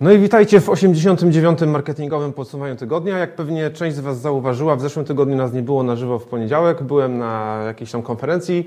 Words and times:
No 0.00 0.12
i 0.12 0.18
witajcie 0.18 0.60
w 0.60 0.68
89. 0.68 1.60
marketingowym 1.60 2.32
podsumowaniu 2.32 2.76
tygodnia. 2.76 3.18
Jak 3.18 3.34
pewnie 3.34 3.70
część 3.70 3.96
z 3.96 4.00
Was 4.00 4.20
zauważyła, 4.20 4.76
w 4.76 4.80
zeszłym 4.80 5.04
tygodniu 5.04 5.36
nas 5.36 5.52
nie 5.52 5.62
było 5.62 5.82
na 5.82 5.96
żywo 5.96 6.18
w 6.18 6.24
poniedziałek. 6.24 6.82
Byłem 6.82 7.18
na 7.18 7.62
jakiejś 7.66 7.92
tam 7.92 8.02
konferencji 8.02 8.66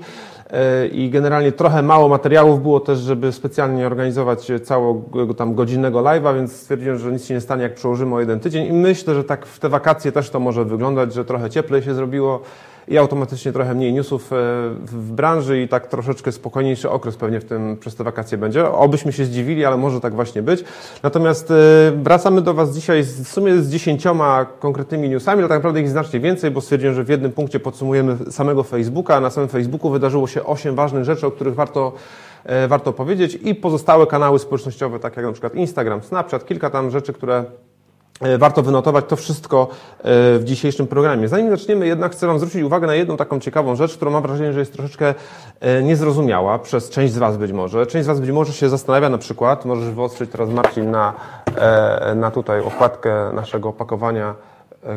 e, 0.50 0.86
i 0.86 1.10
generalnie 1.10 1.52
trochę 1.52 1.82
mało 1.82 2.08
materiałów 2.08 2.62
było 2.62 2.80
też, 2.80 2.98
żeby 2.98 3.32
specjalnie 3.32 3.86
organizować 3.86 4.48
całego 4.64 5.34
tam 5.34 5.54
godzinnego 5.54 6.00
live'a, 6.00 6.34
więc 6.34 6.56
stwierdziłem, 6.56 6.98
że 6.98 7.12
nic 7.12 7.24
się 7.24 7.34
nie 7.34 7.40
stanie, 7.40 7.62
jak 7.62 7.74
przełożymy 7.74 8.14
o 8.14 8.20
jeden 8.20 8.40
tydzień 8.40 8.66
i 8.66 8.72
myślę, 8.72 9.14
że 9.14 9.24
tak 9.24 9.46
w 9.46 9.58
te 9.58 9.68
wakacje 9.68 10.12
też 10.12 10.30
to 10.30 10.40
może 10.40 10.64
wyglądać, 10.64 11.14
że 11.14 11.24
trochę 11.24 11.50
cieplej 11.50 11.82
się 11.82 11.94
zrobiło 11.94 12.42
i 12.88 12.98
automatycznie 12.98 13.52
trochę 13.52 13.74
mniej 13.74 13.92
newsów 13.92 14.32
e, 14.32 14.36
w 14.84 15.12
branży 15.12 15.62
i 15.62 15.68
tak 15.68 15.86
troszeczkę 15.86 16.32
spokojniejszy 16.32 16.90
okres 16.90 17.16
pewnie 17.16 17.40
w 17.40 17.44
tym 17.44 17.76
przez 17.76 17.94
te 17.94 18.04
wakacje 18.04 18.38
będzie. 18.38 18.72
Obyśmy 18.72 19.12
się 19.12 19.24
zdziwili, 19.24 19.64
ale 19.64 19.76
może 19.76 20.00
tak 20.00 20.14
właśnie 20.14 20.42
być. 20.42 20.64
Natomiast 21.02 21.50
e, 21.50 21.54
wracamy 22.02 22.42
do 22.42 22.54
Was 22.54 22.74
dzisiaj 22.74 23.02
w 23.02 23.28
sumie 23.28 23.58
z 23.58 23.70
dziesięcioma 23.70 24.44
konkretnymi 24.44 25.08
newsami, 25.08 25.38
ale 25.38 25.48
tak 25.48 25.58
naprawdę 25.58 25.80
ich 25.80 25.88
znacznie 25.88 26.20
więcej, 26.20 26.50
bo 26.50 26.60
stwierdziłem, 26.60 26.94
że 26.94 27.04
w 27.04 27.08
jednym 27.08 27.32
punkcie 27.32 27.60
podsumujemy 27.60 28.16
samego 28.30 28.62
Facebooka, 28.62 29.20
na 29.20 29.30
samym 29.30 29.48
Facebooku 29.48 29.90
wydarzyło 29.90 30.26
się 30.26 30.44
osiem 30.44 30.74
ważnych 30.74 31.04
rzeczy, 31.04 31.26
o 31.26 31.30
których 31.30 31.54
warto 31.54 31.92
e, 32.44 32.68
warto 32.68 32.92
powiedzieć 32.92 33.38
i 33.42 33.54
pozostałe 33.54 34.06
kanały 34.06 34.38
społecznościowe, 34.38 34.98
tak 34.98 35.16
jak 35.16 35.26
na 35.26 35.32
przykład 35.32 35.54
Instagram, 35.54 36.02
Snapchat, 36.02 36.46
kilka 36.46 36.70
tam 36.70 36.90
rzeczy, 36.90 37.12
które 37.12 37.44
warto 38.38 38.62
wynotować 38.62 39.04
to 39.08 39.16
wszystko 39.16 39.68
e, 39.98 40.04
w 40.38 40.44
dzisiejszym 40.44 40.86
programie. 40.86 41.28
Zanim 41.28 41.50
zaczniemy, 41.50 41.86
jednak 41.86 42.12
chcę 42.12 42.26
Wam 42.26 42.38
zwrócić 42.38 42.62
uwagę 42.62 42.86
na 42.86 42.94
jedną 42.94 43.16
taką 43.16 43.40
ciekawą 43.40 43.76
rzecz, 43.76 43.96
którą 43.96 44.10
mam 44.10 44.22
wrażenie, 44.22 44.52
że 44.52 44.60
jest 44.60 44.72
troszeczkę 44.72 45.14
e, 45.60 45.82
niezrozumiała 45.82 46.58
przez 46.58 46.90
część 46.90 47.12
z 47.14 47.18
Was 47.18 47.36
być 47.36 47.52
może. 47.52 47.86
Część 47.86 48.04
z 48.04 48.08
Was 48.08 48.20
być 48.20 48.30
może 48.30 48.52
się 48.52 48.68
zastanawia 48.68 49.08
na 49.08 49.18
przykład, 49.18 49.64
możesz 49.64 49.94
wyostrzyć 49.94 50.30
teraz 50.30 50.48
Marcin 50.48 50.90
na, 50.90 51.14
na 52.16 52.30
tutaj 52.30 52.60
okładkę 52.60 53.32
naszego 53.32 53.68
opakowania 53.68 54.34
E, 54.34 54.49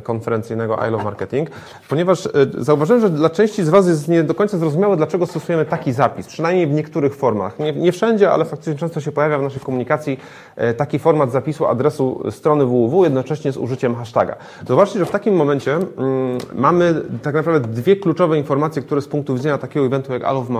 konferencyjnego 0.04 0.78
I 0.88 0.92
Love 0.92 1.04
Marketing, 1.04 1.50
ponieważ 1.90 2.26
e, 2.26 2.30
zauważyłem, 2.58 3.02
że 3.02 3.10
dla 3.10 3.30
części 3.30 3.64
z 3.64 3.70
Was 3.70 3.88
jest 3.88 4.08
nie 4.08 4.24
do 4.24 4.34
końca 4.34 4.58
zrozumiałe, 4.58 4.98
dlaczego 4.98 5.26
stosujemy 5.26 5.66
taki 5.66 5.94
zapis, 5.94 6.28
przynajmniej 6.28 6.68
w 6.68 6.72
niektórych 6.72 7.16
formach. 7.16 7.60
Nie, 7.60 7.74
nie 7.74 7.92
wszędzie, 7.92 8.32
ale 8.32 8.46
faktycznie 8.46 8.76
często 8.76 9.02
się 9.02 9.12
pojawia 9.12 9.38
w 9.40 9.42
naszej 9.42 9.62
komunikacji 9.62 10.20
e, 10.56 10.74
taki 10.74 11.00
format 11.00 11.32
zapisu 11.32 11.66
adresu 11.66 12.24
strony 12.32 12.66
www 12.66 13.04
jednocześnie 13.04 13.52
z 13.52 13.58
użyciem 13.58 13.96
hashtaga. 13.96 14.36
Zobaczcie, 14.68 15.00
że 15.00 15.06
w 15.06 15.12
takim 15.12 15.36
momencie 15.36 15.74
mm, 15.74 16.38
mamy 16.56 17.02
tak 17.24 17.36
naprawdę 17.36 17.68
dwie 17.68 17.96
kluczowe 17.96 18.38
informacje, 18.38 18.82
które 18.82 19.02
z 19.02 19.08
punktu 19.08 19.34
widzenia 19.34 19.58
takiego 19.58 19.86
eventu 19.86 20.14
jak 20.14 20.22
I 20.22 20.26
Love 20.26 20.54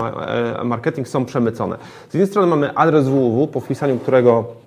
Marketing 0.64 1.08
są 1.08 1.24
przemycone. 1.24 1.76
Z 2.10 2.14
jednej 2.14 2.28
strony 2.28 2.48
mamy 2.48 2.74
adres 2.74 3.04
www, 3.04 3.46
po 3.46 3.60
wpisaniu 3.60 3.98
którego 3.98 4.63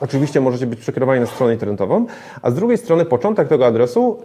Oczywiście 0.00 0.40
możecie 0.40 0.66
być 0.66 0.80
przekierowani 0.80 1.20
na 1.20 1.26
stronę 1.26 1.52
internetową, 1.52 2.06
a 2.42 2.50
z 2.50 2.54
drugiej 2.54 2.78
strony 2.78 3.04
początek 3.04 3.48
tego 3.48 3.66
adresu 3.66 4.22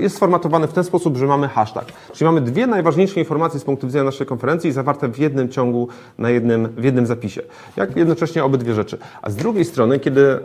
jest 0.00 0.16
sformatowany 0.16 0.66
w 0.66 0.72
ten 0.72 0.84
sposób, 0.84 1.16
że 1.16 1.26
mamy 1.26 1.48
hashtag. 1.48 1.84
Czyli 2.12 2.24
mamy 2.24 2.40
dwie 2.40 2.66
najważniejsze 2.66 3.20
informacje 3.20 3.60
z 3.60 3.64
punktu 3.64 3.86
widzenia 3.86 4.04
naszej 4.04 4.26
konferencji 4.26 4.72
zawarte 4.72 5.08
w 5.08 5.18
jednym 5.18 5.48
ciągu, 5.48 5.88
na 6.18 6.30
jednym, 6.30 6.68
w 6.68 6.84
jednym 6.84 7.06
zapisie. 7.06 7.42
Jak 7.76 7.96
jednocześnie 7.96 8.44
obydwie 8.44 8.74
rzeczy. 8.74 8.98
A 9.22 9.30
z 9.30 9.36
drugiej 9.36 9.64
strony, 9.64 9.98
kiedy 9.98 10.20
e, 10.20 10.38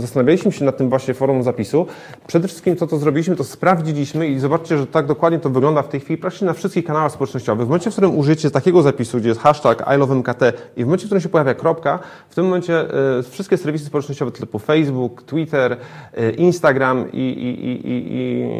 zastanawialiśmy 0.00 0.52
się 0.52 0.64
nad 0.64 0.76
tym 0.76 0.88
właśnie 0.88 1.14
forum 1.14 1.42
zapisu, 1.42 1.86
przede 2.26 2.48
wszystkim 2.48 2.76
to, 2.76 2.86
co 2.86 2.98
zrobiliśmy, 2.98 3.36
to 3.36 3.44
sprawdziliśmy 3.44 4.28
i 4.28 4.38
zobaczcie, 4.38 4.78
że 4.78 4.86
tak 4.86 5.06
dokładnie 5.06 5.38
to 5.38 5.50
wygląda 5.50 5.82
w 5.82 5.88
tej 5.88 6.00
chwili 6.00 6.18
praktycznie 6.18 6.46
na 6.46 6.52
wszystkich 6.52 6.84
kanałach 6.84 7.12
społecznościowych. 7.12 7.66
W 7.66 7.68
momencie, 7.68 7.90
w 7.90 7.92
którym 7.92 8.18
użyjecie 8.18 8.50
takiego 8.50 8.82
zapisu, 8.82 9.18
gdzie 9.18 9.28
jest 9.28 9.40
hashtag 9.40 9.84
ILoveMKT 9.94 10.42
i 10.76 10.82
w 10.82 10.86
momencie, 10.86 11.04
w 11.04 11.08
którym 11.08 11.22
się 11.22 11.28
pojawia 11.28 11.54
kropka, 11.54 11.98
w 12.28 12.34
tym 12.34 12.44
momencie 12.44 12.80
e, 13.18 13.21
wszystkie 13.30 13.56
serwisy 13.56 13.84
społecznościowe 13.84 14.32
typu 14.32 14.58
Facebook, 14.58 15.22
Twitter, 15.22 15.76
e, 16.14 16.30
Instagram 16.30 17.12
i, 17.12 17.18
i, 17.18 17.70
i, 17.70 18.02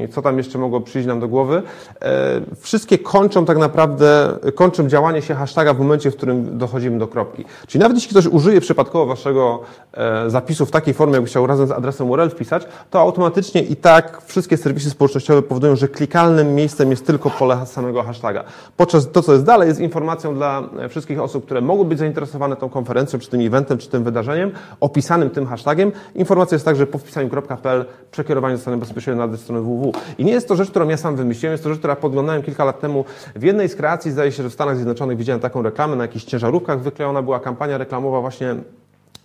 i 0.05 0.09
co 0.09 0.23
tam 0.23 0.39
jeszcze 0.39 0.59
mogło 0.59 0.81
przyjść 0.81 1.09
nam 1.09 1.21
do 1.21 1.29
głowy, 1.29 1.63
e, 2.01 2.41
wszystkie 2.61 2.99
kończą 2.99 3.45
tak 3.45 3.59
naprawdę, 3.59 4.39
kończą 4.55 4.89
działanie 4.89 5.23
się 5.23 5.35
hashtaga 5.35 5.75
w 5.75 5.79
momencie, 5.79 6.11
w 6.11 6.17
którym 6.17 6.59
dochodzimy 6.59 6.99
do 6.99 7.07
kropki. 7.07 7.45
Czyli 7.67 7.83
nawet 7.83 7.97
jeśli 7.97 8.11
ktoś 8.11 8.27
użyje 8.27 8.61
przypadkowo 8.61 9.07
waszego 9.07 9.61
e, 9.93 10.31
zapisu 10.31 10.67
w 10.67 10.71
takiej 10.71 10.95
formie, 10.95 11.15
jakby 11.15 11.29
chciał 11.29 11.47
razem 11.47 11.67
z 11.67 11.71
adresem 11.71 12.11
URL 12.11 12.29
wpisać, 12.29 12.67
to 12.91 13.01
automatycznie 13.01 13.63
i 13.63 13.77
tak 13.77 14.23
wszystkie 14.27 14.57
serwisy 14.57 14.91
społecznościowe 14.91 15.43
powodują, 15.43 15.77
że 15.77 15.89
klikalnym 15.89 16.55
miejscem 16.55 16.91
jest 16.91 17.07
tylko 17.07 17.31
pole 17.31 17.67
samego 17.67 18.03
hashtaga. 18.03 18.45
Podczas 18.77 19.11
to, 19.13 19.23
co 19.23 19.33
jest 19.33 19.45
dalej, 19.45 19.69
jest 19.69 19.81
informacją 19.81 20.35
dla 20.35 20.63
wszystkich 20.89 21.21
osób, 21.21 21.45
które 21.45 21.61
mogą 21.61 21.85
być 21.85 21.99
zainteresowane 21.99 22.57
tą 22.57 22.69
konferencją, 22.69 23.19
czy 23.19 23.31
tym 23.31 23.41
eventem, 23.41 23.79
czy 23.79 23.89
tym 23.89 24.05
wydarzeniem, 24.05 24.52
opisanym 24.81 25.31
tym 25.31 25.47
hashtagiem. 25.47 25.93
Informacja 26.15 26.55
jest 26.55 26.65
tak, 26.65 26.77
że 26.77 26.87
po 26.87 26.99
wpisaniu 26.99 27.31
.pl 27.63 27.85
przekierowanie 28.11 28.57
zostanie 28.57 28.77
bezpośrednio 28.77 29.19
na 29.19 29.25
adres 29.25 29.41
strony 29.41 29.61
www. 29.61 29.93
I 30.19 30.25
nie 30.25 30.33
jest 30.33 30.49
to 30.49 30.57
rzecz, 30.57 30.71
którą 30.71 30.89
ja 30.89 30.97
sam 30.97 31.17
wymyśliłem, 31.17 31.53
jest 31.53 31.65
to 31.65 31.71
rzecz, 31.71 31.79
która 31.79 31.97
podglądałem 31.97 32.43
kilka 32.43 32.65
lat 32.65 32.81
temu 32.81 33.05
w 33.37 33.43
jednej 33.43 33.69
z 33.69 33.77
kreacji, 33.77 34.11
zdaje 34.11 34.33
się, 34.33 34.43
że 34.43 34.51
w 34.51 34.53
Stanach 34.53 34.77
Zjednoczonych 34.77 35.19
widziałem 35.19 35.41
taką 35.41 35.63
reklamę, 35.63 35.97
na 35.97 36.05
jakichś 36.05 36.25
ciężarówkach 36.25 36.81
wyklejona 36.81 37.23
była 37.23 37.41
kampania 37.41 37.79
reklamowa 37.79 38.21
właśnie 38.21 38.57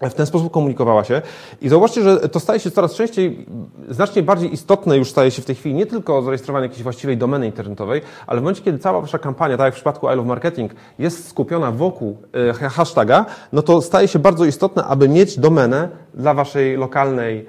w 0.02 0.14
ten 0.14 0.26
sposób 0.26 0.52
komunikowała 0.52 1.04
się. 1.04 1.22
I 1.62 1.70
zauważcie, 1.70 2.02
że 2.02 2.30
to 2.30 2.40
staje 2.40 2.60
się 2.60 2.72
coraz 2.72 2.94
częściej, 2.94 3.46
znacznie 3.90 4.24
bardziej 4.24 4.54
istotne 4.54 4.98
już 4.98 5.10
staje 5.10 5.32
się 5.32 5.42
w 5.42 5.46
tej 5.46 5.56
chwili 5.56 5.76
nie 5.76 5.86
tylko 5.86 6.22
zarejestrowanie 6.22 6.66
jakiejś 6.66 6.84
właściwej 6.84 7.18
domeny 7.18 7.46
internetowej, 7.46 8.02
ale 8.28 8.40
w 8.40 8.44
momencie, 8.44 8.62
kiedy 8.62 8.80
cała 8.80 9.02
wasza 9.02 9.20
kampania, 9.20 9.58
tak 9.58 9.66
jak 9.66 9.74
w 9.74 9.78
przypadku 9.78 10.08
I 10.08 10.16
Love 10.16 10.28
Marketing, 10.28 10.72
jest 11.00 11.30
skupiona 11.30 11.72
wokół 11.72 12.18
e, 12.50 12.54
hashtaga, 12.54 13.26
no 13.54 13.62
to 13.62 13.82
staje 13.82 14.08
się 14.08 14.20
bardzo 14.20 14.46
istotne, 14.46 14.84
aby 14.84 15.10
mieć 15.10 15.40
domenę 15.40 15.90
dla 16.14 16.34
waszej 16.34 16.78
lokalnej 16.78 17.46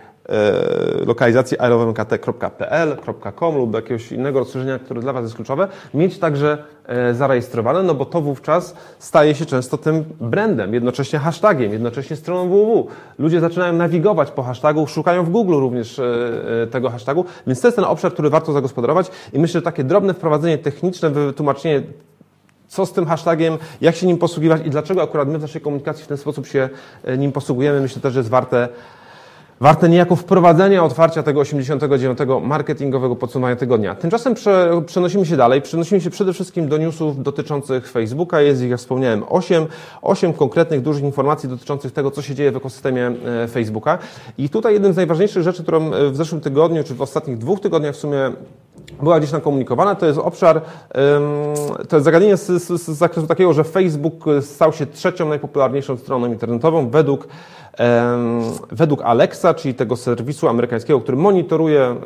lokalizacji 1.06 1.58
aerowemkt.pl, 1.58 2.96
.com 3.38 3.56
lub 3.56 3.74
jakiegoś 3.74 4.12
innego 4.12 4.38
rozszerzenia, 4.38 4.78
które 4.78 5.00
dla 5.00 5.12
Was 5.12 5.22
jest 5.22 5.34
kluczowe, 5.34 5.68
mieć 5.94 6.18
także 6.18 6.64
e, 6.86 7.14
zarejestrowane, 7.14 7.82
no 7.82 7.94
bo 7.94 8.04
to 8.04 8.20
wówczas 8.20 8.74
staje 8.98 9.34
się 9.34 9.46
często 9.46 9.78
tym 9.78 10.04
brandem, 10.20 10.74
jednocześnie 10.74 11.18
hashtagiem, 11.18 11.72
jednocześnie 11.72 12.16
stroną 12.16 12.48
www. 12.48 12.86
Ludzie 13.18 13.40
zaczynają 13.40 13.72
nawigować 13.72 14.30
po 14.30 14.42
hashtagu, 14.42 14.86
szukają 14.86 15.24
w 15.24 15.30
Google 15.30 15.54
również 15.54 15.98
e, 15.98 16.66
tego 16.70 16.90
hashtagu, 16.90 17.24
więc 17.46 17.60
to 17.60 17.68
jest 17.68 17.76
ten 17.76 17.84
obszar, 17.84 18.12
który 18.12 18.30
warto 18.30 18.52
zagospodarować 18.52 19.10
i 19.32 19.38
myślę, 19.38 19.58
że 19.58 19.62
takie 19.62 19.84
drobne 19.84 20.14
wprowadzenie 20.14 20.58
techniczne, 20.58 21.10
wytłumaczenie 21.10 21.82
co 22.66 22.86
z 22.86 22.92
tym 22.92 23.06
hashtagiem, 23.06 23.58
jak 23.80 23.96
się 23.96 24.06
nim 24.06 24.18
posługiwać 24.18 24.66
i 24.66 24.70
dlaczego 24.70 25.02
akurat 25.02 25.28
my 25.28 25.38
w 25.38 25.42
naszej 25.42 25.60
komunikacji 25.60 26.04
w 26.04 26.08
ten 26.08 26.16
sposób 26.16 26.46
się 26.46 26.68
nim 27.18 27.32
posługujemy, 27.32 27.80
myślę 27.80 28.02
też, 28.02 28.12
że 28.12 28.20
jest 28.20 28.30
warte 28.30 28.68
warte 29.60 29.88
niejako 29.88 30.16
wprowadzenia 30.16 30.84
otwarcia 30.84 31.22
tego 31.22 31.40
89. 31.40 32.18
marketingowego 32.42 33.16
podsumowania 33.16 33.56
tygodnia. 33.56 33.94
Tymczasem 33.94 34.34
prze, 34.34 34.82
przenosimy 34.86 35.26
się 35.26 35.36
dalej. 35.36 35.62
Przenosimy 35.62 36.00
się 36.00 36.10
przede 36.10 36.32
wszystkim 36.32 36.68
do 36.68 36.78
newsów 36.78 37.22
dotyczących 37.22 37.90
Facebooka. 37.90 38.40
Jest 38.40 38.62
ich, 38.62 38.70
jak 38.70 38.78
wspomniałem, 38.78 39.24
8, 39.28 39.66
8 40.02 40.32
konkretnych, 40.32 40.82
dużych 40.82 41.04
informacji 41.04 41.48
dotyczących 41.48 41.92
tego, 41.92 42.10
co 42.10 42.22
się 42.22 42.34
dzieje 42.34 42.52
w 42.52 42.56
ekosystemie 42.56 43.12
e, 43.44 43.48
Facebooka. 43.48 43.98
I 44.38 44.48
tutaj 44.48 44.72
jednym 44.72 44.92
z 44.92 44.96
najważniejszych 44.96 45.42
rzeczy, 45.42 45.62
którą 45.62 45.92
e, 45.92 46.10
w 46.10 46.16
zeszłym 46.16 46.40
tygodniu, 46.40 46.84
czy 46.84 46.94
w 46.94 47.02
ostatnich 47.02 47.38
dwóch 47.38 47.60
tygodniach 47.60 47.94
w 47.94 47.98
sumie 47.98 48.32
była 49.02 49.18
gdzieś 49.18 49.30
tam 49.30 49.40
komunikowana, 49.40 49.94
to 49.94 50.06
jest 50.06 50.18
obszar, 50.18 50.60
to 51.88 51.96
jest 51.96 52.04
zagadnienie 52.04 52.36
z, 52.36 52.46
z, 52.46 52.82
z 52.82 52.88
zakresu 52.88 53.26
takiego, 53.26 53.52
że 53.52 53.64
Facebook 53.64 54.24
stał 54.40 54.72
się 54.72 54.86
trzecią 54.86 55.28
najpopularniejszą 55.28 55.96
stroną 55.96 56.26
internetową 56.26 56.90
według 56.90 57.28
Według 58.72 59.02
Alexa, 59.02 59.54
czyli 59.54 59.74
tego 59.74 59.96
serwisu 59.96 60.48
amerykańskiego, 60.48 61.00
który 61.00 61.16
monitoruje 61.16 61.96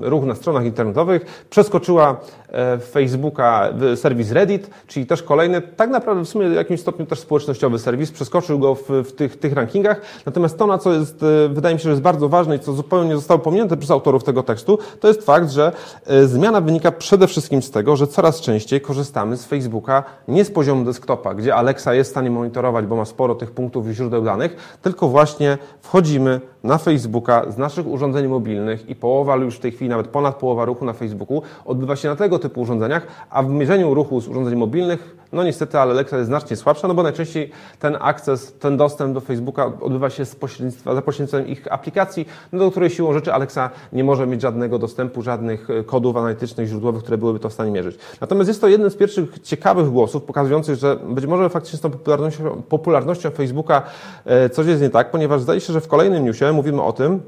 ruch 0.00 0.24
na 0.24 0.34
stronach 0.34 0.64
internetowych, 0.64 1.46
przeskoczyła 1.50 2.20
e, 2.48 2.78
Facebooka 2.78 3.72
serwis 3.96 4.32
Reddit, 4.32 4.70
czyli 4.86 5.06
też 5.06 5.22
kolejny, 5.22 5.62
tak 5.62 5.90
naprawdę 5.90 6.24
w 6.24 6.28
sumie 6.28 6.48
w 6.48 6.52
jakimś 6.52 6.80
stopniu 6.80 7.06
też 7.06 7.18
społecznościowy 7.18 7.78
serwis, 7.78 8.12
przeskoczył 8.12 8.58
go 8.58 8.74
w, 8.74 8.88
w 8.88 9.12
tych, 9.12 9.38
tych 9.38 9.52
rankingach. 9.52 10.00
Natomiast 10.26 10.58
to, 10.58 10.66
na 10.66 10.78
co 10.78 10.92
jest, 10.92 11.22
e, 11.22 11.48
wydaje 11.48 11.74
mi 11.74 11.80
się, 11.80 11.84
że 11.84 11.90
jest 11.90 12.02
bardzo 12.02 12.28
ważne 12.28 12.56
i 12.56 12.58
co 12.58 12.72
zupełnie 12.72 13.08
nie 13.08 13.16
zostało 13.16 13.40
pominięte 13.40 13.76
przez 13.76 13.90
autorów 13.90 14.24
tego 14.24 14.42
tekstu, 14.42 14.78
to 15.00 15.08
jest 15.08 15.22
fakt, 15.22 15.50
że 15.50 15.72
e, 16.06 16.26
zmiana 16.26 16.60
wynika 16.60 16.92
przede 16.92 17.26
wszystkim 17.26 17.62
z 17.62 17.70
tego, 17.70 17.96
że 17.96 18.06
coraz 18.06 18.40
częściej 18.40 18.80
korzystamy 18.80 19.36
z 19.36 19.44
Facebooka 19.44 20.04
nie 20.28 20.44
z 20.44 20.50
poziomu 20.50 20.84
desktopa, 20.84 21.34
gdzie 21.34 21.54
Alexa 21.54 21.94
jest 21.94 22.10
w 22.10 22.12
stanie 22.12 22.30
monitorować, 22.30 22.86
bo 22.86 22.96
ma 22.96 23.04
sporo 23.04 23.34
tych 23.34 23.50
punktów 23.50 23.88
i 23.88 23.94
źródeł 23.94 24.22
danych, 24.22 24.78
tylko 24.82 25.05
właśnie 25.08 25.58
wchodzimy 25.80 26.40
na 26.66 26.78
Facebooka 26.78 27.50
z 27.50 27.58
naszych 27.58 27.86
urządzeń 27.86 28.28
mobilnych 28.28 28.88
i 28.88 28.94
połowa 28.94 29.36
już 29.36 29.56
w 29.56 29.60
tej 29.60 29.72
chwili, 29.72 29.88
nawet 29.88 30.08
ponad 30.08 30.36
połowa 30.36 30.64
ruchu 30.64 30.84
na 30.84 30.92
Facebooku 30.92 31.42
odbywa 31.64 31.96
się 31.96 32.08
na 32.08 32.16
tego 32.16 32.38
typu 32.38 32.60
urządzeniach, 32.60 33.06
a 33.30 33.42
w 33.42 33.50
mierzeniu 33.50 33.94
ruchu 33.94 34.20
z 34.20 34.28
urządzeń 34.28 34.56
mobilnych 34.56 35.16
no 35.32 35.44
niestety, 35.44 35.78
ale 35.78 35.92
Alexa 35.92 36.16
jest 36.16 36.26
znacznie 36.26 36.56
słabsza, 36.56 36.88
no 36.88 36.94
bo 36.94 37.02
najczęściej 37.02 37.50
ten 37.78 37.96
akces, 38.00 38.52
ten 38.52 38.76
dostęp 38.76 39.14
do 39.14 39.20
Facebooka 39.20 39.72
odbywa 39.80 40.10
się 40.10 40.24
z 40.24 40.36
pośrednictwa, 40.36 40.94
za 40.94 41.02
pośrednictwem 41.02 41.46
ich 41.46 41.72
aplikacji, 41.72 42.28
no 42.52 42.58
do 42.58 42.70
której 42.70 42.90
siłą 42.90 43.12
rzeczy 43.12 43.34
Alexa 43.34 43.70
nie 43.92 44.04
może 44.04 44.26
mieć 44.26 44.42
żadnego 44.42 44.78
dostępu, 44.78 45.22
żadnych 45.22 45.70
e, 45.70 45.84
kodów 45.84 46.16
analitycznych, 46.16 46.68
źródłowych, 46.68 47.02
które 47.02 47.18
byłyby 47.18 47.38
to 47.38 47.48
w 47.48 47.52
stanie 47.52 47.70
mierzyć. 47.70 47.98
Natomiast 48.20 48.48
jest 48.48 48.60
to 48.60 48.68
jeden 48.68 48.90
z 48.90 48.96
pierwszych 48.96 49.38
ciekawych 49.42 49.90
głosów 49.90 50.22
pokazujących, 50.22 50.76
że 50.76 50.96
być 50.96 51.26
może 51.26 51.48
faktycznie 51.48 51.78
z 51.78 51.82
tą 51.82 51.90
popularnością, 51.90 52.62
popularnością 52.68 53.30
Facebooka 53.30 53.82
e, 54.24 54.50
coś 54.50 54.66
jest 54.66 54.82
nie 54.82 54.90
tak, 54.90 55.10
ponieważ 55.10 55.40
zdaje 55.40 55.60
się, 55.60 55.72
że 55.72 55.80
w 55.80 55.88
kolejnym 55.88 56.24
newsie 56.24 56.44
mówimy 56.56 56.82
o 56.82 56.92
tym, 56.92 57.20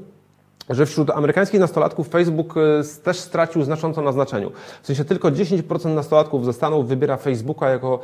że 0.69 0.85
wśród 0.85 1.09
amerykańskich 1.09 1.59
nastolatków 1.59 2.07
Facebook 2.07 2.55
e, 2.57 2.61
też 3.03 3.19
stracił 3.19 3.63
znacząco 3.63 4.01
na 4.01 4.11
znaczeniu. 4.11 4.51
W 4.81 4.87
sensie 4.87 5.05
tylko 5.05 5.31
10% 5.31 5.95
nastolatków 5.95 6.45
ze 6.45 6.53
Stanów 6.53 6.87
wybiera 6.87 7.17
Facebooka 7.17 7.69
jako 7.69 7.99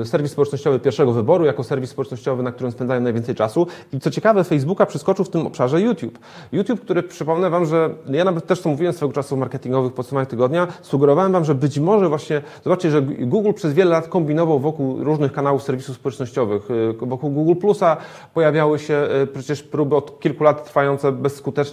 e, 0.00 0.04
serwis 0.04 0.32
społecznościowy 0.32 0.78
pierwszego 0.78 1.12
wyboru, 1.12 1.44
jako 1.44 1.64
serwis 1.64 1.90
społecznościowy, 1.90 2.42
na 2.42 2.52
którym 2.52 2.72
spędzają 2.72 3.00
najwięcej 3.00 3.34
czasu. 3.34 3.66
I 3.92 4.00
co 4.00 4.10
ciekawe, 4.10 4.44
Facebooka 4.44 4.86
przeskoczył 4.86 5.24
w 5.24 5.28
tym 5.28 5.46
obszarze 5.46 5.80
YouTube. 5.80 6.18
YouTube, 6.52 6.80
który 6.80 7.02
przypomnę 7.02 7.50
Wam, 7.50 7.66
że 7.66 7.90
ja 8.10 8.24
nawet 8.24 8.46
też 8.46 8.60
to 8.60 8.68
mówiłem 8.68 8.92
swego 8.92 9.12
czasu 9.12 9.36
w 9.36 9.38
marketingowych 9.38 9.92
podsumowaniach 9.92 10.28
tygodnia, 10.28 10.68
sugerowałem 10.82 11.32
Wam, 11.32 11.44
że 11.44 11.54
być 11.54 11.78
może 11.78 12.08
właśnie, 12.08 12.42
zobaczcie, 12.64 12.90
że 12.90 13.02
Google 13.02 13.52
przez 13.52 13.72
wiele 13.72 13.90
lat 13.90 14.08
kombinował 14.08 14.58
wokół 14.58 15.04
różnych 15.04 15.32
kanałów 15.32 15.62
serwisów 15.62 15.96
społecznościowych. 15.96 16.68
E, 17.02 17.06
wokół 17.06 17.30
Google 17.30 17.60
Plusa 17.60 17.96
pojawiały 18.34 18.78
się 18.78 19.08
przecież 19.32 19.62
próby 19.62 19.96
od 19.96 20.20
kilku 20.20 20.44
lat 20.44 20.64
trwające 20.64 21.12
bezskutecznie 21.12 21.65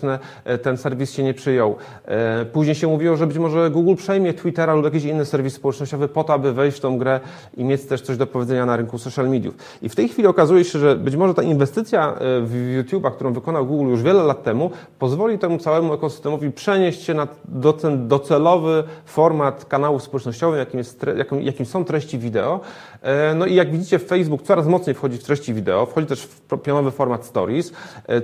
E, 0.46 0.58
ten 0.58 0.78
serwis 0.78 1.12
się 1.12 1.24
nie 1.24 1.34
przyjął. 1.34 1.76
E, 2.06 2.46
później 2.46 2.76
się 2.76 2.88
mówiło, 2.88 3.18
że 3.18 3.28
być 3.28 3.38
może 3.38 3.70
Google 3.70 3.96
przejmie 3.96 4.34
Twittera 4.34 4.74
lub 4.74 4.86
jakiś 4.86 5.04
inny 5.04 5.26
serwis 5.26 5.54
społecznościowy 5.54 6.08
po 6.08 6.24
to, 6.24 6.34
aby 6.34 6.54
wejść 6.54 6.78
w 6.78 6.82
tą 6.82 6.98
grę 6.98 7.20
i 7.58 7.64
mieć 7.64 7.86
też 7.86 8.02
coś 8.02 8.18
do 8.18 8.28
powiedzenia 8.28 8.66
na 8.66 8.78
rynku 8.78 8.98
social 8.98 9.30
mediów. 9.30 9.56
I 9.82 9.90
w 9.90 9.96
tej 9.96 10.10
chwili 10.10 10.28
okazuje 10.28 10.64
się, 10.64 10.80
że 10.80 10.96
być 10.96 11.16
może 11.16 11.34
ta 11.34 11.44
inwestycja 11.44 12.14
e, 12.14 12.16
w 12.42 12.84
YouTube'a, 12.84 13.12
którą 13.12 13.34
wykonał 13.34 13.66
Google 13.66 13.90
już 13.90 14.02
wiele 14.02 14.24
lat 14.24 14.44
temu, 14.44 14.72
pozwoli 15.00 15.40
temu 15.40 15.58
całemu 15.58 15.94
ekosystemowi 15.94 16.52
przenieść 16.52 17.04
się 17.04 17.14
na 17.14 17.28
ten 17.82 18.08
docelowy 18.08 18.84
format 19.06 19.66
kanałów 19.66 20.04
społecznościowych, 20.04 20.60
jakim, 20.60 20.78
jest, 20.78 21.06
jakim, 21.18 21.42
jakim 21.42 21.66
są 21.66 21.86
treści 21.86 22.20
wideo. 22.20 22.60
No 23.36 23.46
i 23.46 23.56
jak 23.56 23.72
widzicie, 23.72 24.00
Facebook 24.00 24.42
coraz 24.42 24.68
mocniej 24.68 24.94
wchodzi 24.96 25.18
w 25.18 25.24
treści 25.24 25.54
wideo, 25.54 25.86
wchodzi 25.86 26.08
też 26.08 26.24
w 26.24 26.58
pionowy 26.58 26.92
format 26.92 27.26
stories. 27.26 27.74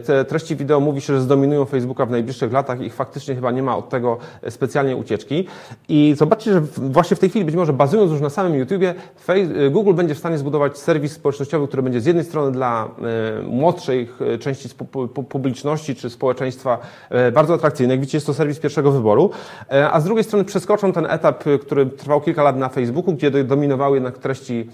Te 0.06 0.26
treści 0.26 0.56
wideo 0.56 0.80
mówi 0.80 1.02
się, 1.02 1.14
że 1.14 1.22
zdominują 1.22 1.50
dominują 1.50 1.66
Facebooka 1.66 2.06
w 2.06 2.12
najbliższych 2.12 2.52
latach, 2.52 2.82
ich 2.82 2.94
faktycznie 2.94 3.36
chyba 3.36 3.52
nie 3.52 3.64
ma 3.64 3.78
od 3.78 3.90
tego 3.90 4.18
specjalnie 4.50 4.96
ucieczki. 4.96 5.48
I 5.90 6.16
zobaczcie, 6.18 6.54
że 6.54 6.62
właśnie 6.78 7.18
w 7.18 7.20
tej 7.20 7.30
chwili, 7.30 7.46
być 7.46 7.56
może 7.56 7.74
bazując 7.74 8.12
już 8.12 8.22
na 8.22 8.30
samym 8.30 8.56
YouTubie, 8.56 8.96
Google 9.72 9.94
będzie 9.94 10.16
w 10.16 10.18
stanie 10.18 10.38
zbudować 10.38 10.78
serwis 10.78 11.12
społecznościowy, 11.12 11.68
który 11.68 11.84
będzie 11.84 12.02
z 12.02 12.06
jednej 12.06 12.26
strony 12.26 12.52
dla 12.52 12.86
e, 13.40 13.44
młodszej 13.44 14.10
e, 14.34 14.38
części 14.38 14.70
publiczności 15.30 15.96
czy 15.96 16.10
społeczeństwa 16.10 16.78
e, 17.10 17.32
bardzo 17.32 17.54
atrakcyjny. 17.54 17.94
Jak 17.94 18.00
widzicie, 18.00 18.18
jest 18.18 18.28
to 18.28 18.34
serwis 18.34 18.60
pierwszego 18.60 18.92
wyboru, 18.92 19.30
a 19.92 20.00
z 20.00 20.04
drugiej 20.04 20.24
strony 20.24 20.46
przeskoczą 20.46 20.94
ten 20.94 21.06
etap, 21.06 21.44
który 21.62 21.86
trwał 21.86 22.22
kilka 22.22 22.44
lat 22.44 22.58
na 22.58 22.70
Facebooku, 22.70 23.14
gdzie 23.14 23.32
dominowały 23.32 23.98
jednak 23.98 24.18
treści 24.18 24.69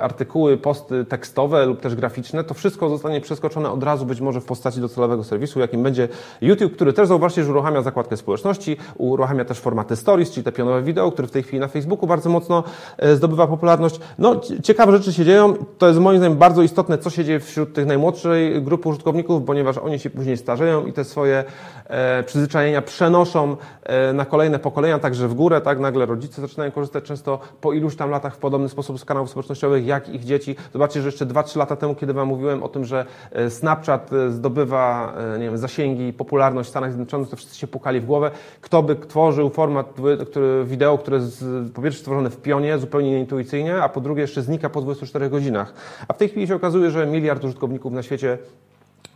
artykuły, 0.00 0.56
posty 0.56 1.04
tekstowe 1.04 1.66
lub 1.66 1.80
też 1.80 1.94
graficzne. 1.94 2.44
To 2.44 2.54
wszystko 2.54 2.88
zostanie 2.88 3.20
przeskoczone 3.20 3.70
od 3.70 3.82
razu 3.82 4.06
być 4.06 4.20
może 4.20 4.40
w 4.40 4.44
postaci 4.44 4.80
docelowego 4.80 5.24
serwisu, 5.24 5.60
jakim 5.60 5.82
będzie 5.82 6.08
YouTube, 6.40 6.72
który 6.72 6.92
też 6.92 7.08
zauważcie, 7.08 7.44
że 7.44 7.50
uruchamia 7.50 7.82
zakładkę 7.82 8.16
społeczności, 8.16 8.76
uruchamia 8.96 9.44
też 9.44 9.58
formaty 9.58 9.96
stories, 9.96 10.30
czyli 10.30 10.44
te 10.44 10.52
pionowe 10.52 10.82
wideo, 10.82 11.12
które 11.12 11.28
w 11.28 11.30
tej 11.30 11.42
chwili 11.42 11.60
na 11.60 11.68
Facebooku 11.68 12.06
bardzo 12.06 12.30
mocno 12.30 12.64
e, 12.98 13.16
zdobywa 13.16 13.46
popularność. 13.46 14.00
No, 14.18 14.40
ciekawe 14.62 14.92
rzeczy 14.92 15.12
się 15.12 15.24
dzieją. 15.24 15.54
To 15.78 15.88
jest 15.88 16.00
moim 16.00 16.18
zdaniem 16.18 16.38
bardzo 16.38 16.62
istotne, 16.62 16.98
co 16.98 17.10
się 17.10 17.24
dzieje 17.24 17.40
wśród 17.40 17.74
tych 17.74 17.86
najmłodszej 17.86 18.62
grupy 18.62 18.88
użytkowników, 18.88 19.44
ponieważ 19.44 19.78
oni 19.78 19.98
się 19.98 20.10
później 20.10 20.36
starzeją 20.36 20.86
i 20.86 20.92
te 20.92 21.04
swoje 21.04 21.44
e, 21.86 22.22
przyzwyczajenia 22.22 22.82
przenoszą 22.82 23.56
e, 23.82 24.12
na 24.12 24.24
kolejne 24.24 24.58
pokolenia, 24.58 24.98
także 24.98 25.28
w 25.28 25.34
górę, 25.34 25.60
tak? 25.60 25.80
Nagle 25.80 26.06
rodzice 26.06 26.40
zaczynają 26.40 26.70
korzystać 26.72 27.04
często 27.04 27.38
po 27.60 27.72
iluś 27.72 27.96
tam 27.96 28.10
latach 28.10 28.34
w 28.34 28.38
podobny 28.38 28.68
sposób 28.68 29.00
z 29.00 29.04
kanałów 29.04 29.27
społecznościowych, 29.28 29.86
jak 29.86 30.08
ich 30.08 30.24
dzieci. 30.24 30.56
Zobaczcie, 30.72 31.02
że 31.02 31.08
jeszcze 31.08 31.26
2-3 31.26 31.56
lata 31.58 31.76
temu, 31.76 31.94
kiedy 31.94 32.12
Wam 32.12 32.28
mówiłem 32.28 32.62
o 32.62 32.68
tym, 32.68 32.84
że 32.84 33.06
e, 33.32 33.50
Snapchat 33.50 34.12
e, 34.12 34.30
zdobywa, 34.30 35.14
nie 35.38 35.44
wiem, 35.44 35.58
zasięgi 35.58 36.12
popularność 36.12 36.68
w 36.68 36.70
Stanach 36.70 36.90
Zjednoczonych, 36.90 37.28
to 37.28 37.36
wszyscy 37.36 37.58
się 37.58 37.66
pukali 37.66 38.00
w 38.00 38.06
głowę. 38.06 38.30
Kto 38.60 38.82
by 38.82 38.96
tworzył 38.96 39.50
format 39.50 39.94
który, 40.30 40.64
wideo, 40.64 40.98
które 40.98 41.16
jest 41.16 41.44
po 41.74 41.82
pierwsze 41.82 42.00
stworzone 42.00 42.30
w 42.30 42.36
pionie, 42.36 42.78
zupełnie 42.78 43.10
nieintuicyjnie, 43.10 43.82
a 43.82 43.88
po 43.88 44.00
drugie 44.00 44.22
jeszcze 44.22 44.42
znika 44.42 44.70
po 44.70 44.80
24 44.80 45.30
godzinach. 45.30 45.72
A 46.08 46.12
w 46.12 46.16
tej 46.16 46.28
chwili 46.28 46.46
się 46.46 46.54
okazuje, 46.54 46.90
że 46.90 47.06
miliard 47.06 47.44
użytkowników 47.44 47.92
na 47.92 48.02
świecie 48.02 48.38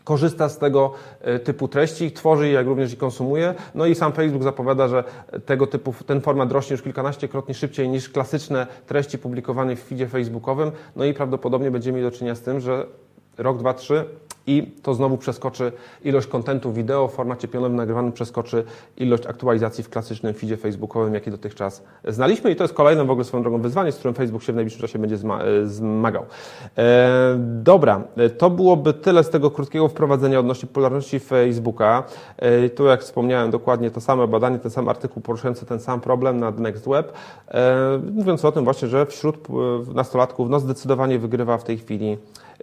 korzysta 0.04 0.48
z 0.48 0.58
tego 0.58 0.92
e, 1.20 1.38
typu 1.38 1.68
treści, 1.68 2.12
tworzy 2.12 2.46
je, 2.46 2.52
jak 2.52 2.66
również 2.66 2.92
i 2.92 2.96
konsumuje. 2.96 3.54
No 3.74 3.86
i 3.86 3.94
sam 3.94 4.12
Facebook 4.12 4.42
zapowiada, 4.42 4.88
że 4.88 5.04
tego 5.46 5.66
typu, 5.66 5.94
ten 6.06 6.20
format 6.20 6.52
rośnie 6.52 6.74
już 6.74 6.82
kilkanaściekrotnie 6.82 7.54
szybciej 7.54 7.88
niż 7.88 8.08
klasyczne 8.08 8.66
treści 8.86 9.18
publikowane 9.18 9.76
w 9.76 9.82
feedzie 9.82 10.08
facebookowym. 10.08 10.72
No 10.96 11.04
i 11.04 11.14
prawdopodobnie 11.14 11.70
będziemy 11.70 11.98
mieli 11.98 12.10
do 12.10 12.16
czynienia 12.16 12.34
z 12.34 12.40
tym, 12.40 12.60
że 12.60 12.86
rok, 13.38 13.58
dwa, 13.58 13.74
trzy 13.74 14.04
i 14.46 14.72
to 14.82 14.94
znowu 14.94 15.18
przeskoczy 15.18 15.72
ilość 16.04 16.26
kontentu 16.26 16.72
wideo 16.72 17.08
w 17.08 17.12
formacie 17.12 17.48
pionowym 17.48 17.76
nagrywanym, 17.76 18.12
przeskoczy 18.12 18.64
ilość 18.96 19.26
aktualizacji 19.26 19.84
w 19.84 19.88
klasycznym 19.88 20.34
feedzie 20.34 20.56
facebookowym, 20.56 21.14
jaki 21.14 21.30
dotychczas 21.30 21.84
znaliśmy 22.08 22.50
i 22.50 22.56
to 22.56 22.64
jest 22.64 22.74
kolejne 22.74 23.04
w 23.04 23.10
ogóle 23.10 23.24
swoją 23.24 23.42
drogą 23.42 23.58
wyzwanie, 23.58 23.92
z 23.92 23.96
którym 23.96 24.14
Facebook 24.14 24.42
się 24.42 24.52
w 24.52 24.56
najbliższym 24.56 24.80
czasie 24.80 24.98
będzie 24.98 25.16
e, 25.16 25.66
zmagał. 25.66 26.24
E, 26.78 27.36
dobra, 27.62 28.02
e, 28.16 28.30
to 28.30 28.50
byłoby 28.50 28.92
tyle 28.92 29.24
z 29.24 29.30
tego 29.30 29.50
krótkiego 29.50 29.88
wprowadzenia 29.88 30.40
odnośnie 30.40 30.68
popularności 30.68 31.20
Facebooka. 31.20 32.04
E, 32.36 32.68
tu 32.68 32.84
jak 32.84 33.00
wspomniałem 33.00 33.50
dokładnie 33.50 33.90
to 33.90 34.00
samo 34.00 34.28
badanie, 34.28 34.58
ten 34.58 34.70
sam 34.70 34.88
artykuł 34.88 35.22
poruszający 35.22 35.66
ten 35.66 35.80
sam 35.80 36.00
problem 36.00 36.40
na 36.40 36.50
Next 36.50 36.88
Web, 36.88 37.12
e, 37.48 38.00
mówiąc 38.12 38.44
o 38.44 38.52
tym 38.52 38.64
właśnie, 38.64 38.88
że 38.88 39.06
wśród 39.06 39.36
e, 39.36 39.94
nastolatków 39.94 40.48
no 40.50 40.60
zdecydowanie 40.60 41.18
wygrywa 41.18 41.58
w 41.58 41.64
tej 41.64 41.78
chwili 41.78 42.18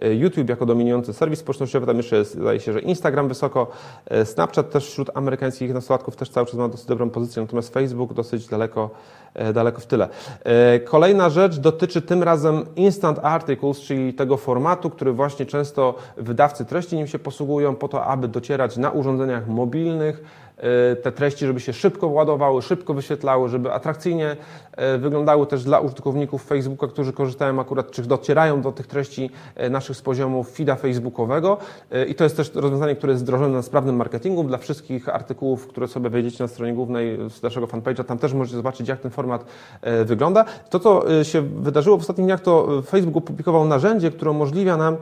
YouTube 0.08 0.48
jako 0.48 0.66
dominujący 0.66 1.12
serwis 1.12 1.38
społecznościowy, 1.38 1.86
tam 1.86 1.96
jeszcze 1.96 2.16
jest, 2.16 2.34
zdaje 2.34 2.60
się, 2.60 2.72
że 2.72 2.80
Instagram 2.80 3.28
wysoko, 3.28 3.66
e, 4.06 4.26
Snapchat 4.26 4.70
też 4.70 4.86
wśród 4.86 5.10
amerykańskich 5.14 5.74
nastolatków 5.74 6.16
też 6.16 6.30
cały 6.30 6.46
czas 6.46 6.54
ma 6.54 6.68
dosyć 6.68 6.86
dobrą 6.86 7.10
pozycję, 7.10 7.42
natomiast 7.42 7.74
Facebook 7.74 8.12
dosyć 8.12 8.46
daleko, 8.46 8.90
e, 9.34 9.52
daleko 9.52 9.80
w 9.80 9.86
tyle. 9.86 10.08
E, 10.44 10.80
kolejna 10.80 11.30
rzecz 11.30 11.58
dotyczy 11.58 12.02
tym 12.02 12.22
razem 12.22 12.66
Instant 12.76 13.18
Articles, 13.22 13.80
czyli 13.80 14.14
tego 14.14 14.36
formatu, 14.36 14.90
który 14.90 15.12
właśnie 15.12 15.46
często 15.46 15.94
wydawcy 16.16 16.64
treści 16.64 16.96
nim 16.96 17.06
się 17.06 17.18
posługują 17.18 17.76
po 17.76 17.88
to, 17.88 18.04
aby 18.04 18.28
docierać 18.28 18.76
na 18.76 18.90
urządzeniach 18.90 19.48
mobilnych, 19.48 20.22
E, 20.49 20.49
te 21.02 21.12
treści, 21.12 21.46
żeby 21.46 21.60
się 21.60 21.72
szybko 21.72 22.06
ładowały, 22.06 22.62
szybko 22.62 22.94
wyświetlały, 22.94 23.48
żeby 23.48 23.72
atrakcyjnie 23.72 24.36
e, 24.76 24.98
wyglądały 24.98 25.46
też 25.46 25.64
dla 25.64 25.80
użytkowników 25.80 26.44
Facebooka, 26.44 26.86
którzy 26.86 27.12
korzystają 27.12 27.60
akurat, 27.60 27.90
czy 27.90 28.02
docierają 28.02 28.62
do 28.62 28.72
tych 28.72 28.86
treści 28.86 29.30
e, 29.56 29.70
naszych 29.70 29.96
z 29.96 30.02
poziomu 30.02 30.44
feeda 30.44 30.76
facebookowego. 30.76 31.58
I 32.08 32.14
to 32.14 32.24
jest 32.24 32.36
też 32.36 32.54
rozwiązanie, 32.54 32.96
które 32.96 33.12
jest 33.12 33.22
wdrożone 33.22 33.54
na 33.54 33.62
sprawnym 33.62 33.96
marketingu 33.96 34.44
dla 34.44 34.58
wszystkich 34.58 35.08
artykułów, 35.08 35.66
które 35.66 35.88
sobie 35.88 36.10
wejdziecie 36.10 36.44
na 36.44 36.48
stronie 36.48 36.72
głównej 36.72 37.18
z 37.30 37.42
naszego 37.42 37.66
fanpage'a. 37.66 38.04
Tam 38.04 38.18
też 38.18 38.32
możecie 38.32 38.56
zobaczyć, 38.56 38.88
jak 38.88 39.00
ten 39.00 39.10
format 39.10 39.44
wygląda. 40.04 40.44
To, 40.70 40.80
co 40.80 41.24
się 41.24 41.42
wydarzyło 41.42 41.96
w 41.96 42.00
ostatnich 42.00 42.26
dniach, 42.26 42.40
to 42.40 42.82
Facebook 42.82 43.16
opublikował 43.16 43.64
narzędzie, 43.64 44.10
które 44.10 44.30
umożliwia 44.30 44.76
nam 44.76 44.96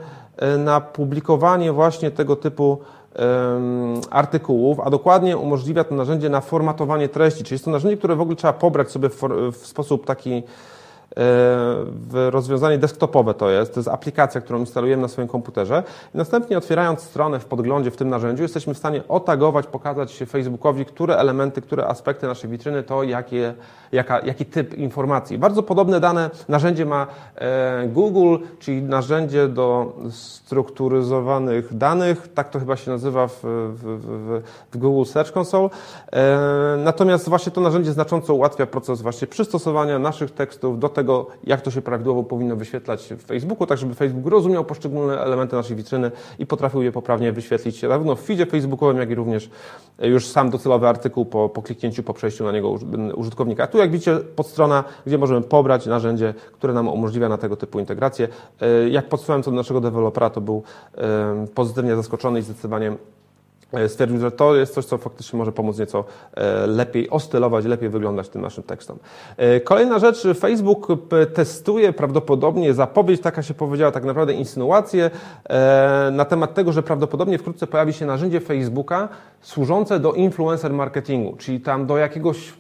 na 0.59 0.81
publikowanie 0.81 1.73
właśnie 1.73 2.11
tego 2.11 2.37
typu 2.37 2.79
artykułów, 4.11 4.81
a 4.81 4.91
dokładnie 4.91 5.37
umożliwia 5.37 5.85
to 5.85 5.95
narzędzie 5.95 6.29
na 6.29 6.41
formatowanie 6.41 7.09
treści. 7.09 7.45
Czyli 7.45 7.55
jest 7.55 7.65
to 7.65 7.71
narzędzie, 7.71 7.97
które 7.97 8.17
w 8.17 8.21
ogóle 8.21 8.37
trzeba 8.37 8.53
pobrać 8.53 8.91
sobie 8.91 9.09
w, 9.09 9.23
w 9.53 9.67
sposób 9.67 10.07
taki 10.07 10.43
w 11.17 12.29
rozwiązanie 12.31 12.79
desktopowe 12.79 13.35
to 13.35 13.51
jest, 13.51 13.75
to 13.75 13.81
jest 13.81 13.89
aplikacja, 13.89 14.41
którą 14.41 14.59
instalujemy 14.59 15.03
na 15.03 15.09
swoim 15.09 15.29
komputerze 15.29 15.83
i 16.15 16.19
następnie 16.19 16.59
otwierając 16.59 17.01
stronę 17.01 17.41
w 17.41 17.45
podglądzie 17.45 17.91
w 17.91 17.97
tym 17.97 18.09
narzędziu 18.09 18.43
jesteśmy 18.43 18.75
w 18.75 18.79
stanie 18.79 19.03
otagować, 19.09 19.67
pokazać 19.67 20.23
Facebookowi, 20.29 20.85
które 20.85 21.17
elementy, 21.17 21.63
które 21.63 21.87
aspekty 21.87 22.27
naszej 22.27 22.51
witryny 22.51 22.83
to 22.83 23.03
jakie, 23.03 23.55
jaka, 23.93 24.21
jaki 24.21 24.47
typ 24.47 24.75
informacji. 24.75 25.39
Bardzo 25.39 25.63
podobne 25.63 26.01
dane 26.01 26.31
narzędzie 26.49 26.87
ma 26.87 27.07
e, 27.37 27.89
Google, 27.89 28.37
czyli 28.59 28.83
narzędzie 28.83 29.49
do 29.49 29.97
strukturyzowanych 30.11 31.77
danych, 31.77 32.29
tak 32.35 32.51
to 32.51 32.59
chyba 32.59 32.77
się 32.77 32.91
nazywa 32.91 33.27
w, 33.27 33.41
w, 33.43 33.83
w, 33.83 34.43
w 34.73 34.79
Google 34.79 35.11
Search 35.11 35.37
Console. 35.37 35.69
E, 36.13 36.39
natomiast 36.85 37.29
właśnie 37.29 37.53
to 37.53 37.61
narzędzie 37.61 37.93
znacząco 37.93 38.35
ułatwia 38.35 38.67
proces 38.67 39.03
właśnie 39.03 39.27
przystosowania 39.27 39.99
naszych 39.99 40.31
tekstów 40.31 40.79
do 40.79 40.89
tego, 40.99 41.27
jak 41.45 41.61
to 41.61 41.71
się 41.71 41.83
prawidłowo 41.83 42.23
powinno 42.23 42.57
wyświetlać 42.57 43.15
w 43.19 43.23
Facebooku, 43.23 43.67
tak 43.67 43.79
żeby 43.79 43.95
Facebook 43.95 44.27
rozumiał 44.27 44.65
poszczególne 44.65 45.21
elementy 45.21 45.57
naszej 45.57 45.77
witryny 45.77 46.11
i 46.39 46.47
potrafił 46.47 46.83
je 46.83 46.93
poprawnie 46.93 47.33
wyświetlić 47.33 47.81
zarówno 47.81 48.17
w 48.17 48.23
feedzie 48.23 48.47
facebookowym, 48.47 48.97
jak 48.97 49.11
i 49.11 49.15
również 49.15 49.51
już 49.99 50.27
sam 50.27 50.51
docelowy 50.51 50.89
artykuł 50.89 51.25
po, 51.25 51.49
po 51.49 51.63
kliknięciu, 51.63 52.03
po 52.03 52.15
przejściu 52.15 52.45
na 52.45 52.53
niego 52.53 52.71
użytkownika. 53.15 53.65
A 53.65 53.67
tu 53.67 53.79
jak 53.79 53.91
widzicie 53.91 54.17
podstrona, 54.37 54.85
gdzie 55.07 55.19
możemy 55.19 55.43
pobrać 55.43 55.87
narzędzie, 55.87 56.35
które 56.53 56.73
nam 56.73 56.89
umożliwia 56.89 57.29
na 57.29 57.39
tego 57.39 57.57
typu 57.57 57.79
integrację. 57.79 58.29
E, 58.61 58.89
jak 58.89 59.09
podsumowałem 59.09 59.43
to 59.43 59.51
do 59.51 59.57
naszego 59.57 59.81
dewelopera, 59.81 60.31
to 60.31 60.41
był 60.41 60.63
pozytywnie 61.55 61.97
zaskoczony 61.97 62.39
i 62.39 62.43
zdecydowanie 62.43 62.93
E, 62.93 63.28
stwierdził, 63.89 64.21
że 64.21 64.31
to 64.31 64.57
jest 64.57 64.75
coś, 64.75 64.85
co 64.85 64.99
faktycznie 64.99 65.39
może 65.39 65.53
pomóc 65.53 65.79
nieco 65.79 66.05
e, 66.35 66.67
lepiej 66.67 67.11
ostylować, 67.11 67.65
lepiej 67.65 67.89
wyglądać 67.89 68.29
tym 68.29 68.43
naszym 68.43 68.65
tekstom. 68.65 68.99
E, 69.37 69.61
kolejna 69.61 69.99
rzecz, 69.99 70.27
Facebook 70.39 70.87
testuje 71.35 71.93
prawdopodobnie 71.93 72.75
zapowiedź, 72.75 73.21
taka 73.21 73.43
się 73.43 73.55
powiedziała, 73.55 73.93
tak 73.93 74.05
naprawdę 74.05 74.33
insynuację 74.33 75.11
na 76.13 76.25
temat 76.25 76.55
tego, 76.55 76.73
że 76.73 76.83
prawdopodobnie 76.83 77.39
wkrótce 77.39 77.67
pojawi 77.67 77.93
się 77.93 78.07
narzędzie 78.07 78.41
Facebooka 78.41 79.09
służące 79.41 80.01
do 80.01 80.13
influencer 80.13 80.73
marketingu, 80.73 81.37
czyli 81.37 81.61
tam 81.61 81.87
do 81.87 81.99
jakiegoś, 81.99 82.53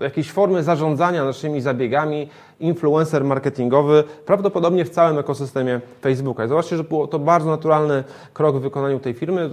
jakiejś 0.00 0.32
formy 0.32 0.62
zarządzania 0.62 1.24
naszymi 1.24 1.60
zabiegami, 1.60 2.28
influencer 2.60 3.24
marketingowy, 3.24 4.04
prawdopodobnie 4.26 4.84
w 4.84 4.90
całym 4.90 5.18
ekosystemie 5.18 5.80
Facebooka. 6.00 6.44
I 6.44 6.48
zobaczcie, 6.48 6.76
że 6.76 6.84
było 6.84 7.06
to 7.06 7.18
bardzo 7.18 7.50
naturalny 7.50 8.04
krok 8.32 8.56
w 8.56 8.60
wykonaniu 8.60 9.00
tej 9.00 9.14
firmy. 9.14 9.50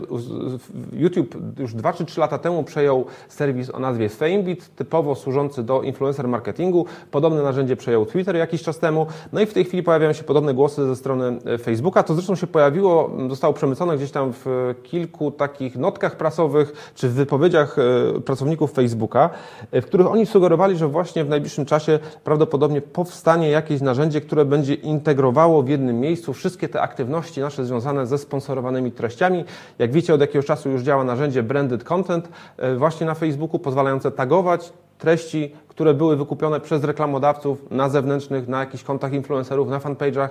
YouTube 0.94 1.36
już 1.60 1.74
2 1.74 1.94
czy 1.94 2.06
3 2.06 2.20
lata 2.20 2.38
temu 2.38 2.64
przejął 2.64 3.06
serwis 3.28 3.70
o 3.70 3.80
nazwie 3.80 4.10
Famebit, 4.10 4.76
typowo 4.76 5.16
służący 5.16 5.64
do 5.64 5.82
influencer 5.82 6.28
marketingu. 6.28 6.86
Podobne 7.12 7.44
narzędzie 7.44 7.76
przejął 7.76 8.06
Twitter 8.06 8.36
jakiś 8.36 8.64
czas 8.64 8.80
temu. 8.80 9.06
No 9.34 9.42
i 9.42 9.46
w 9.46 9.54
tej 9.54 9.66
chwili 9.66 9.84
pojawiają 9.84 10.14
się 10.14 10.24
podobne 10.24 10.54
głosy 10.54 10.88
ze 10.88 10.96
strony 10.96 11.40
e, 11.46 11.58
Facebooka. 11.58 12.04
To 12.04 12.14
zresztą 12.14 12.36
się 12.36 12.48
pojawiło, 12.48 13.12
zostało 13.30 13.54
przemycone 13.54 13.98
gdzieś 13.98 14.12
tam 14.12 14.34
w 14.34 14.46
kilku 14.84 15.32
takich 15.32 15.78
notkach 15.78 16.18
prasowych 16.18 16.92
czy 16.96 17.10
w 17.10 17.14
wypowiedziach 17.14 17.78
e, 17.80 18.22
pracowników 18.22 18.72
Facebooka, 18.72 19.30
e, 19.72 19.82
w 19.82 19.86
których 19.86 20.08
oni 20.08 20.26
sugerowali, 20.26 20.76
że 20.76 20.88
właśnie 20.88 21.24
w 21.24 21.30
najbliższym 21.30 21.66
czasie 21.66 22.00
prawdopodobnie 22.24 22.82
powstanie 23.02 23.50
jakieś 23.50 23.82
narzędzie, 23.82 24.22
które 24.22 24.46
będzie 24.46 24.74
integrowało 24.74 25.64
w 25.64 25.70
jednym 25.70 26.00
miejscu 26.00 26.34
wszystkie 26.34 26.70
te 26.70 26.82
aktywności 26.82 27.42
nasze 27.42 27.66
związane 27.66 28.08
ze 28.08 28.18
sponsorowanymi 28.18 28.92
treściami. 28.92 29.46
Jak 29.80 29.92
wiecie, 29.92 30.14
od 30.14 30.22
jakiegoś 30.22 30.46
czasu 30.46 30.70
już 30.70 30.82
działa 30.82 31.04
narzędzie 31.04 31.44
Branded 31.44 31.84
Content 31.84 32.30
e, 32.58 32.76
właśnie 32.76 33.06
na 33.06 33.14
Facebooku, 33.14 33.60
pozwalające 33.60 34.12
tagować 34.12 34.74
treści, 35.02 35.52
które 35.68 35.94
były 35.94 36.16
wykupione 36.16 36.60
przez 36.60 36.84
reklamodawców 36.84 37.72
na 37.72 37.90
zewnętrznych, 37.90 38.48
na 38.48 38.60
jakichś 38.60 38.84
kontach 38.84 39.14
influencerów, 39.14 39.70
na 39.70 39.80
fanpage'ach 39.80 40.30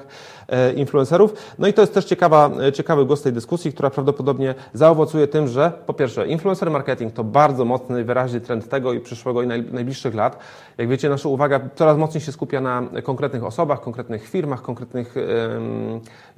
e, 0.48 0.72
influencerów. 0.72 1.34
No 1.58 1.68
i 1.68 1.72
to 1.72 1.82
jest 1.82 1.94
też 1.94 2.04
ciekawa, 2.04 2.50
e, 2.68 2.72
ciekawy 2.72 3.04
głos 3.04 3.22
tej 3.22 3.32
dyskusji, 3.32 3.72
która 3.72 3.90
prawdopodobnie 3.90 4.54
zaowocuje 4.72 5.26
tym, 5.28 5.48
że 5.48 5.72
po 5.86 5.94
pierwsze 5.94 6.26
influencer 6.26 6.70
marketing 6.70 7.12
to 7.12 7.24
bardzo 7.24 7.64
mocny, 7.64 8.04
wyraźny 8.04 8.40
trend 8.40 8.68
tego 8.68 8.92
i 8.92 9.00
przyszłego 9.00 9.42
i 9.42 9.46
najbliższych 9.46 10.14
lat. 10.14 10.38
Jak 10.78 10.88
wiecie, 10.88 11.08
nasza 11.08 11.28
uwaga 11.28 11.60
coraz 11.74 11.98
mocniej 11.98 12.20
się 12.20 12.32
skupia 12.32 12.60
na 12.60 12.82
konkretnych 13.02 13.44
osobach, 13.44 13.80
konkretnych 13.80 14.28
firmach, 14.28 14.62
konkretnych 14.62 15.14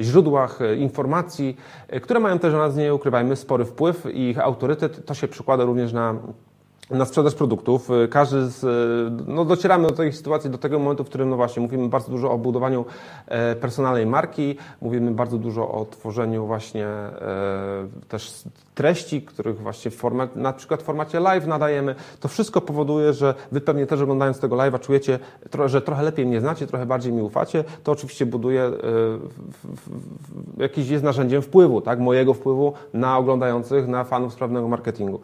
źródłach 0.00 0.62
e, 0.62 0.76
informacji, 0.76 1.56
które 2.02 2.20
mają 2.20 2.38
też 2.38 2.52
na 2.52 2.58
nas, 2.58 2.76
nie 2.76 2.94
ukrywajmy, 2.94 3.36
spory 3.36 3.64
wpływ 3.64 4.06
i 4.14 4.20
ich 4.20 4.38
autorytet. 4.38 5.06
To 5.06 5.14
się 5.14 5.28
przykłada 5.28 5.64
również 5.64 5.92
na 5.92 6.14
na 6.90 7.04
sprzedaż 7.04 7.34
produktów. 7.34 7.90
Y, 7.90 8.08
każdy 8.08 8.50
z, 8.50 8.64
y, 8.64 9.24
no 9.26 9.44
docieramy 9.44 9.88
do 9.88 9.94
tej 9.94 10.12
sytuacji, 10.12 10.50
do 10.50 10.58
tego 10.58 10.78
momentu, 10.78 11.04
w 11.04 11.08
którym 11.08 11.30
no 11.30 11.36
właśnie 11.36 11.62
mówimy 11.62 11.88
bardzo 11.88 12.10
dużo 12.10 12.30
o 12.30 12.38
budowaniu 12.38 12.84
e, 13.26 13.56
personalnej 13.56 14.06
marki, 14.06 14.56
mówimy 14.80 15.10
bardzo 15.10 15.38
dużo 15.38 15.70
o 15.70 15.84
tworzeniu 15.84 16.46
właśnie 16.46 16.86
e, 16.86 17.88
też 18.08 18.42
treści, 18.74 19.22
których 19.22 19.60
właśnie 19.60 19.90
w 19.90 19.96
format, 19.96 20.36
na 20.36 20.52
przykład 20.52 20.82
w 20.82 20.84
formacie 20.84 21.20
live 21.20 21.46
nadajemy. 21.46 21.94
To 22.20 22.28
wszystko 22.28 22.60
powoduje, 22.60 23.12
że 23.12 23.34
Wy 23.52 23.60
pewnie 23.60 23.86
też 23.86 24.00
oglądając 24.00 24.40
tego 24.40 24.56
live'a 24.56 24.80
czujecie, 24.80 25.18
że 25.66 25.82
trochę 25.82 26.02
lepiej 26.02 26.26
mnie 26.26 26.40
znacie, 26.40 26.66
trochę 26.66 26.86
bardziej 26.86 27.12
mi 27.12 27.22
ufacie. 27.22 27.64
To 27.84 27.92
oczywiście 27.92 28.26
buduje, 28.26 28.62
e, 28.62 28.72
jakiś 30.56 30.88
jest 30.88 31.04
narzędziem 31.04 31.42
wpływu, 31.42 31.80
tak, 31.80 31.98
mojego 31.98 32.34
wpływu 32.34 32.72
na 32.94 33.18
oglądających, 33.18 33.88
na 33.88 34.04
fanów 34.04 34.32
sprawnego 34.32 34.68
marketingu. 34.68 35.20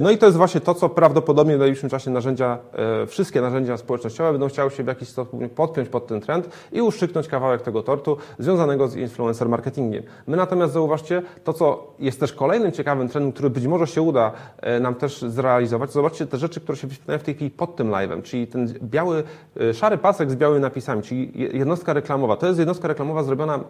No 0.00 0.10
i 0.10 0.18
to 0.18 0.26
jest 0.26 0.38
właśnie 0.38 0.60
to, 0.60 0.74
co 0.74 0.88
prawdopodobnie 0.88 1.56
w 1.56 1.58
najbliższym 1.58 1.90
czasie 1.90 2.10
narzędzia, 2.10 2.58
e, 2.72 3.06
wszystkie 3.06 3.40
narzędzia 3.40 3.76
społecznościowe 3.76 4.32
będą 4.32 4.48
chciały 4.48 4.70
się 4.70 4.84
w 4.84 4.86
jakiś 4.86 5.08
sposób 5.08 5.54
podpiąć 5.54 5.88
pod 5.88 6.06
ten 6.06 6.20
trend 6.20 6.48
i 6.72 6.82
uszczyknąć 6.82 7.28
kawałek 7.28 7.62
tego 7.62 7.82
tortu 7.82 8.16
związanego 8.38 8.88
z 8.88 8.96
influencer 8.96 9.48
marketingiem. 9.48 10.02
My 10.26 10.36
natomiast 10.36 10.72
zauważcie, 10.72 11.22
to 11.44 11.52
co 11.52 11.86
jest 11.98 12.20
też 12.20 12.32
kolejnym 12.32 12.72
ciekawym 12.72 12.84
trendem, 12.98 13.32
który 13.32 13.50
być 13.50 13.66
może 13.66 13.86
się 13.86 14.02
uda 14.02 14.32
e, 14.60 14.80
nam 14.80 14.94
też 14.94 15.22
zrealizować, 15.22 15.92
zobaczcie 15.92 16.26
te 16.26 16.38
rzeczy, 16.38 16.60
które 16.60 16.78
się 16.78 16.86
wyświetlają 16.86 17.18
w 17.18 17.22
tej 17.22 17.34
chwili 17.34 17.50
pod 17.50 17.76
tym 17.76 17.90
live'em, 17.90 18.22
czyli 18.22 18.46
ten 18.46 18.74
biały, 18.82 19.22
e, 19.60 19.74
szary 19.74 19.98
pasek 19.98 20.30
z 20.30 20.36
białymi 20.36 20.62
napisami, 20.62 21.02
czyli 21.02 21.32
jednostka 21.58 21.92
reklamowa. 21.92 22.36
To 22.36 22.46
jest 22.46 22.58
jednostka 22.58 22.88
reklamowa 22.88 23.22
zrobiona 23.22 23.60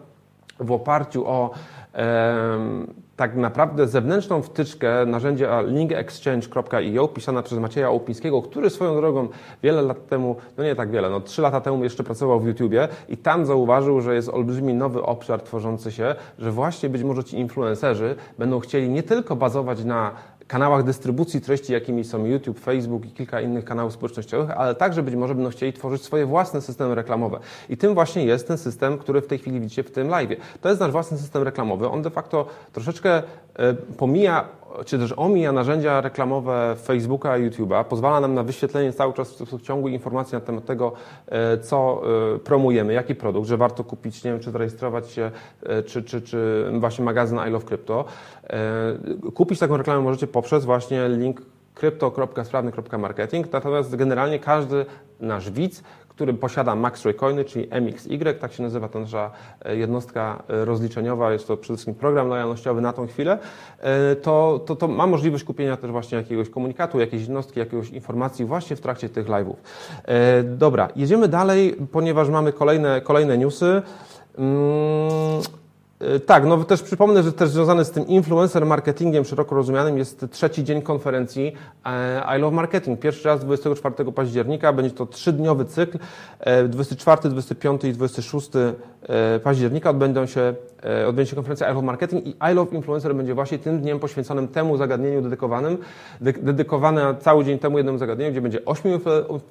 w 0.61 0.73
oparciu 0.73 1.27
o 1.27 1.51
tak 3.17 3.37
naprawdę 3.37 3.89
zewnętrzną 3.89 4.43
wtyczkę 4.43 5.07
narzędzia 5.07 5.61
linkexchange.io 5.61 7.09
pisana 7.09 7.43
przez 7.43 7.59
Macieja 7.59 7.91
Łupińskiego, 7.91 8.43
który 8.43 8.71
swoją 8.71 8.97
drogą 8.97 9.29
wiele 9.63 9.83
lat 9.83 10.07
temu, 10.07 10.37
no 10.59 10.65
nie 10.65 10.75
tak 10.75 10.91
wiele, 10.91 11.11
no 11.11 11.21
trzy 11.21 11.43
lata 11.43 11.61
temu 11.61 11.85
jeszcze 11.85 12.05
pracował 12.05 12.41
w 12.41 12.47
YouTubie 12.47 12.89
i 13.09 13.17
tam 13.17 13.47
zauważył, 13.47 14.01
że 14.01 14.15
jest 14.15 14.29
olbrzymi 14.29 14.75
nowy 14.75 15.03
obszar 15.03 15.43
tworzący 15.43 15.93
się, 15.93 16.15
że 16.39 16.53
właśnie 16.53 16.89
być 16.89 17.03
może 17.03 17.25
ci 17.25 17.39
influencerzy 17.39 18.17
będą 18.39 18.61
chcieli 18.61 18.89
nie 18.89 19.03
tylko 19.03 19.37
bazować 19.37 19.85
na 19.85 20.11
kanałach 20.47 20.85
dystrybucji 20.85 21.41
treści, 21.41 21.73
jakimi 21.73 22.05
są 22.05 22.25
YouTube, 22.25 22.61
Facebook 22.61 23.07
i 23.07 23.11
kilka 23.11 23.41
innych 23.41 23.65
kanałów 23.65 23.93
społecznościowych, 23.93 24.51
ale 24.51 24.75
także 24.75 25.03
być 25.03 25.15
może 25.15 25.35
będą 25.35 25.51
chcieli 25.51 25.73
tworzyć 25.73 26.03
swoje 26.03 26.27
własne 26.27 26.61
systemy 26.61 26.95
reklamowe. 26.95 27.39
I 27.69 27.77
tym 27.77 27.95
właśnie 27.95 28.25
jest 28.25 28.49
ten 28.49 28.59
system, 28.59 28.99
który 28.99 29.21
w 29.21 29.27
tej 29.27 29.39
chwili 29.39 29.61
widzicie 29.61 29.83
w 29.83 29.91
tym 29.91 30.09
live. 30.09 30.31
To 30.61 30.69
jest 30.69 30.81
nasz 30.81 30.93
własny 30.93 31.19
system 31.19 31.43
reklamowy. 31.43 31.89
On 31.89 32.03
de 32.03 32.11
facto 32.11 32.47
troszeczkę 32.73 33.23
e, 33.55 33.75
pomija 33.75 34.49
czy 34.87 34.99
też 34.99 35.15
omija 35.17 35.53
narzędzia 35.53 36.01
reklamowe 36.01 36.77
Facebooka 36.85 37.39
i 37.39 37.51
YouTube'a, 37.51 37.85
pozwala 37.85 38.21
nam 38.21 38.35
na 38.35 38.43
wyświetlenie 38.43 38.93
cały 38.93 39.13
czas 39.13 39.31
w 39.31 39.35
sposób 39.35 39.63
ciągły 39.63 39.91
informacji 39.91 40.35
na 40.35 40.41
temat 40.41 40.65
tego, 40.65 40.93
e, 41.29 41.59
co 41.59 42.03
e, 42.35 42.39
promujemy, 42.39 42.93
jaki 42.93 43.15
produkt, 43.15 43.49
że 43.49 43.57
warto 43.57 43.85
kupić, 43.85 44.25
nie 44.25 44.31
wiem, 44.31 44.41
czy 44.41 44.51
zarejestrować 44.51 45.11
się, 45.11 45.31
e, 45.63 45.83
czy, 45.83 46.03
czy, 46.03 46.23
czy 46.23 46.67
właśnie 46.79 47.05
magazyn 47.05 47.39
I 47.49 47.51
Love 47.51 47.67
Crypto. 47.67 48.05
Kupić 49.35 49.59
taką 49.59 49.77
reklamę 49.77 50.01
możecie 50.01 50.27
poprzez 50.27 50.65
właśnie 50.65 51.09
link 51.09 51.43
krypto.sprawny.marketing, 51.75 53.53
natomiast 53.53 53.97
generalnie 53.97 54.39
każdy 54.39 54.87
nasz 55.21 55.51
widz 55.51 55.83
który 56.15 56.35
posiada 56.35 56.75
Max 56.75 57.05
Coiny, 57.17 57.45
czyli 57.45 57.69
MXY, 57.71 58.35
tak 58.41 58.53
się 58.53 58.63
nazywa 58.63 58.89
ta 58.89 58.99
nasza 58.99 59.31
e, 59.65 59.77
jednostka 59.77 60.43
e, 60.49 60.65
rozliczeniowa, 60.65 61.33
jest 61.33 61.49
to 61.49 61.57
przede 61.57 61.77
wszystkim 61.77 61.95
program 61.95 62.29
lojalnościowy 62.29 62.81
na 62.81 62.93
tą 62.93 63.07
chwilę, 63.07 63.39
e, 63.81 64.17
to, 64.17 64.61
to, 64.67 64.77
to 64.77 64.89
ma 64.89 65.07
możliwość 65.07 65.45
kupienia 65.45 65.77
też 65.77 65.91
właśnie 65.91 66.19
jakiegoś 66.19 66.51
komunikatu, 66.51 67.01
jakiejś 67.01 67.23
jednostki, 67.23 67.61
jakiegoś 67.61 67.91
informacji 67.91 68.45
właśnie 68.45 68.77
w 68.77 68.81
trakcie 68.81 69.09
tych 69.09 69.27
live'ów. 69.27 69.55
Dobra, 70.45 70.89
jedziemy 70.97 71.29
dalej, 71.29 71.77
ponieważ 71.93 72.29
mamy 72.29 72.53
kolejne, 72.53 73.01
kolejne 73.01 73.39
newsy. 73.39 73.83
E, 76.05 76.21
tak, 76.21 76.45
no 76.45 76.65
też 76.65 76.83
przypomnę, 76.83 77.23
że 77.23 77.33
też 77.33 77.51
związany 77.51 77.85
z 77.85 77.91
tym 77.91 78.07
influencer 78.07 78.67
marketingiem 78.67 79.25
szeroko 79.25 79.55
rozumianym 79.55 79.99
jest 79.99 80.27
trzeci 80.31 80.65
dzień 80.65 80.83
konferencji 80.83 81.53
e, 81.87 82.37
I 82.37 82.41
Love 82.41 82.57
Marketing. 82.57 83.01
Pierwszy 83.01 83.29
raz 83.29 83.41
24 83.41 84.13
października, 84.13 84.73
będzie 84.73 84.91
to 84.91 85.07
trzydniowy 85.07 85.65
cykl. 85.65 85.99
24, 86.69 87.21
e, 87.25 87.29
25 87.29 87.85
i 87.85 87.93
26 87.93 88.51
października 89.43 89.91
odbędą 89.91 90.27
się, 90.27 90.55
odbędzie 91.09 91.31
się 91.31 91.37
konferencja 91.37 91.71
I 91.71 91.75
Love 91.75 91.87
Marketing 91.87 92.27
i 92.27 92.31
I 92.31 92.55
Love 92.55 92.77
Influencer 92.77 93.15
będzie 93.15 93.35
właśnie 93.35 93.59
tym 93.59 93.81
dniem 93.81 94.01
poświęconym 94.01 94.49
temu 94.49 94.77
zagadnieniu 94.77 95.23
dedykowanym, 95.23 95.79
dedykowane 96.21 97.15
cały 97.21 97.45
dzień 97.45 97.59
temu 97.59 97.79
jednemu 97.79 97.99
zagadnieniu, 97.99 98.31
gdzie 98.31 98.41
będzie 98.41 98.65
8 98.65 99.01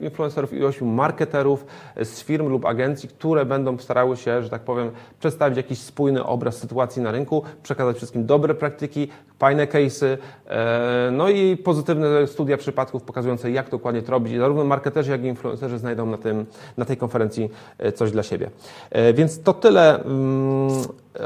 influencerów 0.02 0.54
i 0.54 0.66
8 0.66 0.94
marketerów 0.94 1.66
z 2.04 2.24
firm 2.24 2.48
lub 2.48 2.66
agencji, 2.66 3.10
które 3.10 3.46
będą 3.46 3.78
starały 3.78 4.18
się, 4.18 4.44
że 4.44 4.50
tak 4.50 4.62
powiem, 4.62 4.92
przedstawić 5.20 5.58
jakiś 5.58 5.80
spójny 5.80 6.24
obraz 6.24 6.43
obraz 6.44 6.58
sytuacji 6.58 7.02
na 7.02 7.12
rynku, 7.12 7.44
przekazać 7.64 7.98
wszystkim 7.98 8.26
dobre 8.26 8.56
praktyki, 8.56 9.08
fajne 9.40 9.68
case'y, 9.68 10.18
e, 10.48 11.10
no 11.12 11.30
i 11.30 11.58
pozytywne 11.58 12.28
studia 12.28 12.58
przypadków 12.58 13.04
pokazujące, 13.04 13.52
jak 13.52 13.70
dokładnie 13.70 14.02
to 14.02 14.12
robić. 14.12 14.38
Zarówno 14.38 14.64
marketerzy, 14.64 15.12
jak 15.12 15.24
i 15.24 15.28
influencerzy 15.28 15.78
znajdą 15.78 16.06
na, 16.06 16.18
tym, 16.18 16.46
na 16.78 16.86
tej 16.86 16.98
konferencji 16.98 17.50
e, 17.78 17.92
coś 17.92 18.12
dla 18.12 18.24
siebie. 18.24 18.50
E, 18.92 19.14
więc 19.14 19.44
to 19.44 19.54
tyle 19.54 20.04
mm, 20.04 20.70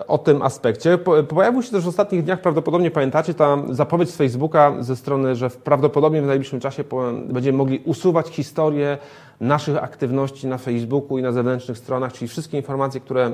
o 0.07 0.17
tym 0.17 0.41
aspekcie. 0.41 0.97
Pojawił 1.27 1.63
się 1.63 1.71
też 1.71 1.83
w 1.83 1.87
ostatnich 1.87 2.23
dniach, 2.23 2.41
prawdopodobnie 2.41 2.91
pamiętacie, 2.91 3.33
ta 3.33 3.57
zapowiedź 3.69 4.09
z 4.09 4.15
Facebooka 4.15 4.73
ze 4.79 4.95
strony, 4.95 5.35
że 5.35 5.49
prawdopodobnie 5.49 6.21
w 6.21 6.25
najbliższym 6.25 6.59
czasie 6.59 6.83
będziemy 7.29 7.57
mogli 7.57 7.81
usuwać 7.85 8.27
historię 8.27 8.97
naszych 9.39 9.83
aktywności 9.83 10.47
na 10.47 10.57
Facebooku 10.57 11.17
i 11.17 11.21
na 11.21 11.31
zewnętrznych 11.31 11.77
stronach, 11.77 12.13
czyli 12.13 12.27
wszystkie 12.27 12.57
informacje, 12.57 13.01
które 13.01 13.31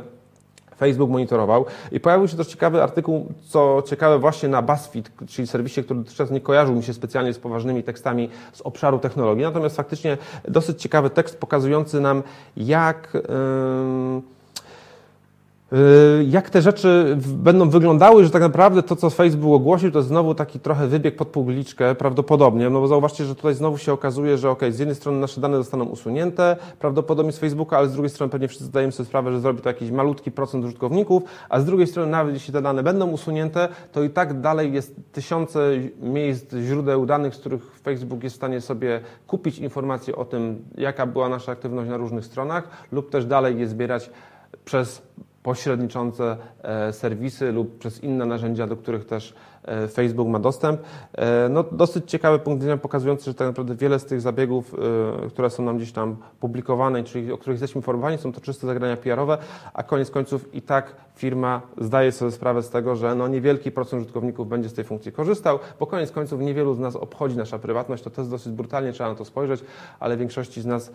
Facebook 0.78 1.10
monitorował. 1.10 1.66
I 1.92 2.00
pojawił 2.00 2.28
się 2.28 2.38
też 2.38 2.48
ciekawy 2.48 2.84
artykuł, 2.84 3.28
co 3.48 3.84
ciekawe 3.88 4.20
właśnie 4.20 4.50
na 4.50 4.62
BuzzFeed, 4.62 5.12
czyli 5.28 5.48
serwisie, 5.48 5.84
który 5.84 6.00
dotychczas 6.00 6.32
nie 6.32 6.42
kojarzył 6.42 6.76
mi 6.76 6.84
się 6.84 6.94
specjalnie 6.94 7.34
z 7.34 7.40
poważnymi 7.40 7.84
tekstami 7.84 8.30
z 8.54 8.62
obszaru 8.62 9.00
technologii. 9.00 9.44
Natomiast 9.44 9.76
faktycznie 9.76 10.18
dosyć 10.48 10.82
ciekawy 10.82 11.10
tekst 11.10 11.40
pokazujący 11.40 12.00
nam, 12.00 12.24
jak... 12.58 13.14
Yy, 13.14 14.34
jak 16.28 16.50
te 16.50 16.62
rzeczy 16.62 17.18
będą 17.28 17.70
wyglądały, 17.70 18.24
że 18.24 18.30
tak 18.30 18.42
naprawdę 18.42 18.84
to, 18.84 18.96
co 18.96 19.10
Facebook 19.10 19.54
ogłosił, 19.54 19.92
to 19.92 20.00
jest 20.00 20.08
znowu 20.08 20.36
taki 20.36 20.60
trochę 20.60 20.88
wybieg 20.88 21.16
pod 21.16 21.28
publiczkę, 21.28 21.96
prawdopodobnie, 21.96 22.70
no 22.70 22.82
bo 22.82 22.88
zauważcie, 22.88 23.26
że 23.26 23.36
tutaj 23.36 23.54
znowu 23.54 23.78
się 23.78 23.94
okazuje, 23.94 24.38
że 24.38 24.50
ok, 24.50 24.62
z 24.70 24.80
jednej 24.80 24.96
strony 24.96 25.20
nasze 25.20 25.42
dane 25.42 25.58
zostaną 25.58 25.86
usunięte, 25.86 26.58
prawdopodobnie 26.80 27.32
z 27.32 27.40
Facebooka, 27.40 27.78
ale 27.78 27.88
z 27.88 27.94
drugiej 27.94 28.10
strony 28.10 28.32
pewnie 28.32 28.48
wszyscy 28.48 28.66
zdajemy 28.66 28.92
sobie 28.92 29.08
sprawę, 29.08 29.32
że 29.32 29.40
zrobi 29.40 29.62
to 29.62 29.70
jakiś 29.70 29.92
malutki 29.92 30.32
procent 30.32 30.66
użytkowników, 30.66 31.24
a 31.50 31.60
z 31.60 31.66
drugiej 31.66 31.88
strony 31.88 32.12
nawet 32.12 32.34
jeśli 32.34 32.54
te 32.54 32.62
dane 32.62 32.84
będą 32.84 33.10
usunięte, 33.10 33.70
to 33.92 34.04
i 34.04 34.10
tak 34.10 34.42
dalej 34.42 34.74
jest 34.74 34.96
tysiące 35.12 35.72
miejsc, 36.02 36.56
źródeł 36.56 37.06
danych, 37.06 37.36
z 37.36 37.38
których 37.38 37.80
Facebook 37.84 38.24
jest 38.24 38.36
w 38.36 38.38
stanie 38.38 38.62
sobie 38.62 39.02
kupić 39.28 39.60
informacje 39.60 40.16
o 40.16 40.26
tym, 40.26 40.66
jaka 40.78 41.06
była 41.06 41.30
nasza 41.30 41.52
aktywność 41.52 41.90
na 41.90 41.98
różnych 41.98 42.26
stronach 42.26 42.68
lub 42.92 43.10
też 43.10 43.26
dalej 43.26 43.60
je 43.60 43.68
zbierać 43.68 44.10
przez 44.66 45.02
pośredniczące 45.44 46.38
e, 46.64 46.94
serwisy 46.94 47.52
lub 47.52 47.78
przez 47.78 48.04
inne 48.04 48.26
narzędzia, 48.26 48.68
do 48.68 48.78
których 48.78 49.06
też 49.06 49.34
Facebook 49.92 50.28
ma 50.28 50.40
dostęp. 50.40 50.82
E, 51.14 51.50
no, 51.50 51.64
dosyć 51.72 52.12
ciekawy 52.12 52.40
punkt 52.40 52.60
widzenia 52.60 52.78
pokazujący, 52.78 53.26
że 53.26 53.34
tak 53.34 53.48
naprawdę 53.48 53.76
wiele 53.76 54.00
z 54.00 54.06
tych 54.06 54.22
zabiegów, 54.22 54.76
e, 55.26 55.30
które 55.30 55.50
są 55.50 55.64
nam 55.64 55.78
gdzieś 55.78 55.92
tam 55.92 56.18
publikowane, 56.40 57.04
czyli 57.04 57.32
o 57.32 57.38
których 57.38 57.62
jesteśmy 57.62 57.80
informowani, 57.80 58.18
są 58.18 58.32
to 58.32 58.42
czyste 58.42 58.68
zagrania 58.68 58.98
PR-owe, 58.98 59.38
a 59.74 59.84
koniec 59.84 60.12
końców 60.12 60.56
i 60.56 60.62
tak 60.62 60.96
firma 61.16 61.62
zdaje 61.78 62.12
sobie 62.12 62.32
sprawę 62.32 62.64
z 62.64 62.70
tego, 62.70 62.96
że 62.96 63.16
no 63.16 63.28
niewielki 63.28 63.72
procent 63.72 64.02
użytkowników 64.02 64.50
będzie 64.50 64.70
z 64.70 64.74
tej 64.74 64.86
funkcji 64.86 65.12
korzystał, 65.12 65.60
bo 65.80 65.88
koniec 65.88 66.12
końców 66.12 66.42
niewielu 66.42 66.74
z 66.74 66.80
nas 66.80 66.96
obchodzi 66.96 67.38
nasza 67.38 67.60
prywatność, 67.60 68.04
to 68.04 68.12
jest 68.18 68.32
dosyć 68.32 68.54
brutalnie, 68.54 68.94
trzeba 68.94 69.10
na 69.10 69.16
to 69.16 69.26
spojrzeć, 69.26 69.62
ale 70.00 70.18
większości 70.18 70.62
z 70.62 70.66
nas 70.66 70.92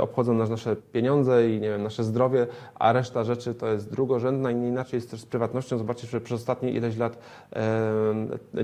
obchodzą 0.00 0.34
nas 0.34 0.50
nasze 0.50 0.76
pieniądze 0.76 1.50
i 1.50 1.60
nie 1.60 1.68
wiem, 1.68 1.82
nasze 1.82 2.04
zdrowie, 2.04 2.46
a 2.74 2.92
reszta 2.92 3.24
rzeczy 3.24 3.54
to 3.54 3.66
jest 3.66 3.90
drugorzędna 3.90 4.50
i 4.50 4.54
nie 4.54 4.68
inaczej 4.68 4.98
jest 4.98 5.10
też 5.10 5.20
z 5.20 5.26
prywatnością. 5.26 5.78
Zobaczcie, 5.78 6.06
że 6.06 6.20
przez 6.20 6.40
ostatnie 6.40 6.70
ileś 6.70 6.96
lat 6.96 7.18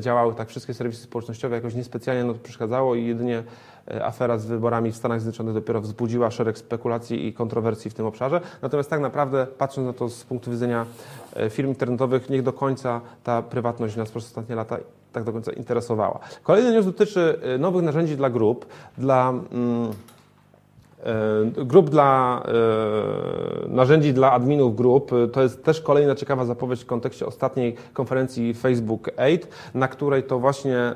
działały 0.01 0.35
tak 0.35 0.49
wszystkie 0.49 0.75
serwisy 0.75 1.03
społecznościowe, 1.03 1.57
jakoś 1.57 1.75
niespecjalnie 1.75 2.25
no 2.25 2.33
to 2.33 2.39
przeszkadzało 2.39 2.95
i 2.95 3.07
jedynie 3.07 3.43
e, 3.91 4.05
afera 4.05 4.39
z 4.39 4.47
wyborami 4.47 4.93
w 4.93 4.97
Stanach 4.97 5.21
Zjednoczonych 5.21 5.55
dopiero 5.55 5.81
wzbudziła 5.81 6.31
szereg 6.31 6.59
spekulacji 6.59 7.27
i 7.27 7.33
kontrowersji 7.33 7.91
w 7.91 7.95
tym 7.95 8.07
obszarze. 8.07 8.41
Natomiast 8.63 8.91
tak 8.91 9.01
naprawdę, 9.01 9.47
patrząc 9.47 9.87
na 9.87 9.93
to 9.93 10.09
z 10.09 10.25
punktu 10.25 10.51
widzenia 10.51 10.87
e, 11.37 11.51
firm 11.51 11.69
internetowych, 11.69 12.31
niech 12.31 12.43
do 12.43 12.53
końca 12.53 13.01
ta 13.25 13.43
prywatność 13.43 13.97
nas 13.97 14.11
przez 14.11 14.25
ostatnie 14.25 14.55
lata 14.55 14.77
tak 15.13 15.25
do 15.25 15.33
końca 15.33 15.53
interesowała. 15.53 16.19
Kolejny 16.43 16.73
news 16.73 16.87
dotyczy 16.87 17.39
e, 17.43 17.59
nowych 17.59 17.85
narzędzi 17.85 18.17
dla 18.17 18.31
grup, 18.31 18.67
dla... 18.99 19.31
Mm, 19.31 19.93
E, 19.93 20.14
grup 21.57 21.91
dla 21.91 22.43
e, 23.65 23.69
narzędzi 23.69 24.15
dla 24.15 24.33
adminów 24.33 24.77
grup 24.77 25.11
to 25.33 25.43
jest 25.43 25.65
też 25.65 25.81
kolejna 25.81 26.15
ciekawa 26.15 26.45
zapowiedź 26.45 26.83
w 26.83 26.87
kontekście 26.87 27.27
ostatniej 27.27 27.75
konferencji 27.93 28.55
Facebook 28.55 29.11
8, 29.17 29.39
na 29.75 29.89
której 29.89 30.23
to 30.23 30.39
właśnie 30.39 30.95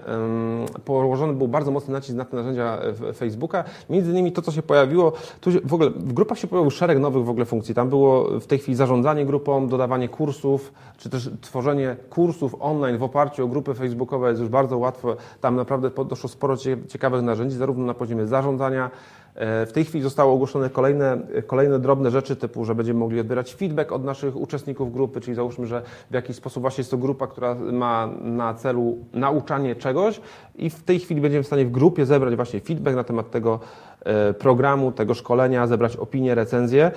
położony 0.85 1.33
był 1.33 1.49
bardzo 1.49 1.71
mocny 1.71 1.93
nacisk 1.93 2.17
na 2.17 2.25
te 2.25 2.37
narzędzia 2.37 2.79
Facebooka. 3.17 3.65
Między 3.91 4.11
innymi 4.11 4.33
to, 4.33 4.43
co 4.43 4.53
się 4.53 4.63
pojawiło, 4.63 5.13
tu 5.41 5.51
w 5.65 5.75
ogóle 5.75 5.91
w 5.91 6.13
grupach 6.13 6.39
się 6.39 6.47
pojawił 6.47 6.71
szereg 6.71 6.99
nowych 6.99 7.25
w 7.25 7.31
ogóle 7.31 7.45
funkcji. 7.45 7.75
Tam 7.75 7.89
było 7.89 8.41
w 8.41 8.47
tej 8.47 8.59
chwili 8.59 8.77
zarządzanie 8.77 9.27
grupą, 9.27 9.69
dodawanie 9.69 10.09
kursów, 10.09 10.73
czy 10.99 11.11
też 11.11 11.31
tworzenie 11.41 11.97
kursów 12.11 12.57
online 12.61 12.99
w 12.99 13.03
oparciu 13.03 13.45
o 13.45 13.49
grupy 13.49 13.75
facebookowe 13.75 14.29
jest 14.29 14.41
już 14.41 14.51
bardzo 14.51 14.79
łatwe. 14.79 15.17
Tam 15.41 15.57
naprawdę 15.57 15.91
doszło 16.05 16.29
sporo 16.29 16.57
ciekawych 16.89 17.23
narzędzi, 17.23 17.57
zarówno 17.57 17.87
na 17.87 17.95
poziomie 17.95 18.27
zarządzania, 18.27 18.91
E, 18.91 19.18
w 19.41 19.71
tej 19.73 19.85
chwili 19.85 20.05
zostały 20.05 20.33
ogłoszone 20.33 20.71
kolejne, 20.71 21.19
kolejne 21.47 21.79
drobne 21.79 22.11
rzeczy, 22.11 22.37
typu, 22.37 22.65
że 22.65 22.75
będziemy 22.75 23.01
mogli 23.01 23.21
odbierać 23.21 23.55
feedback 23.55 23.93
od 23.93 24.05
naszych 24.05 24.37
uczestników 24.37 24.93
grupy, 24.93 25.21
czyli 25.21 25.35
załóżmy, 25.35 25.67
że 25.67 25.83
w 26.11 26.15
jakiś 26.15 26.37
sposób 26.37 26.61
właśnie 26.61 26.81
jest 26.81 26.91
to 26.91 26.99
grupa, 26.99 27.27
która 27.27 27.55
ma 27.55 28.09
na 28.23 28.55
celu 28.55 28.99
nauczanie 29.13 29.77
czegoś 29.77 30.21
i 30.57 30.71
w 30.71 30.83
tej 30.83 30.99
chwili 30.99 31.21
będziemy 31.21 31.43
w 31.43 31.47
stanie 31.47 31.65
w 31.65 31.71
grupie 31.71 32.07
zebrać 32.07 32.37
właśnie 32.37 32.61
feedback 32.61 32.97
na 32.97 33.05
temat 33.05 33.31
tego 33.31 33.61
e, 34.05 34.35
programu, 34.35 34.93
tego 34.93 35.15
szkolenia, 35.15 35.67
zebrać 35.67 35.97
opinie, 35.97 36.35
recenzje 36.35 36.91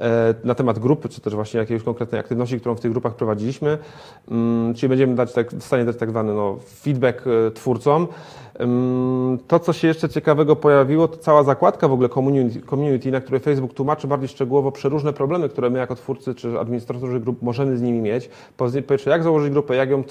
e, 0.00 0.34
na 0.44 0.54
temat 0.54 0.78
grupy, 0.78 1.08
czy 1.08 1.20
też 1.20 1.34
właśnie 1.34 1.60
jakiejś 1.60 1.82
konkretnej 1.82 2.20
aktywności, 2.20 2.60
którą 2.60 2.74
w 2.74 2.80
tych 2.80 2.90
grupach 2.90 3.14
prowadziliśmy. 3.14 3.78
Mm, 4.30 4.74
czyli 4.74 4.88
będziemy 4.88 5.14
dać 5.14 5.32
tak, 5.32 5.50
w 5.50 5.64
stanie 5.64 5.84
dać 5.84 5.96
tak 5.96 6.10
zwany 6.10 6.34
no, 6.34 6.56
feedback 6.82 7.24
twórcom. 7.54 8.08
To, 9.48 9.58
co 9.58 9.72
się 9.72 9.88
jeszcze 9.88 10.08
ciekawego 10.08 10.56
pojawiło, 10.56 11.08
to 11.08 11.16
cała 11.16 11.42
zakładka 11.42 11.88
w 11.88 11.92
ogóle 11.92 12.08
community, 12.70 13.10
na 13.10 13.20
której 13.20 13.40
Facebook 13.40 13.74
tłumaczy 13.74 14.06
bardziej 14.06 14.28
szczegółowo 14.28 14.72
przeróżne 14.72 15.12
problemy, 15.12 15.48
które 15.48 15.70
my 15.70 15.78
jako 15.78 15.94
twórcy 15.94 16.34
czy 16.34 16.60
administratorzy 16.60 17.20
grup 17.20 17.42
możemy 17.42 17.76
z 17.76 17.82
nimi 17.82 18.00
mieć. 18.00 18.30
Po 18.56 18.66
pierwsze, 18.88 19.10
jak 19.10 19.22
założyć 19.22 19.52
grupę, 19.52 19.76
jak 19.76 19.90
ją 19.90 20.02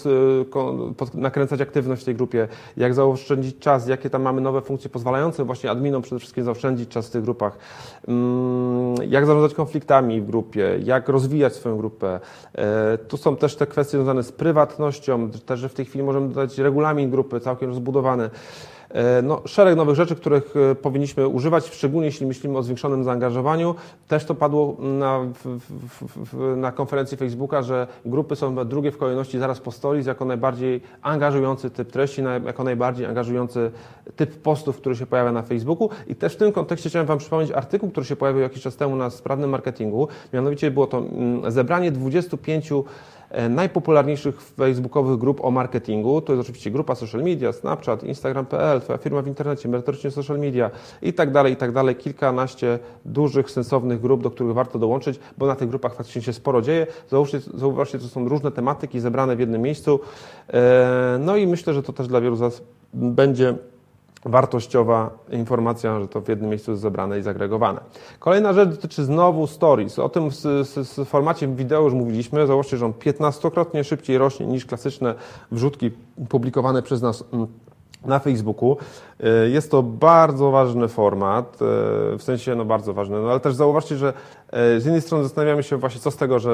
nakręcać 1.13 1.61
aktywność 1.61 2.01
w 2.01 2.05
tej 2.05 2.15
grupie, 2.15 2.47
jak 2.77 2.93
zaoszczędzić 2.93 3.59
czas, 3.59 3.87
jakie 3.87 4.09
tam 4.09 4.21
mamy 4.21 4.41
nowe 4.41 4.61
funkcje 4.61 4.89
pozwalające 4.89 5.45
właśnie 5.45 5.71
adminom 5.71 6.01
przede 6.01 6.19
wszystkim 6.19 6.43
zaoszczędzić 6.43 6.89
czas 6.89 7.07
w 7.07 7.11
tych 7.11 7.23
grupach, 7.23 7.57
jak 9.09 9.25
zarządzać 9.25 9.53
konfliktami 9.53 10.21
w 10.21 10.25
grupie, 10.25 10.79
jak 10.83 11.09
rozwijać 11.09 11.55
swoją 11.55 11.77
grupę. 11.77 12.19
E, 12.55 12.97
tu 12.97 13.17
są 13.17 13.35
też 13.35 13.55
te 13.55 13.67
kwestie 13.67 13.97
związane 13.97 14.23
z 14.23 14.31
prywatnością, 14.31 15.29
też, 15.45 15.59
że 15.59 15.69
w 15.69 15.73
tej 15.73 15.85
chwili 15.85 16.03
możemy 16.03 16.27
dodać 16.27 16.57
regulamin 16.57 17.11
grupy 17.11 17.39
całkiem 17.39 17.69
rozbudowany. 17.69 18.29
E, 18.89 19.21
no, 19.21 19.41
szereg 19.45 19.75
nowych 19.75 19.95
rzeczy, 19.95 20.15
których 20.15 20.53
e, 20.71 20.75
powinniśmy 20.75 21.27
używać, 21.27 21.67
szczególnie 21.67 22.05
jeśli 22.05 22.25
myślimy 22.25 22.57
o 22.57 22.63
zwiększonym 22.63 23.03
zaangażowaniu. 23.03 23.75
Też 24.07 24.25
to 24.25 24.35
padło 24.35 24.75
na, 24.79 25.19
w, 25.19 25.59
w, 26.33 26.57
na 26.57 26.71
konferencji 26.71 27.17
Facebooka, 27.17 27.61
że 27.61 27.87
grupy 28.05 28.35
są 28.35 28.67
drugie 28.67 28.91
w 28.91 28.97
kolejności 28.97 29.39
zaraz 29.39 29.59
po 29.59 29.71
stories 29.71 30.07
jako 30.07 30.25
najbardziej 30.25 30.81
angażujący 31.01 31.69
typ 31.69 31.91
treści, 31.91 32.21
jako 32.45 32.63
najbardziej 32.63 33.05
angażujący 33.05 33.71
typ 34.15 34.41
postów, 34.41 34.77
który 34.77 34.95
się 34.95 35.05
pojawia 35.05 35.31
na 35.31 35.41
Facebooku. 35.41 35.89
I 36.07 36.15
też 36.15 36.33
w 36.33 36.37
tym 36.37 36.51
kontekście 36.51 36.89
chciałem 36.89 37.07
Wam 37.07 37.17
przypomnieć 37.17 37.51
artykuł, 37.51 37.89
który 37.89 38.05
się 38.05 38.15
pojawił 38.15 38.41
jakiś 38.41 38.63
czas 38.63 38.75
temu 38.75 38.95
na 38.95 39.09
sprawnym 39.09 39.49
marketingu. 39.49 40.07
Mianowicie 40.33 40.71
było 40.71 40.87
to 40.87 40.97
mm, 40.97 41.51
zebranie 41.51 41.91
25 41.91 42.71
E, 42.71 43.16
najpopularniejszych 43.49 44.41
facebookowych 44.41 45.17
grup 45.17 45.45
o 45.45 45.51
marketingu. 45.51 46.21
To 46.21 46.33
jest 46.33 46.41
oczywiście 46.41 46.71
grupa 46.71 46.95
social 46.95 47.23
media, 47.23 47.53
Snapchat, 47.53 48.03
Instagram.pl, 48.03 48.81
Twoja 48.81 48.97
firma 48.97 49.21
w 49.21 49.27
internecie, 49.27 49.69
merytorycznie 49.69 50.11
social 50.11 50.39
media 50.39 50.71
i 51.01 51.13
tak 51.13 51.31
dalej, 51.31 51.53
i 51.53 51.55
tak 51.55 51.71
dalej. 51.71 51.95
Kilkanaście 51.95 52.79
dużych, 53.05 53.51
sensownych 53.51 54.01
grup, 54.01 54.23
do 54.23 54.31
których 54.31 54.53
warto 54.53 54.79
dołączyć, 54.79 55.19
bo 55.37 55.47
na 55.47 55.55
tych 55.55 55.69
grupach 55.69 55.95
faktycznie 55.95 56.21
się 56.21 56.33
sporo 56.33 56.61
dzieje. 56.61 56.87
Zauważcie, 57.09 57.39
zauważcie 57.53 57.99
to 57.99 58.07
są 58.07 58.29
różne 58.29 58.51
tematyki 58.51 58.99
zebrane 58.99 59.35
w 59.35 59.39
jednym 59.39 59.61
miejscu. 59.61 59.99
E, 60.53 61.17
no 61.19 61.35
i 61.37 61.47
myślę, 61.47 61.73
że 61.73 61.83
to 61.83 61.93
też 61.93 62.07
dla 62.07 62.21
wielu 62.21 62.35
z 62.35 62.39
Was 62.39 62.61
będzie 62.93 63.55
wartościowa 64.27 65.09
informacja, 65.31 65.99
że 65.99 66.07
to 66.07 66.21
w 66.21 66.27
jednym 66.29 66.49
miejscu 66.49 66.71
jest 66.71 66.81
zebrane 66.81 67.19
i 67.19 67.21
zagregowane. 67.21 67.81
Kolejna 68.19 68.53
rzecz 68.53 68.69
dotyczy 68.69 69.05
znowu 69.05 69.47
stories. 69.47 69.99
O 69.99 70.09
tym 70.09 70.29
w, 70.31 71.05
formacie 71.05 71.47
wideo 71.47 71.81
już 71.81 71.93
mówiliśmy. 71.93 72.47
Zauważcie, 72.47 72.77
że 72.77 72.85
on 72.85 72.91
15-krotnie 72.93 73.83
szybciej 73.83 74.17
rośnie 74.17 74.45
niż 74.45 74.65
klasyczne 74.65 75.15
wrzutki 75.51 75.91
publikowane 76.29 76.81
przez 76.81 77.01
nas 77.01 77.23
mm, 77.33 77.47
na 78.05 78.19
Facebooku. 78.19 78.77
E, 79.19 79.49
jest 79.49 79.71
to 79.71 79.83
bardzo 79.83 80.51
ważny 80.51 80.87
format, 80.87 81.55
e, 81.55 82.17
w 82.17 82.23
sensie 82.23 82.55
no 82.55 82.65
bardzo 82.65 82.93
ważny, 82.93 83.21
no 83.21 83.29
ale 83.29 83.39
też 83.39 83.55
zauważcie, 83.55 83.97
że 83.97 84.13
e, 84.51 84.79
z 84.79 84.85
jednej 84.85 85.01
strony 85.01 85.23
zastanawiamy 85.23 85.63
się 85.63 85.77
właśnie 85.77 86.01
co 86.01 86.11
z 86.11 86.17
tego, 86.17 86.39
że 86.39 86.51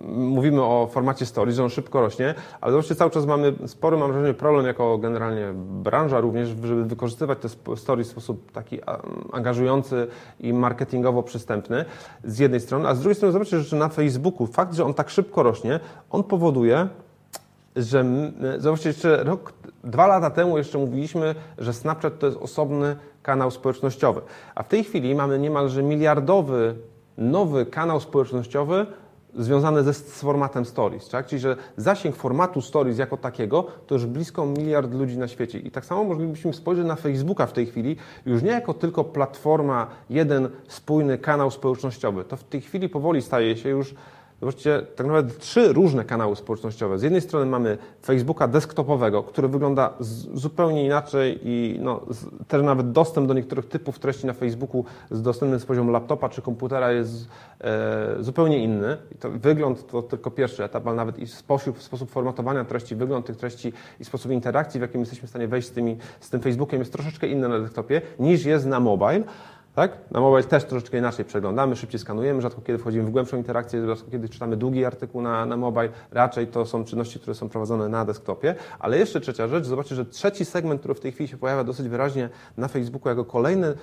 mm, 0.00 0.27
mówimy 0.38 0.62
o 0.62 0.88
formacie 0.90 1.26
stories, 1.26 1.56
że 1.56 1.64
on 1.64 1.70
szybko 1.70 2.00
rośnie, 2.00 2.34
ale 2.60 2.72
zobaczcie, 2.72 2.94
cały 2.94 3.10
czas 3.10 3.26
mamy 3.26 3.52
spory, 3.66 3.96
mam 3.96 4.12
wrażenie, 4.12 4.34
problem 4.34 4.66
jako 4.66 4.98
generalnie 4.98 5.52
branża 5.54 6.20
również, 6.20 6.48
żeby 6.48 6.84
wykorzystywać 6.84 7.38
te 7.38 7.76
stories 7.76 8.08
w 8.08 8.10
sposób 8.10 8.52
taki 8.52 8.78
angażujący 9.32 10.06
i 10.40 10.52
marketingowo 10.52 11.22
przystępny 11.22 11.84
z 12.24 12.38
jednej 12.38 12.60
strony, 12.60 12.88
a 12.88 12.94
z 12.94 13.00
drugiej 13.00 13.14
strony 13.14 13.32
zobaczcie, 13.32 13.60
że 13.60 13.76
na 13.76 13.88
Facebooku 13.88 14.46
fakt, 14.46 14.74
że 14.74 14.84
on 14.84 14.94
tak 14.94 15.10
szybko 15.10 15.42
rośnie, 15.42 15.80
on 16.10 16.24
powoduje, 16.24 16.88
że 17.76 18.04
zobaczcie, 18.58 18.88
jeszcze 18.88 19.24
rok, 19.24 19.52
dwa 19.84 20.06
lata 20.06 20.30
temu 20.30 20.58
jeszcze 20.58 20.78
mówiliśmy, 20.78 21.34
że 21.58 21.72
Snapchat 21.72 22.18
to 22.18 22.26
jest 22.26 22.38
osobny 22.38 22.96
kanał 23.22 23.50
społecznościowy, 23.50 24.20
a 24.54 24.62
w 24.62 24.68
tej 24.68 24.84
chwili 24.84 25.14
mamy 25.14 25.38
niemalże 25.38 25.82
miliardowy 25.82 26.74
nowy 27.18 27.66
kanał 27.66 28.00
społecznościowy 28.00 28.86
związany 29.34 29.82
ze, 29.82 29.94
z 29.94 30.20
formatem 30.20 30.64
Stories, 30.64 31.08
tak? 31.08 31.26
czyli 31.26 31.40
że 31.40 31.56
zasięg 31.76 32.16
formatu 32.16 32.60
Stories 32.60 32.98
jako 32.98 33.16
takiego 33.16 33.66
to 33.86 33.94
już 33.94 34.06
blisko 34.06 34.46
miliard 34.46 34.94
ludzi 34.94 35.18
na 35.18 35.28
świecie. 35.28 35.58
I 35.58 35.70
tak 35.70 35.84
samo 35.84 36.04
moglibyśmy 36.04 36.52
spojrzeć 36.52 36.86
na 36.86 36.96
Facebooka 36.96 37.46
w 37.46 37.52
tej 37.52 37.66
chwili 37.66 37.96
już 38.26 38.42
nie 38.42 38.50
jako 38.50 38.74
tylko 38.74 39.04
platforma, 39.04 39.86
jeden 40.10 40.48
spójny 40.68 41.18
kanał 41.18 41.50
społecznościowy. 41.50 42.24
To 42.24 42.36
w 42.36 42.44
tej 42.44 42.60
chwili 42.60 42.88
powoli 42.88 43.22
staje 43.22 43.56
się 43.56 43.68
już 43.68 43.94
Zobaczcie, 44.40 44.82
tak 44.96 45.06
naprawdę 45.06 45.34
trzy 45.34 45.72
różne 45.72 46.04
kanały 46.04 46.36
społecznościowe. 46.36 46.98
Z 46.98 47.02
jednej 47.02 47.20
strony 47.20 47.46
mamy 47.46 47.78
Facebooka 48.02 48.48
desktopowego, 48.48 49.22
który 49.22 49.48
wygląda 49.48 49.94
zupełnie 50.34 50.84
inaczej 50.84 51.40
i 51.42 51.78
no, 51.82 52.00
też 52.48 52.62
nawet 52.62 52.92
dostęp 52.92 53.28
do 53.28 53.34
niektórych 53.34 53.68
typów 53.68 53.98
treści 53.98 54.26
na 54.26 54.32
Facebooku 54.32 54.84
z 55.10 55.22
dostępnym 55.22 55.60
z 55.60 55.64
poziomu 55.64 55.90
laptopa 55.90 56.28
czy 56.28 56.42
komputera 56.42 56.92
jest 56.92 57.28
e, 57.60 58.16
zupełnie 58.20 58.64
inny. 58.64 58.96
I 59.12 59.14
to 59.14 59.30
wygląd 59.30 59.86
to 59.86 60.02
tylko 60.02 60.30
pierwszy 60.30 60.64
etap, 60.64 60.86
ale 60.86 60.96
nawet 60.96 61.18
i 61.18 61.26
sposób, 61.26 61.82
sposób 61.82 62.10
formatowania 62.10 62.64
treści, 62.64 62.96
wygląd 62.96 63.26
tych 63.26 63.36
treści 63.36 63.72
i 64.00 64.04
sposób 64.04 64.32
interakcji, 64.32 64.80
w 64.80 64.82
jakim 64.82 65.00
jesteśmy 65.00 65.26
w 65.26 65.30
stanie 65.30 65.48
wejść 65.48 65.68
z, 65.68 65.70
tymi, 65.70 65.96
z 66.20 66.30
tym 66.30 66.40
Facebookiem 66.40 66.78
jest 66.78 66.92
troszeczkę 66.92 67.26
inny 67.26 67.48
na 67.48 67.60
desktopie 67.60 68.02
niż 68.18 68.44
jest 68.44 68.66
na 68.66 68.80
mobile. 68.80 69.22
Tak? 69.78 69.98
Na 70.10 70.20
mobile 70.20 70.44
też 70.44 70.64
troszeczkę 70.64 70.98
inaczej 70.98 71.24
przeglądamy, 71.24 71.76
szybciej 71.76 72.00
skanujemy, 72.00 72.42
rzadko 72.42 72.60
kiedy 72.60 72.78
wchodzimy 72.78 73.04
w 73.04 73.10
głębszą 73.10 73.36
interakcję, 73.36 73.86
rzadko 73.86 74.10
kiedy 74.10 74.28
czytamy 74.28 74.56
długi 74.56 74.84
artykuł 74.84 75.22
na, 75.22 75.46
na 75.46 75.56
mobile. 75.56 75.88
Raczej 76.10 76.46
to 76.46 76.66
są 76.66 76.84
czynności, 76.84 77.20
które 77.20 77.34
są 77.34 77.48
prowadzone 77.48 77.88
na 77.88 78.04
desktopie. 78.04 78.54
Ale 78.78 78.98
jeszcze 78.98 79.20
trzecia 79.20 79.48
rzecz, 79.48 79.64
zobaczcie, 79.64 79.94
że 79.94 80.04
trzeci 80.04 80.44
segment, 80.44 80.80
który 80.80 80.94
w 80.94 81.00
tej 81.00 81.12
chwili 81.12 81.28
się 81.28 81.36
pojawia 81.36 81.64
dosyć 81.64 81.88
wyraźnie 81.88 82.28
na 82.56 82.68
Facebooku 82.68 83.08
jako 83.08 83.24
kolejny 83.24 83.74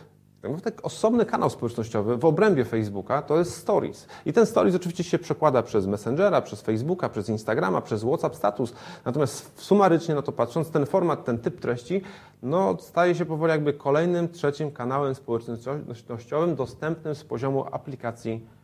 tak 0.64 0.86
osobny 0.86 1.26
kanał 1.26 1.50
społecznościowy 1.50 2.18
w 2.18 2.26
obrębie 2.26 2.66
Facebooka 2.66 3.22
to 3.22 3.38
jest 3.38 3.58
Stories. 3.58 4.08
I 4.26 4.34
ten 4.34 4.46
Stories 4.46 4.76
oczywiście 4.76 5.04
się 5.04 5.20
przekłada 5.20 5.64
przez 5.64 5.88
Messengera, 5.88 6.42
przez 6.42 6.62
Facebooka, 6.62 7.10
przez 7.10 7.30
Instagrama, 7.30 7.82
przez 7.82 8.04
WhatsApp 8.04 8.36
Status. 8.36 8.74
Natomiast 9.06 9.62
sumarycznie 9.62 10.16
na 10.16 10.22
to 10.22 10.32
patrząc, 10.32 10.70
ten 10.70 10.86
format, 10.86 11.26
ten 11.26 11.38
typ 11.38 11.60
treści 11.60 12.02
no, 12.44 12.78
staje 12.80 13.16
się 13.16 13.26
powoli 13.26 13.52
jakby 13.52 13.74
kolejnym, 13.74 14.30
trzecim 14.30 14.72
kanałem 14.72 15.16
społecznościowym 15.16 16.56
dostępnym 16.56 17.16
z 17.16 17.24
poziomu 17.24 17.66
aplikacji 17.72 18.55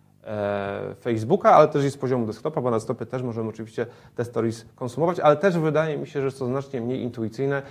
Facebooka, 1.01 1.51
ale 1.51 1.67
też 1.67 1.85
i 1.85 1.91
z 1.91 1.97
poziomu 1.97 2.25
desktopa, 2.25 2.61
bo 2.61 2.71
na 2.71 2.77
desktopie 2.77 3.05
też 3.05 3.23
możemy 3.23 3.49
oczywiście 3.49 3.85
te 4.15 4.25
stories 4.25 4.65
konsumować, 4.75 5.19
ale 5.19 5.35
też 5.35 5.57
wydaje 5.57 5.97
mi 5.97 6.07
się, 6.07 6.19
że 6.19 6.25
jest 6.25 6.39
to 6.39 6.45
znacznie 6.45 6.81
mniej 6.81 7.01
intuicyjne 7.01 7.61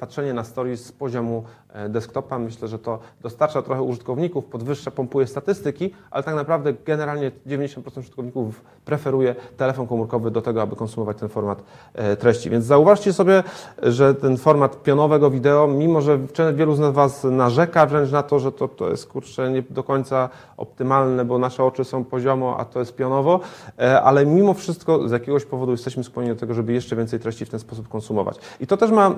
patrzenie 0.00 0.34
na 0.34 0.44
stories 0.44 0.86
z 0.86 0.92
poziomu 0.92 1.44
e, 1.72 1.88
desktopa. 1.88 2.38
Myślę, 2.38 2.68
że 2.68 2.78
to 2.78 2.98
dostarcza 3.20 3.62
trochę 3.62 3.82
użytkowników, 3.82 4.44
podwyższa, 4.44 4.90
pompuje 4.90 5.26
statystyki, 5.26 5.90
ale 6.10 6.22
tak 6.22 6.34
naprawdę 6.34 6.74
generalnie 6.84 7.32
90% 7.46 7.98
użytkowników 7.98 8.64
preferuje 8.84 9.34
telefon 9.56 9.86
komórkowy 9.86 10.30
do 10.30 10.42
tego, 10.42 10.62
aby 10.62 10.76
konsumować 10.76 11.16
ten 11.18 11.28
format 11.28 11.62
e, 11.94 12.16
treści. 12.16 12.50
Więc 12.50 12.64
zauważcie 12.64 13.12
sobie, 13.12 13.42
że 13.82 14.14
ten 14.14 14.36
format 14.36 14.82
pionowego 14.82 15.30
wideo, 15.30 15.66
mimo 15.66 16.00
że 16.00 16.18
wielu 16.54 16.74
z 16.74 16.94
Was 16.94 17.24
narzeka 17.24 17.86
wręcz 17.86 18.10
na 18.10 18.22
to, 18.22 18.38
że 18.38 18.52
to, 18.52 18.68
to 18.68 18.90
jest 18.90 19.06
kurczę 19.06 19.50
nie 19.50 19.62
do 19.62 19.82
końca 19.82 20.28
optymalne, 20.56 21.24
bo 21.24 21.38
nasze 21.38 21.64
oczy 21.64 21.85
są 21.86 22.04
poziomo, 22.04 22.56
a 22.58 22.64
to 22.64 22.78
jest 22.78 22.96
pionowo, 22.96 23.40
e, 23.78 24.02
ale 24.02 24.26
mimo 24.26 24.54
wszystko 24.54 25.08
z 25.08 25.12
jakiegoś 25.12 25.44
powodu 25.44 25.72
jesteśmy 25.72 26.04
skłonni 26.04 26.30
do 26.30 26.36
tego, 26.36 26.54
żeby 26.54 26.72
jeszcze 26.72 26.96
więcej 26.96 27.20
treści 27.20 27.44
w 27.44 27.50
ten 27.50 27.60
sposób 27.60 27.88
konsumować. 27.88 28.38
I 28.60 28.66
to 28.66 28.76
też 28.76 28.90
ma 28.90 29.08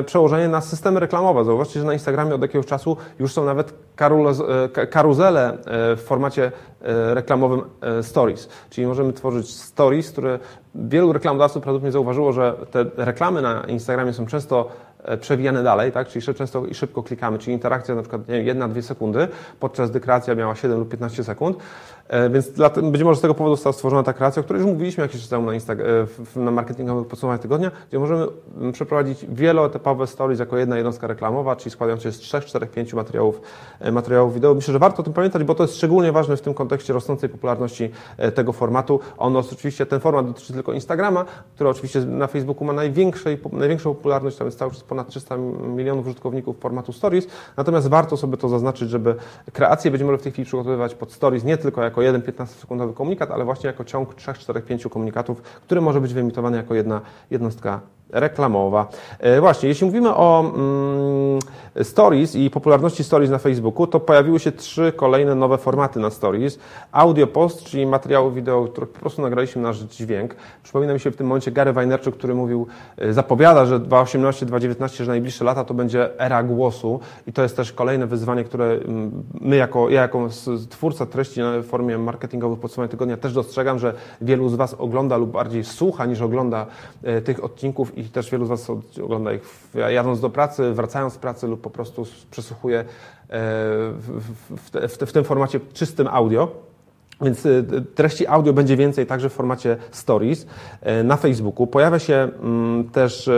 e, 0.00 0.02
przełożenie 0.02 0.48
na 0.48 0.60
systemy 0.60 1.00
reklamowe. 1.00 1.44
Zauważcie, 1.44 1.80
że 1.80 1.86
na 1.86 1.92
Instagramie 1.92 2.34
od 2.34 2.42
jakiegoś 2.42 2.66
czasu 2.66 2.96
już 3.18 3.32
są 3.32 3.44
nawet 3.44 3.74
e, 4.76 4.86
karuzele 4.86 5.58
w 5.96 6.02
formacie 6.06 6.52
reklamowym 7.14 7.62
stories. 8.02 8.48
Czyli 8.70 8.86
możemy 8.86 9.12
tworzyć 9.12 9.54
stories, 9.54 10.10
które 10.10 10.38
wielu 10.74 11.12
reklamodawców 11.12 11.62
prawdopodobnie 11.62 11.92
zauważyło, 11.92 12.32
że 12.32 12.54
te 12.70 12.84
reklamy 12.96 13.42
na 13.42 13.60
Instagramie 13.60 14.12
są 14.12 14.26
często 14.26 14.68
przewijane 15.20 15.62
dalej, 15.62 15.92
tak? 15.92 16.08
czyli 16.08 16.34
często 16.34 16.66
i 16.66 16.74
szybko 16.74 17.02
klikamy, 17.02 17.38
czyli 17.38 17.52
interakcja 17.52 17.94
na 17.94 18.02
przykład 18.02 18.28
nie 18.28 18.42
wiem, 18.42 18.58
1-2 18.58 18.82
sekundy, 18.82 19.28
podczas 19.60 19.90
gdy 19.90 20.00
kreacja 20.00 20.34
miała 20.34 20.54
7 20.54 20.78
lub 20.78 20.88
15 20.88 21.24
sekund, 21.24 21.56
więc 22.30 22.50
dla, 22.50 22.70
być 22.70 23.02
może 23.02 23.18
z 23.18 23.22
tego 23.22 23.34
powodu 23.34 23.56
została 23.56 23.72
stworzona 23.72 24.02
ta 24.02 24.12
kreacja, 24.12 24.40
o 24.40 24.44
której 24.44 24.62
już 24.62 24.72
mówiliśmy 24.72 25.02
jakiś 25.02 25.20
czas 25.20 25.30
temu 25.30 25.46
na, 25.46 25.52
Insta- 25.52 25.76
na 26.36 26.50
marketingowych 26.50 27.06
podsumowaniach 27.06 27.42
tygodnia, 27.42 27.70
gdzie 27.88 27.98
możemy 27.98 28.26
mm, 28.56 28.72
przeprowadzić 28.72 29.26
wieloetapowe 29.28 30.06
stories 30.06 30.40
jako 30.40 30.58
jedna 30.58 30.76
jednostka 30.76 31.06
reklamowa, 31.06 31.56
czyli 31.56 31.70
składająca 31.70 32.02
się 32.02 32.12
z 32.12 32.18
3, 32.18 32.40
4, 32.40 32.66
5 32.66 32.94
materiałów, 32.94 33.40
e, 33.80 33.92
materiałów 33.92 34.34
wideo. 34.34 34.54
Myślę, 34.54 34.72
że 34.72 34.78
warto 34.78 35.00
o 35.00 35.02
tym 35.02 35.12
pamiętać, 35.12 35.44
bo 35.44 35.54
to 35.54 35.64
jest 35.64 35.76
szczególnie 35.76 36.12
ważne 36.12 36.36
w 36.36 36.40
tym 36.40 36.54
kontekście 36.54 36.92
rosnącej 36.92 37.28
popularności 37.28 37.90
tego 38.34 38.52
formatu. 38.52 39.00
Ono 39.18 39.38
oczywiście, 39.38 39.86
ten 39.86 40.00
format 40.00 40.26
dotyczy 40.26 40.52
tylko 40.52 40.72
Instagrama, 40.72 41.24
który 41.54 41.70
oczywiście 41.70 42.00
na 42.00 42.26
Facebooku 42.26 42.64
ma 42.64 42.72
największej, 42.72 43.38
największą 43.52 43.94
popularność, 43.94 44.36
tam 44.36 44.46
jest 44.46 44.58
cały 44.58 44.70
czas 44.70 44.82
ponad 44.82 45.08
300 45.08 45.36
milionów 45.76 46.06
użytkowników 46.06 46.58
formatu 46.58 46.92
Stories. 46.92 47.26
Natomiast 47.56 47.88
warto 47.88 48.16
sobie 48.16 48.36
to 48.36 48.48
zaznaczyć, 48.48 48.90
żeby 48.90 49.14
kreację 49.52 49.90
będziemy 49.90 50.18
w 50.18 50.22
tej 50.22 50.32
chwili 50.32 50.46
przygotowywać 50.46 50.94
pod 50.94 51.12
Stories 51.12 51.44
nie 51.44 51.56
tylko 51.56 51.82
jako 51.82 51.93
jeden 52.02 52.22
15-sekundowy 52.22 52.94
komunikat, 52.94 53.30
ale 53.30 53.44
właśnie 53.44 53.66
jako 53.66 53.84
ciąg 53.84 54.14
3, 54.14 54.34
4, 54.34 54.60
5 54.60 54.84
komunikatów, 54.84 55.42
który 55.42 55.80
może 55.80 56.00
być 56.00 56.14
wyemitowany 56.14 56.56
jako 56.56 56.74
jedna 56.74 57.00
jednostka 57.30 57.80
reklamowa. 58.14 58.88
E, 59.18 59.40
właśnie, 59.40 59.68
jeśli 59.68 59.86
mówimy 59.86 60.14
o 60.14 60.52
mm, 60.56 61.38
stories 61.84 62.34
i 62.34 62.50
popularności 62.50 63.04
stories 63.04 63.30
na 63.30 63.38
Facebooku, 63.38 63.86
to 63.86 64.00
pojawiły 64.00 64.40
się 64.40 64.52
trzy 64.52 64.92
kolejne 64.96 65.34
nowe 65.34 65.58
formaty 65.58 66.00
na 66.00 66.10
stories. 66.10 66.58
Audio 66.92 67.26
post, 67.26 67.64
czyli 67.64 67.86
materiały 67.86 68.32
wideo, 68.32 68.64
które 68.64 68.86
po 68.86 69.00
prostu 69.00 69.22
nagraliśmy 69.22 69.62
nasz 69.62 69.78
dźwięk. 69.78 70.34
Przypomina 70.62 70.94
mi 70.94 71.00
się 71.00 71.10
w 71.10 71.16
tym 71.16 71.26
momencie 71.26 71.52
Gary 71.52 71.72
Vaynerchuk, 71.72 72.16
który 72.16 72.34
mówił, 72.34 72.66
e, 72.98 73.12
zapowiada, 73.12 73.66
że 73.66 73.80
2018, 73.80 74.46
2019, 74.46 75.04
że 75.04 75.10
najbliższe 75.10 75.44
lata 75.44 75.64
to 75.64 75.74
będzie 75.74 76.20
era 76.20 76.42
głosu 76.42 77.00
i 77.26 77.32
to 77.32 77.42
jest 77.42 77.56
też 77.56 77.72
kolejne 77.72 78.06
wyzwanie, 78.06 78.44
które 78.44 78.64
mm, 78.64 79.24
my 79.40 79.56
jako, 79.56 79.90
ja 79.90 80.02
jako 80.02 80.28
twórca 80.70 81.06
treści 81.06 81.40
w 81.62 81.66
formie 81.66 81.83
marketingowych 81.98 82.58
podsumowania 82.58 82.90
tygodnia 82.90 83.16
też 83.16 83.32
dostrzegam, 83.32 83.78
że 83.78 83.94
wielu 84.20 84.48
z 84.48 84.54
Was 84.54 84.74
ogląda 84.74 85.16
lub 85.16 85.30
bardziej 85.30 85.64
słucha 85.64 86.06
niż 86.06 86.20
ogląda 86.20 86.66
e, 87.02 87.20
tych 87.20 87.44
odcinków 87.44 87.98
i 87.98 88.04
też 88.04 88.30
wielu 88.30 88.46
z 88.46 88.48
Was 88.48 88.70
ogląda 89.04 89.32
ich 89.32 89.42
jadąc 89.88 90.20
do 90.20 90.30
pracy, 90.30 90.72
wracając 90.72 91.12
z 91.12 91.18
pracy 91.18 91.46
lub 91.46 91.60
po 91.60 91.70
prostu 91.70 92.06
przesłuchuje 92.30 92.84
w, 93.28 94.20
w, 94.50 94.88
w, 94.88 95.08
w 95.08 95.12
tym 95.12 95.24
formacie 95.24 95.60
czystym 95.72 96.08
audio. 96.10 96.48
Więc 97.22 97.46
e, 97.46 97.62
treści 97.94 98.26
audio 98.26 98.52
będzie 98.52 98.76
więcej 98.76 99.06
także 99.06 99.28
w 99.28 99.32
formacie 99.32 99.76
stories 99.90 100.46
e, 100.80 101.02
na 101.02 101.16
Facebooku. 101.16 101.66
Pojawia 101.66 101.98
się 101.98 102.14
mm, 102.14 102.90
też, 102.90 103.30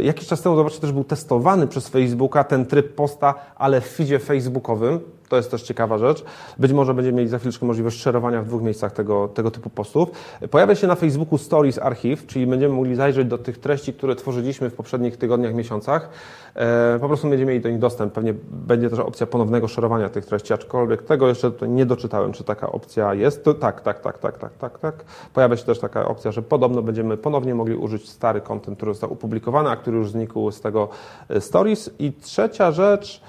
jakiś 0.00 0.28
czas 0.28 0.42
temu, 0.42 0.56
zobaczcie, 0.56 0.80
też 0.80 0.92
był 0.92 1.04
testowany 1.04 1.66
przez 1.66 1.88
Facebooka 1.88 2.44
ten 2.44 2.66
tryb 2.66 2.94
posta, 2.94 3.34
ale 3.56 3.80
w 3.80 3.86
feedzie 3.86 4.18
facebookowym. 4.18 5.00
To 5.28 5.36
jest 5.36 5.50
też 5.50 5.62
ciekawa 5.62 5.98
rzecz. 5.98 6.24
Być 6.58 6.72
może 6.72 6.94
będziemy 6.94 7.16
mieli 7.16 7.28
za 7.28 7.38
chwileczkę 7.38 7.66
możliwość 7.66 8.00
szerowania 8.00 8.42
w 8.42 8.46
dwóch 8.46 8.62
miejscach 8.62 8.92
tego, 8.92 9.28
tego 9.28 9.50
typu 9.50 9.70
postów. 9.70 10.08
Pojawia 10.50 10.74
się 10.74 10.86
na 10.86 10.94
Facebooku 10.94 11.38
Stories 11.38 11.78
Archive, 11.78 12.26
czyli 12.26 12.46
będziemy 12.46 12.74
mogli 12.74 12.94
zajrzeć 12.94 13.28
do 13.28 13.38
tych 13.38 13.58
treści, 13.58 13.92
które 13.92 14.16
tworzyliśmy 14.16 14.70
w 14.70 14.74
poprzednich 14.74 15.16
tygodniach, 15.16 15.54
miesiącach. 15.54 16.08
E, 16.54 16.98
po 17.00 17.08
prostu 17.08 17.28
będziemy 17.28 17.50
mieli 17.50 17.62
do 17.62 17.70
nich 17.70 17.78
dostęp. 17.78 18.12
Pewnie 18.12 18.34
będzie 18.50 18.90
też 18.90 18.98
opcja 18.98 19.26
ponownego 19.26 19.68
szerowania 19.68 20.08
tych 20.08 20.26
treści, 20.26 20.52
aczkolwiek 20.52 21.02
tego 21.02 21.28
jeszcze 21.28 21.52
nie 21.68 21.86
doczytałem, 21.86 22.32
czy 22.32 22.44
taka 22.44 22.72
opcja 22.72 23.14
jest. 23.14 23.44
To, 23.44 23.54
tak, 23.54 23.80
tak, 23.80 24.00
tak, 24.00 24.18
tak, 24.18 24.38
tak, 24.38 24.56
tak, 24.58 24.78
tak. 24.78 25.04
Pojawia 25.34 25.56
się 25.56 25.64
też 25.64 25.78
taka 25.78 26.08
opcja, 26.08 26.32
że 26.32 26.42
podobno 26.42 26.82
będziemy 26.82 27.16
ponownie 27.16 27.54
mogli 27.54 27.76
użyć 27.76 28.08
stary 28.08 28.40
kontent, 28.40 28.76
który 28.76 28.92
został 28.92 29.12
opublikowany, 29.12 29.70
a 29.70 29.76
który 29.76 29.96
już 29.96 30.10
znikł 30.10 30.50
z 30.50 30.60
tego 30.60 30.88
e, 31.28 31.40
Stories. 31.40 31.90
I 31.98 32.12
trzecia 32.12 32.72
rzecz, 32.72 33.22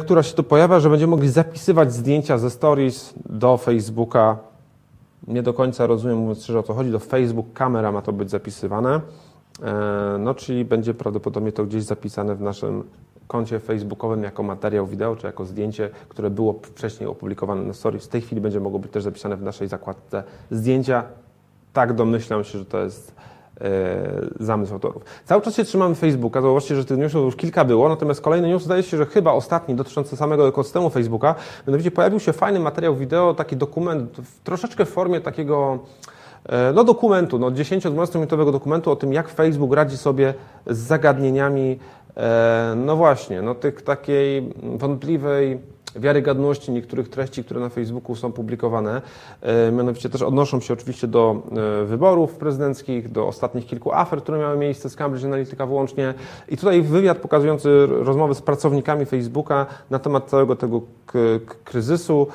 która 0.00 0.22
się 0.22 0.34
tu 0.34 0.42
pojawia, 0.42 0.80
że 0.80 0.90
będziemy 0.90 1.10
mogli 1.10 1.28
zapisywać 1.28 1.92
zdjęcia 1.92 2.38
ze 2.38 2.50
stories 2.50 3.14
do 3.26 3.56
Facebooka. 3.56 4.36
Nie 5.26 5.42
do 5.42 5.54
końca 5.54 5.86
rozumiem, 5.86 6.18
mówiąc 6.18 6.42
szczerze, 6.42 6.58
o 6.58 6.62
co 6.62 6.74
chodzi. 6.74 6.90
Do 6.90 6.98
Facebook 6.98 7.52
kamera 7.52 7.92
ma 7.92 8.02
to 8.02 8.12
być 8.12 8.30
zapisywane. 8.30 9.00
no 10.18 10.34
czyli 10.34 10.64
będzie 10.64 10.94
prawdopodobnie 10.94 11.52
to 11.52 11.64
gdzieś 11.64 11.82
zapisane 11.82 12.34
w 12.34 12.40
naszym 12.40 12.84
koncie 13.28 13.60
facebookowym 13.60 14.22
jako 14.22 14.42
materiał 14.42 14.86
wideo, 14.86 15.16
czy 15.16 15.26
jako 15.26 15.44
zdjęcie, 15.44 15.90
które 16.08 16.30
było 16.30 16.60
wcześniej 16.62 17.08
opublikowane 17.08 17.62
na 17.62 17.72
stories. 17.72 18.04
W 18.04 18.08
tej 18.08 18.20
chwili 18.20 18.40
będzie 18.40 18.60
mogło 18.60 18.78
być 18.78 18.92
też 18.92 19.02
zapisane 19.02 19.36
w 19.36 19.42
naszej 19.42 19.68
zakładce 19.68 20.22
zdjęcia. 20.50 21.04
Tak 21.72 21.92
domyślam 21.92 22.44
się, 22.44 22.58
że 22.58 22.64
to 22.64 22.78
jest 22.78 23.14
e, 23.14 23.37
zamysł 24.40 24.72
autorów. 24.72 25.04
Cały 25.24 25.42
czas 25.42 25.56
się 25.56 25.64
trzymamy 25.64 25.94
Facebooka. 25.94 26.40
Zauważcie, 26.40 26.76
że 26.76 26.84
tych 26.84 26.98
newsów 26.98 27.24
już 27.24 27.36
kilka 27.36 27.64
było, 27.64 27.88
natomiast 27.88 28.20
kolejny 28.20 28.48
news 28.48 28.62
zdaje 28.62 28.82
się, 28.82 28.96
że 28.96 29.06
chyba 29.06 29.32
ostatni 29.32 29.74
dotyczący 29.74 30.16
samego 30.16 30.48
ekosystemu 30.48 30.90
Facebooka. 30.90 31.34
Mianowicie 31.66 31.90
pojawił 31.90 32.20
się 32.20 32.32
fajny 32.32 32.60
materiał 32.60 32.96
wideo, 32.96 33.34
taki 33.34 33.56
dokument 33.56 34.16
troszeczkę 34.44 34.84
w 34.84 34.88
formie 34.88 35.20
takiego 35.20 35.78
e, 36.46 36.72
no 36.72 36.84
dokumentu, 36.84 37.38
no 37.38 37.50
10-12 37.50 38.14
minutowego 38.14 38.52
dokumentu 38.52 38.90
o 38.90 38.96
tym, 38.96 39.12
jak 39.12 39.28
Facebook 39.28 39.74
radzi 39.74 39.96
sobie 39.96 40.34
z 40.66 40.78
zagadnieniami 40.78 41.78
E, 42.18 42.74
no 42.76 42.96
właśnie, 42.96 43.42
no 43.42 43.54
tych 43.54 43.82
takiej 43.82 44.54
wątpliwej 44.62 45.58
wiarygodności 46.00 46.72
niektórych 46.72 47.08
treści, 47.08 47.44
które 47.44 47.60
na 47.60 47.68
Facebooku 47.68 48.16
są 48.16 48.32
publikowane. 48.32 49.02
E, 49.42 49.72
mianowicie 49.72 50.08
też 50.08 50.22
odnoszą 50.22 50.60
się 50.60 50.74
oczywiście 50.74 51.06
do 51.06 51.42
e, 51.82 51.84
wyborów 51.84 52.34
prezydenckich, 52.34 53.12
do 53.12 53.26
ostatnich 53.26 53.66
kilku 53.66 53.92
afer, 53.92 54.22
które 54.22 54.38
miały 54.38 54.58
miejsce 54.58 54.90
z 54.90 54.96
Cambridge 54.96 55.24
Analytica 55.24 55.66
włącznie. 55.66 56.14
I 56.48 56.56
tutaj 56.56 56.82
wywiad 56.82 57.18
pokazujący 57.18 57.86
rozmowy 57.86 58.34
z 58.34 58.42
pracownikami 58.42 59.06
Facebooka 59.06 59.66
na 59.90 59.98
temat 59.98 60.30
całego 60.30 60.56
tego 60.56 60.80
kryzysu, 61.64 62.26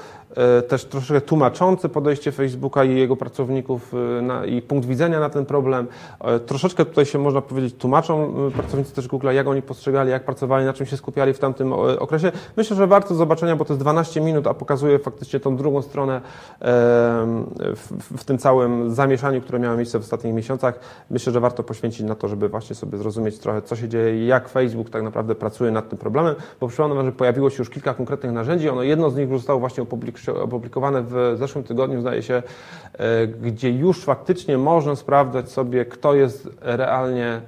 też 0.68 0.86
troszkę 0.86 1.22
tłumaczący 1.22 1.90
podejście 1.90 2.32
Facebooka 2.32 2.84
i 2.84 2.98
jego 2.98 3.16
pracowników 3.16 3.94
e, 3.94 4.22
na, 4.22 4.46
i 4.46 4.62
punkt 4.62 4.88
widzenia 4.88 5.20
na 5.20 5.30
ten 5.30 5.46
problem. 5.46 5.88
E, 6.22 6.40
troszeczkę 6.40 6.86
tutaj 6.86 7.06
się 7.06 7.20
można 7.20 7.42
powiedzieć 7.42 7.76
tłumaczą 7.76 8.34
pracownicy 8.56 8.96
też 8.96 9.08
Google, 9.08 9.28
jak 9.34 9.48
oni 9.48 9.62
postrzegali, 9.62 10.12
jak 10.12 10.26
pracowali, 10.26 10.66
na 10.66 10.74
czym 10.74 10.86
się 10.86 10.98
skupiali 10.98 11.34
w 11.34 11.40
tamtym 11.40 11.74
okresie. 11.74 12.32
Myślę, 12.58 12.76
że 12.76 12.88
warto 12.88 13.16
zobaczenia, 13.16 13.56
bo 13.56 13.66
to 13.66 13.74
jest 13.74 13.82
12 13.82 14.22
minut, 14.22 14.48
a 14.48 14.54
pokazuje 14.54 15.00
faktycznie 15.00 15.40
tą 15.40 15.58
drugą 15.58 15.82
stronę 15.82 16.22
w, 17.60 18.18
w 18.18 18.24
tym 18.24 18.38
całym 18.38 18.96
zamieszaniu, 18.96 19.42
które 19.42 19.60
miało 19.60 19.78
miejsce 19.78 20.00
w 20.00 20.02
ostatnich 20.02 20.34
miesiącach. 20.34 20.80
Myślę, 21.10 21.34
że 21.34 21.40
warto 21.40 21.64
poświęcić 21.64 22.02
na 22.02 22.16
to, 22.16 22.28
żeby 22.28 22.50
właśnie 22.50 22.76
sobie 22.76 22.98
zrozumieć 22.98 23.40
trochę, 23.40 23.62
co 23.62 23.76
się 23.76 23.90
dzieje 23.90 24.24
i 24.24 24.28
jak 24.28 24.50
Facebook 24.50 24.90
tak 24.90 25.04
naprawdę 25.04 25.36
pracuje 25.36 25.72
nad 25.72 25.90
tym 25.90 26.00
problemem, 26.00 26.36
bo 26.60 26.68
przypomnę, 26.68 27.06
że 27.06 27.12
pojawiło 27.12 27.50
się 27.50 27.56
już 27.60 27.70
kilka 27.70 27.94
konkretnych 27.94 28.32
narzędzi, 28.32 28.70
ono 28.70 28.84
jedno 28.84 29.10
z 29.10 29.16
nich 29.16 29.30
już 29.30 29.40
zostało 29.40 29.60
właśnie 29.60 29.84
opublikowane 29.84 30.23
opublikowane 30.30 31.04
w 31.08 31.36
zeszłym 31.36 31.64
tygodniu, 31.64 32.02
zdaje 32.02 32.22
się, 32.22 32.44
e, 32.94 33.28
gdzie 33.28 33.70
już 33.70 34.04
faktycznie 34.04 34.58
można 34.58 34.96
sprawdzać 34.96 35.52
sobie, 35.52 35.86
kto 35.86 36.14
jest 36.14 36.50
realnie 36.62 37.42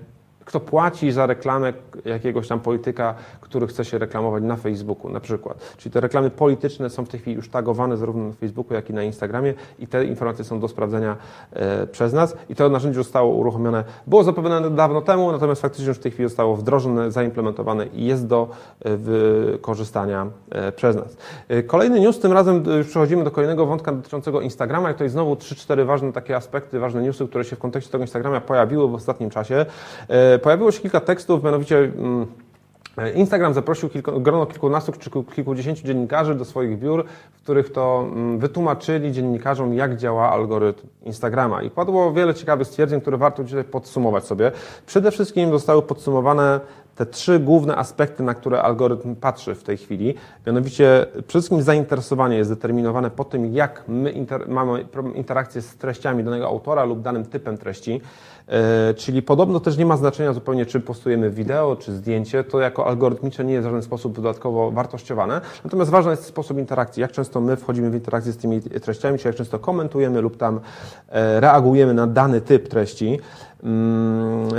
kto 0.46 0.60
płaci 0.60 1.12
za 1.12 1.26
reklamę 1.26 1.74
jakiegoś 2.06 2.48
tam 2.48 2.60
polityka, 2.60 3.16
który 3.42 3.68
chce 3.68 3.86
się 3.86 3.98
reklamować 3.98 4.44
na 4.44 4.56
Facebooku 4.56 5.10
na 5.12 5.20
przykład. 5.20 5.76
Czyli 5.78 5.94
te 5.94 6.00
reklamy 6.00 6.30
polityczne 6.30 6.90
są 6.90 7.06
w 7.06 7.10
tej 7.10 7.20
chwili 7.20 7.36
już 7.36 7.50
tagowane 7.50 7.98
zarówno 7.98 8.28
na 8.28 8.34
Facebooku, 8.34 8.74
jak 8.74 8.90
i 8.90 8.94
na 8.94 9.04
Instagramie 9.04 9.54
i 9.80 9.88
te 9.88 10.06
informacje 10.06 10.46
są 10.46 10.60
do 10.60 10.68
sprawdzenia 10.68 11.18
e, 11.54 11.88
przez 11.88 12.14
nas 12.14 12.38
i 12.50 12.56
to 12.56 12.70
narzędzie 12.70 12.98
zostało 12.98 13.36
uruchomione, 13.36 13.84
było 14.08 14.24
zapewne 14.24 14.72
dawno 14.72 15.02
temu, 15.02 15.32
natomiast 15.32 15.62
faktycznie 15.62 15.88
już 15.88 15.98
w 15.98 16.02
tej 16.02 16.12
chwili 16.12 16.30
zostało 16.30 16.56
wdrożone, 16.56 17.12
zaimplementowane 17.12 17.86
i 17.88 18.06
jest 18.06 18.28
do 18.28 18.50
e, 18.86 18.98
wykorzystania 18.98 20.28
e, 20.52 20.72
przez 20.72 20.96
nas. 20.96 21.18
Kolejny 21.68 22.00
news, 22.00 22.20
tym 22.20 22.34
razem 22.34 22.64
e, 22.80 22.84
przechodzimy 22.84 23.24
do 23.24 23.32
kolejnego 23.32 23.66
wątka 23.66 23.92
dotyczącego 23.92 24.42
Instagrama 24.42 24.90
i 24.90 24.94
tutaj 24.94 25.10
znowu 25.10 25.34
3-4 25.34 25.86
ważne 25.86 26.14
takie 26.14 26.36
aspekty, 26.36 26.80
ważne 26.80 27.02
newsy, 27.02 27.28
które 27.28 27.44
się 27.44 27.56
w 27.56 27.60
kontekście 27.60 27.92
tego 27.92 28.04
Instagrama 28.04 28.42
pojawiły 28.42 28.88
w 28.88 28.94
ostatnim 28.94 29.30
czasie. 29.30 29.66
E, 30.36 30.40
pojawiło 30.40 30.72
się 30.72 30.82
kilka 30.82 31.00
tekstów, 31.00 31.44
mianowicie 31.44 31.78
mm, 31.78 32.26
Instagram 33.16 33.54
zaprosił 33.54 33.90
kilku, 33.90 34.22
grono 34.22 34.46
kilkunastu 34.46 34.92
czy 34.92 35.10
kilkudziesięciu 35.36 35.88
dziennikarzy 35.88 36.36
do 36.36 36.46
swoich 36.46 36.80
biur, 36.80 37.06
w 37.32 37.42
których 37.42 37.72
to 37.72 38.06
mm, 38.12 38.40
wytłumaczyli 38.40 39.12
dziennikarzom, 39.12 39.74
jak 39.74 39.98
działa 39.98 40.32
algorytm 40.32 40.88
Instagrama. 41.04 41.62
I 41.62 41.70
padło 41.70 42.14
wiele 42.14 42.34
ciekawych 42.34 42.68
stwierdzeń, 42.68 43.02
które 43.02 43.18
warto 43.18 43.44
dzisiaj 43.44 43.64
podsumować 43.64 44.26
sobie. 44.26 44.52
Przede 44.86 45.12
wszystkim 45.12 45.52
zostały 45.52 45.82
podsumowane 45.82 46.60
te 46.96 47.06
trzy 47.06 47.40
główne 47.40 47.76
aspekty, 47.76 48.24
na 48.24 48.34
które 48.34 48.62
algorytm 48.62 49.16
patrzy 49.16 49.56
w 49.56 49.64
tej 49.64 49.78
chwili. 49.78 50.16
Mianowicie 50.48 51.06
przede 51.12 51.28
wszystkim 51.28 51.62
zainteresowanie 51.62 52.38
jest 52.38 52.52
determinowane 52.52 53.10
po 53.10 53.24
tym, 53.24 53.54
jak 53.54 53.84
my 53.88 54.12
inter 54.12 54.50
mamy 54.50 54.86
interakcję 55.16 55.62
z 55.62 55.76
treściami 55.76 56.24
danego 56.24 56.48
autora 56.48 56.84
lub 56.84 57.02
danym 57.02 57.26
typem 57.26 57.58
treści. 57.58 58.02
E, 58.48 58.94
czyli 58.94 59.22
podobno 59.22 59.60
też 59.60 59.78
nie 59.78 59.86
ma 59.86 59.98
znaczenia 59.98 60.34
zupełnie, 60.34 60.66
czy 60.66 60.80
postujemy 60.80 61.30
wideo, 61.30 61.76
czy 61.76 61.94
zdjęcie. 61.94 62.44
To 62.44 62.60
jako 62.60 62.88
algorytmicze 62.88 63.46
nie 63.46 63.54
jest 63.54 63.68
w 63.68 63.70
żaden 63.70 63.82
sposób 63.82 64.16
dodatkowo 64.16 64.72
wartościowane. 64.72 65.42
Natomiast 65.64 65.92
ważny 65.92 66.12
jest 66.12 66.24
sposób 66.24 66.58
interakcji. 66.58 67.02
Jak 67.02 67.12
często 67.12 67.42
my 67.42 67.56
wchodzimy 67.56 67.90
w 67.90 67.94
interakcję 67.94 68.32
z 68.32 68.38
tymi 68.38 68.62
treściami, 68.62 69.20
czy 69.20 69.28
jak 69.28 69.36
często 69.38 69.60
komentujemy 69.60 70.22
lub 70.22 70.38
tam 70.38 70.60
e, 71.10 71.40
reagujemy 71.40 71.94
na 71.94 72.08
dany 72.08 72.42
typ 72.42 72.68
treści. 72.68 73.20
Mm, 73.64 74.50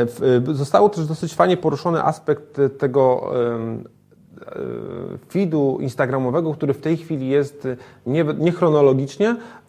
zostało 0.52 0.88
też 0.88 1.06
dosyć 1.06 1.34
fajnie 1.34 1.56
poruszony 1.56 2.02
aspekt 2.02 2.60
tego 2.78 3.32
e, 3.34 3.96
feedu 5.30 5.78
instagramowego, 5.80 6.54
który 6.54 6.74
w 6.74 6.80
tej 6.80 6.96
chwili 6.96 7.28
jest 7.28 7.68
nie, 8.06 8.24
nie 8.24 8.52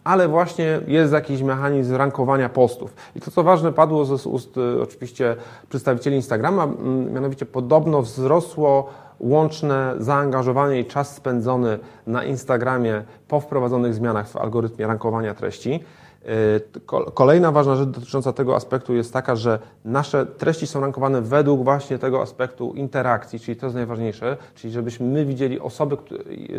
ale 0.08 0.28
właśnie 0.28 0.80
jest 0.86 1.12
jakiś 1.12 1.42
mechanizm 1.42 1.96
rankowania 1.96 2.48
postów. 2.48 2.94
I 3.16 3.20
to, 3.20 3.30
co 3.30 3.42
ważne, 3.42 3.72
padło 3.72 4.04
z 4.04 4.26
ust 4.26 4.56
y, 4.56 4.82
oczywiście 4.82 5.36
przedstawicieli 5.68 6.16
Instagrama, 6.16 6.68
mianowicie 7.12 7.46
podobno 7.46 8.02
wzrosło 8.02 8.90
łączne 9.20 9.94
zaangażowanie 9.98 10.80
i 10.80 10.84
czas 10.84 11.16
spędzony 11.16 11.78
na 12.06 12.24
Instagramie 12.24 13.02
po 13.28 13.40
wprowadzonych 13.40 13.94
zmianach 13.94 14.28
w 14.28 14.36
algorytmie 14.36 14.86
rankowania 14.86 15.34
treści. 15.34 15.80
Y, 16.24 16.80
kolejna 17.14 17.52
ważna 17.52 17.76
rzecz 17.76 17.88
dotycząca 17.88 18.32
tego 18.32 18.56
aspektu 18.56 18.94
jest 18.94 19.12
taka, 19.12 19.36
że 19.36 19.58
nasze 19.84 20.26
treści 20.26 20.66
są 20.66 20.80
rankowane 20.80 21.22
według 21.22 21.64
właśnie 21.64 21.98
tego 21.98 22.22
aspektu 22.22 22.72
interakcji, 22.74 23.40
czyli 23.40 23.56
to 23.56 23.66
jest 23.66 23.76
najważniejsze, 23.76 24.36
czyli 24.54 24.72
żebyśmy 24.72 25.06
my 25.06 25.24
widzieli 25.24 25.60
osoby, 25.60 25.96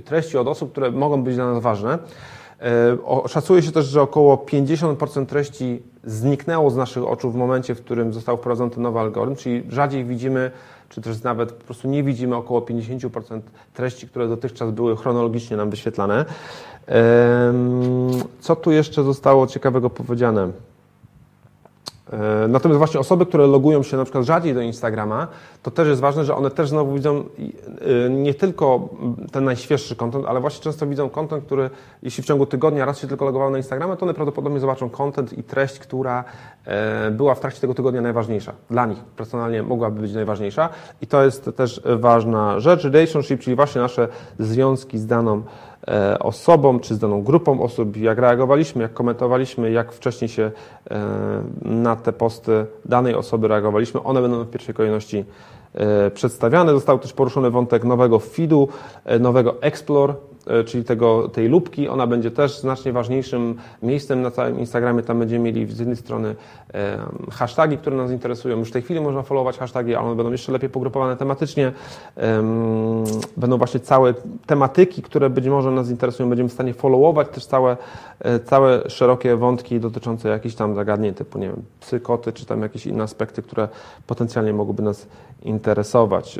treści 0.05 0.37
od 0.37 0.47
osób, 0.47 0.71
które 0.71 0.91
mogą 0.91 1.23
być 1.23 1.35
dla 1.35 1.53
nas 1.53 1.63
ważne. 1.63 1.99
E, 2.61 3.27
szacuje 3.27 3.61
się 3.61 3.71
też, 3.71 3.85
że 3.85 4.01
około 4.01 4.35
50% 4.35 5.25
treści 5.25 5.81
zniknęło 6.03 6.69
z 6.69 6.75
naszych 6.75 7.07
oczu 7.07 7.31
w 7.31 7.35
momencie, 7.35 7.75
w 7.75 7.81
którym 7.81 8.13
został 8.13 8.37
wprowadzony 8.37 8.71
ten 8.71 8.83
nowy 8.83 8.99
algorytm, 8.99 9.35
czyli 9.35 9.63
rzadziej 9.69 10.05
widzimy, 10.05 10.51
czy 10.89 11.01
też 11.01 11.23
nawet 11.23 11.51
po 11.51 11.65
prostu 11.65 11.87
nie 11.87 12.03
widzimy 12.03 12.35
około 12.35 12.61
50% 12.61 13.41
treści, 13.73 14.07
które 14.07 14.27
dotychczas 14.27 14.71
były 14.71 14.97
chronologicznie 14.97 15.57
nam 15.57 15.69
wyświetlane. 15.69 16.25
Co 18.39 18.55
tu 18.55 18.71
jeszcze 18.71 19.03
zostało 19.03 19.47
ciekawego 19.47 19.89
powiedziane? 19.89 20.51
E, 22.13 22.47
natomiast 22.47 22.77
właśnie 22.77 22.99
osoby, 22.99 23.25
które 23.25 23.47
logują 23.47 23.83
się 23.83 23.97
na 23.97 24.03
przykład 24.03 24.25
rzadziej 24.25 24.53
do 24.53 24.61
Instagrama, 24.61 25.27
to 25.63 25.71
też 25.71 25.87
jest 25.87 26.01
ważne, 26.01 26.25
że 26.25 26.35
one 26.35 26.51
też 26.51 26.69
znowu 26.69 26.93
widzą 26.93 27.23
e, 28.05 28.09
nie 28.09 28.33
tylko 28.33 28.89
ten 29.31 29.43
najświeższy 29.43 29.95
kontent, 29.95 30.25
ale 30.25 30.39
właśnie 30.39 30.63
często 30.63 30.87
widzą 30.87 31.09
kontent, 31.09 31.45
który 31.45 31.69
jeśli 32.03 32.23
w 32.23 32.25
ciągu 32.25 32.45
tygodnia 32.45 32.85
raz 32.85 32.99
się 32.99 33.07
tylko 33.07 33.25
logowało 33.25 33.51
na 33.51 33.57
Instagrama, 33.57 33.95
to 33.95 34.05
one 34.05 34.13
prawdopodobnie 34.13 34.59
zobaczą 34.59 34.89
kontent 34.89 35.37
i 35.37 35.43
treść, 35.43 35.79
która 35.79 36.23
e, 36.65 37.11
była 37.11 37.35
w 37.35 37.39
trakcie 37.39 37.61
tego 37.61 37.73
tygodnia 37.73 38.01
najważniejsza. 38.01 38.53
Dla 38.69 38.85
nich 38.85 38.99
personalnie 38.99 39.63
mogłaby 39.63 40.01
być 40.01 40.13
najważniejsza 40.13 40.69
i 41.01 41.07
to 41.07 41.23
jest 41.23 41.49
też 41.55 41.81
ważna 41.85 42.59
rzecz. 42.59 42.83
Relationship, 42.83 43.39
czyli 43.39 43.55
właśnie 43.55 43.81
nasze 43.81 44.07
związki 44.39 44.97
z 44.97 45.05
daną 45.05 45.41
E, 45.87 46.19
osobom, 46.19 46.79
czy 46.79 46.95
z 46.95 46.99
daną 46.99 47.23
grupą 47.23 47.61
osób, 47.61 47.97
jak 47.97 48.17
reagowaliśmy, 48.17 48.81
jak 48.81 48.93
komentowaliśmy, 48.93 49.71
jak 49.71 49.91
wcześniej 49.91 50.29
się 50.29 50.51
e, 50.91 51.01
na 51.61 51.95
te 51.95 52.13
posty 52.13 52.65
danej 52.85 53.15
osoby 53.15 53.47
reagowaliśmy. 53.47 54.03
One 54.03 54.21
będą 54.21 54.43
w 54.43 54.49
pierwszej 54.49 54.75
kolejności 54.75 55.25
e, 55.73 56.11
przedstawiane. 56.11 56.71
Został 56.71 56.99
też 56.99 57.13
poruszony 57.13 57.51
wątek 57.51 57.83
nowego 57.83 58.19
feedu, 58.19 58.67
nowego 59.19 59.61
Explore, 59.61 60.13
czyli 60.65 60.83
tego, 60.83 61.29
tej 61.29 61.49
lubki, 61.49 61.89
ona 61.89 62.07
będzie 62.07 62.31
też 62.31 62.59
znacznie 62.59 62.93
ważniejszym 62.93 63.55
miejscem 63.83 64.21
na 64.21 64.31
całym 64.31 64.59
Instagramie. 64.59 65.03
Tam 65.03 65.19
będziemy 65.19 65.43
mieli 65.43 65.71
z 65.71 65.79
jednej 65.79 65.97
strony 65.97 66.35
e, 66.73 66.99
hasztagi, 67.31 67.77
które 67.77 67.97
nas 67.97 68.11
interesują. 68.11 68.57
Już 68.57 68.69
w 68.69 68.71
tej 68.71 68.81
chwili 68.81 69.01
można 69.01 69.21
followować 69.21 69.57
hasztagi, 69.57 69.95
ale 69.95 70.05
one 70.05 70.15
będą 70.15 70.31
jeszcze 70.31 70.51
lepiej 70.51 70.69
pogrupowane 70.69 71.17
tematycznie. 71.17 71.71
Będą 73.37 73.57
właśnie 73.57 73.79
całe 73.79 74.13
tematyki, 74.45 75.01
które 75.01 75.29
być 75.29 75.47
może 75.47 75.71
nas 75.71 75.89
interesują. 75.89 76.29
Będziemy 76.29 76.49
w 76.49 76.53
stanie 76.53 76.73
followować 76.73 77.29
też 77.29 77.45
całe, 77.45 77.77
e, 78.19 78.39
całe 78.39 78.89
szerokie 78.89 79.35
wątki 79.35 79.79
dotyczące 79.79 80.29
jakichś 80.29 80.55
tam 80.55 80.75
zagadnień 80.75 81.13
typu, 81.13 81.39
nie 81.39 81.47
wiem, 81.47 81.61
psy, 81.79 81.99
koty, 81.99 82.33
czy 82.33 82.45
tam 82.45 82.61
jakieś 82.61 82.87
inne 82.87 83.03
aspekty, 83.03 83.41
które 83.41 83.67
potencjalnie 84.07 84.53
mogłyby 84.53 84.83
nas 84.83 85.07
interesować. 85.43 86.39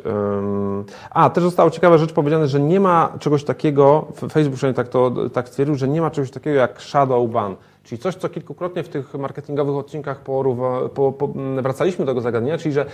A, 1.09 1.29
też 1.29 1.43
zostało 1.43 1.69
ciekawa 1.69 1.97
rzecz 1.97 2.13
powiedziane, 2.13 2.47
że 2.47 2.59
nie 2.59 2.79
ma 2.79 3.13
czegoś 3.19 3.43
takiego, 3.43 3.88
Facebook 4.31 4.55
przynajmniej 4.55 4.75
tak 4.75 4.87
to 4.87 5.11
tak 5.33 5.49
stwierdził, 5.49 5.75
że 5.75 5.87
nie 5.87 6.01
ma 6.01 6.11
czegoś 6.11 6.31
takiego 6.31 6.59
jak 6.59 6.81
shadow 6.81 7.29
ban, 7.29 7.55
Czyli 7.83 8.01
coś, 8.01 8.15
co 8.15 8.29
kilkukrotnie 8.29 8.83
w 8.83 8.89
tych 8.89 9.13
marketingowych 9.13 9.75
odcinkach 9.75 10.19
poruwa, 10.19 10.89
po, 10.89 11.11
po, 11.11 11.29
wracaliśmy 11.61 12.05
do 12.05 12.11
tego 12.11 12.21
zagadnienia, 12.21 12.57
czyli 12.57 12.73
że 12.73 12.85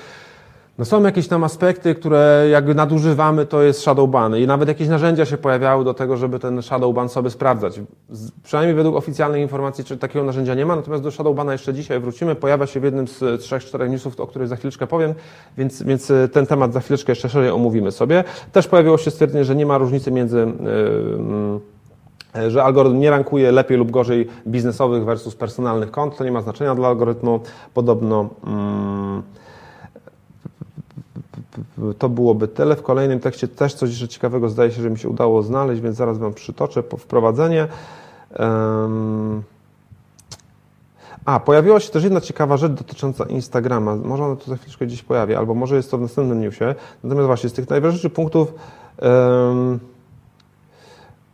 no 0.77 0.85
są 0.85 1.03
jakieś 1.03 1.27
tam 1.27 1.43
aspekty, 1.43 1.95
które 1.95 2.47
jak 2.51 2.75
nadużywamy, 2.75 3.45
to 3.45 3.63
jest 3.63 3.81
shadow 3.81 4.09
ban 4.09 4.37
i 4.37 4.47
nawet 4.47 4.69
jakieś 4.69 4.87
narzędzia 4.87 5.25
się 5.25 5.37
pojawiały 5.37 5.85
do 5.85 5.93
tego, 5.93 6.17
żeby 6.17 6.39
ten 6.39 6.61
shadow 6.61 6.95
ban 6.95 7.09
sobie 7.09 7.29
sprawdzać. 7.29 7.81
Z, 8.09 8.31
przynajmniej 8.43 8.75
według 8.75 8.95
oficjalnej 8.95 9.41
informacji, 9.41 9.83
czy 9.83 9.97
takiego 9.97 10.25
narzędzia 10.25 10.53
nie 10.53 10.65
ma, 10.65 10.75
natomiast 10.75 11.03
do 11.03 11.11
shadow 11.11 11.35
bana 11.35 11.51
jeszcze 11.51 11.73
dzisiaj 11.73 11.99
wrócimy. 11.99 12.35
Pojawia 12.35 12.67
się 12.67 12.79
w 12.79 12.83
jednym 12.83 13.07
z 13.07 13.41
trzech, 13.41 13.65
czterech 13.65 13.91
newsów, 13.91 14.19
o 14.19 14.27
których 14.27 14.47
za 14.47 14.55
chwileczkę 14.55 14.87
powiem, 14.87 15.13
więc, 15.57 15.83
więc 15.83 16.11
e, 16.11 16.27
ten 16.27 16.45
temat 16.45 16.73
za 16.73 16.79
chwileczkę 16.79 17.11
jeszcze 17.11 17.29
szerzej 17.29 17.49
omówimy 17.49 17.91
sobie. 17.91 18.23
Też 18.51 18.67
pojawiło 18.67 18.97
się 18.97 19.11
stwierdzenie, 19.11 19.45
że 19.45 19.55
nie 19.55 19.65
ma 19.65 19.77
różnicy 19.77 20.11
między 20.11 20.47
yy, 22.33 22.51
że 22.51 22.63
algorytm 22.63 22.99
nie 22.99 23.09
rankuje 23.09 23.51
lepiej 23.51 23.77
lub 23.77 23.91
gorzej 23.91 24.27
biznesowych 24.47 25.05
versus 25.05 25.35
personalnych 25.35 25.91
kont. 25.91 26.17
To 26.17 26.23
nie 26.23 26.31
ma 26.31 26.41
znaczenia 26.41 26.75
dla 26.75 26.87
algorytmu. 26.87 27.39
Podobno. 27.73 28.29
Yy, 28.43 29.44
to 31.97 32.09
byłoby 32.09 32.47
tyle. 32.47 32.75
W 32.75 32.81
kolejnym 32.81 33.19
tekście 33.19 33.47
też 33.47 33.73
coś 33.73 33.89
jeszcze 33.89 34.07
ciekawego 34.07 34.49
zdaje 34.49 34.71
się, 34.71 34.81
że 34.81 34.89
mi 34.89 34.99
się 34.99 35.09
udało 35.09 35.43
znaleźć, 35.43 35.81
więc 35.81 35.97
zaraz 35.97 36.17
Wam 36.17 36.33
przytoczę 36.33 36.83
po 36.83 36.97
wprowadzenie. 36.97 37.67
A, 41.25 41.39
pojawiła 41.39 41.79
się 41.79 41.91
też 41.91 42.03
jedna 42.03 42.21
ciekawa 42.21 42.57
rzecz 42.57 42.71
dotycząca 42.71 43.25
Instagrama. 43.25 43.95
Może 43.95 44.23
ona 44.23 44.35
tu 44.35 44.49
za 44.49 44.57
chwileczkę 44.57 44.85
gdzieś 44.85 45.03
pojawi, 45.03 45.35
albo 45.35 45.53
może 45.53 45.75
jest 45.75 45.91
to 45.91 45.97
w 45.97 46.01
następnym 46.01 46.41
newsie. 46.41 46.75
Natomiast 47.03 47.27
właśnie 47.27 47.49
z 47.49 47.53
tych 47.53 47.69
najważniejszych 47.69 48.13
punktów, 48.13 48.53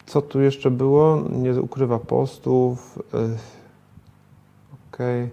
co 0.05 0.21
tu 0.21 0.41
jeszcze 0.41 0.71
było? 0.71 1.23
Nie 1.29 1.62
ukrywa 1.62 1.99
postów. 1.99 2.99
Okej. 4.93 5.23
Okay. 5.23 5.29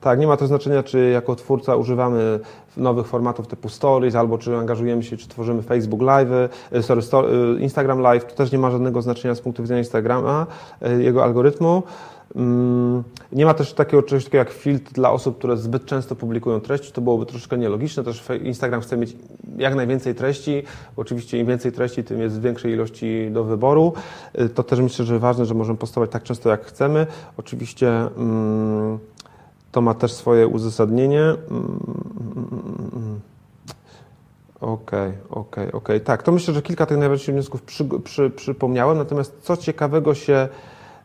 Tak, 0.00 0.18
nie 0.18 0.26
ma 0.26 0.36
to 0.36 0.46
znaczenia, 0.46 0.82
czy 0.82 1.10
jako 1.10 1.36
twórca 1.36 1.76
używamy 1.76 2.40
nowych 2.78 3.06
formatów 3.06 3.46
typu 3.46 3.68
Stories, 3.68 4.14
albo 4.14 4.38
czy 4.38 4.56
angażujemy 4.56 5.02
się, 5.02 5.16
czy 5.16 5.28
tworzymy 5.28 5.62
Facebook 5.62 6.02
Live, 6.02 6.28
e, 6.72 6.82
sorry, 6.82 7.02
e, 7.56 7.60
Instagram 7.60 8.00
Live. 8.00 8.24
To 8.24 8.34
też 8.34 8.52
nie 8.52 8.58
ma 8.58 8.70
żadnego 8.70 9.02
znaczenia 9.02 9.34
z 9.34 9.40
punktu 9.40 9.62
widzenia 9.62 9.78
Instagrama, 9.78 10.46
e, 10.82 11.02
jego 11.02 11.24
algorytmu. 11.24 11.82
Mm, 12.36 13.02
nie 13.32 13.46
ma 13.46 13.54
też 13.54 13.72
takiego 13.72 14.02
czegoś 14.02 14.24
takiego 14.24 14.38
jak 14.38 14.50
filtr 14.50 14.92
dla 14.92 15.10
osób, 15.10 15.38
które 15.38 15.56
zbyt 15.56 15.86
często 15.86 16.16
publikują 16.16 16.60
treści. 16.60 16.92
To 16.92 17.00
byłoby 17.00 17.26
troszkę 17.26 17.58
nielogiczne. 17.58 18.04
Też 18.04 18.24
Instagram 18.44 18.80
chce 18.80 18.96
mieć 18.96 19.16
jak 19.56 19.74
najwięcej 19.74 20.14
treści. 20.14 20.62
Oczywiście 20.96 21.38
im 21.38 21.46
więcej 21.46 21.72
treści, 21.72 22.04
tym 22.04 22.20
jest 22.20 22.40
większej 22.40 22.72
ilości 22.72 23.28
do 23.30 23.44
wyboru. 23.44 23.92
To 24.54 24.62
też 24.62 24.80
myślę, 24.80 25.04
że 25.04 25.18
ważne, 25.18 25.46
że 25.46 25.54
możemy 25.54 25.78
postować 25.78 26.10
tak 26.10 26.22
często 26.22 26.50
jak 26.50 26.64
chcemy. 26.64 27.06
Oczywiście. 27.36 28.08
Hmm, 28.16 28.98
to 29.72 29.80
ma 29.80 29.94
też 29.94 30.12
swoje 30.12 30.48
uzasadnienie. 30.48 31.34
Okej, 34.60 35.12
okej, 35.30 35.72
okej. 35.72 36.00
Tak, 36.00 36.22
to 36.22 36.32
myślę, 36.32 36.54
że 36.54 36.62
kilka 36.62 36.86
tych 36.86 36.98
najważniejszych 36.98 37.34
wniosków 37.34 37.62
przy, 37.62 37.84
przy, 38.04 38.30
przypomniałem. 38.30 38.98
Natomiast 38.98 39.38
co 39.42 39.56
ciekawego 39.56 40.14
się 40.14 40.48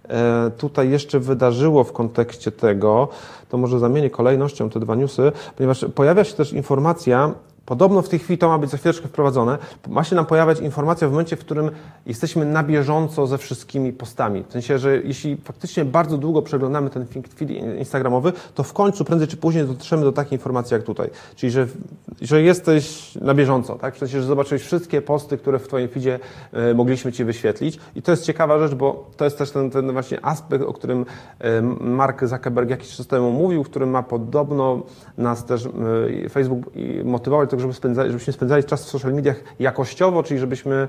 e, 0.09 0.51
tutaj 0.57 0.89
jeszcze 0.89 1.19
wydarzyło 1.19 1.83
w 1.83 1.93
kontekście 1.93 2.51
tego, 2.51 3.07
to 3.49 3.57
może 3.57 3.79
zamienię 3.79 4.09
kolejnością 4.09 4.69
te 4.69 4.79
dwa 4.79 4.95
newsy, 4.95 5.31
ponieważ 5.57 5.85
pojawia 5.95 6.23
się 6.23 6.33
też 6.33 6.53
informacja 6.53 7.31
Podobno 7.65 8.01
w 8.01 8.09
tej 8.09 8.19
chwili 8.19 8.37
to 8.37 8.47
ma 8.47 8.57
być 8.57 8.69
za 8.69 8.77
chwileczkę 8.77 9.07
wprowadzone. 9.07 9.57
Ma 9.87 10.03
się 10.03 10.15
nam 10.15 10.25
pojawiać 10.25 10.59
informacja 10.59 11.07
w 11.07 11.11
momencie, 11.11 11.35
w 11.35 11.39
którym 11.39 11.71
jesteśmy 12.05 12.45
na 12.45 12.63
bieżąco 12.63 13.27
ze 13.27 13.37
wszystkimi 13.37 13.93
postami. 13.93 14.43
W 14.49 14.51
sensie, 14.51 14.79
że 14.79 14.97
jeśli 14.97 15.37
faktycznie 15.37 15.85
bardzo 15.85 16.17
długo 16.17 16.41
przeglądamy 16.41 16.89
ten 16.89 17.05
feed 17.05 17.49
instagramowy, 17.79 18.33
to 18.55 18.63
w 18.63 18.73
końcu 18.73 19.05
prędzej 19.05 19.27
czy 19.27 19.37
później 19.37 19.65
dotrzemy 19.65 20.03
do 20.03 20.11
takiej 20.11 20.33
informacji 20.33 20.73
jak 20.73 20.83
tutaj. 20.83 21.09
Czyli, 21.35 21.51
że, 21.51 21.67
że 22.21 22.41
jesteś 22.41 23.15
na 23.15 23.33
bieżąco, 23.33 23.75
tak? 23.75 23.95
W 23.95 23.97
sensie, 23.97 24.21
że 24.21 24.27
zobaczyłeś 24.27 24.61
wszystkie 24.61 25.01
posty, 25.01 25.37
które 25.37 25.59
w 25.59 25.67
Twoim 25.67 25.89
feedzie 25.89 26.19
e, 26.53 26.73
mogliśmy 26.73 27.11
Ci 27.11 27.25
wyświetlić. 27.25 27.79
I 27.95 28.01
to 28.01 28.11
jest 28.11 28.25
ciekawa 28.25 28.59
rzecz, 28.59 28.73
bo 28.73 29.09
to 29.17 29.25
jest 29.25 29.37
też 29.37 29.51
ten, 29.51 29.69
ten 29.71 29.91
właśnie 29.91 30.25
aspekt, 30.25 30.63
o 30.65 30.73
którym 30.73 31.05
e, 31.39 31.61
Mark 31.81 32.25
Zuckerberg 32.25 32.69
jakiś 32.69 32.95
czas 32.95 33.07
temu 33.07 33.31
mówił, 33.31 33.63
w 33.63 33.69
którym 33.69 33.89
ma 33.89 34.03
podobno 34.03 34.81
nas 35.17 35.45
też 35.45 35.65
e, 35.65 36.29
Facebook 36.29 36.65
motywować 37.03 37.52
tego, 37.53 37.61
żeby 37.61 37.73
spędzali, 37.73 38.11
żebyśmy 38.11 38.33
spędzali 38.33 38.63
czas 38.63 38.85
w 38.85 38.89
social 38.89 39.13
mediach 39.13 39.35
jakościowo, 39.59 40.23
czyli 40.23 40.39
żebyśmy 40.39 40.87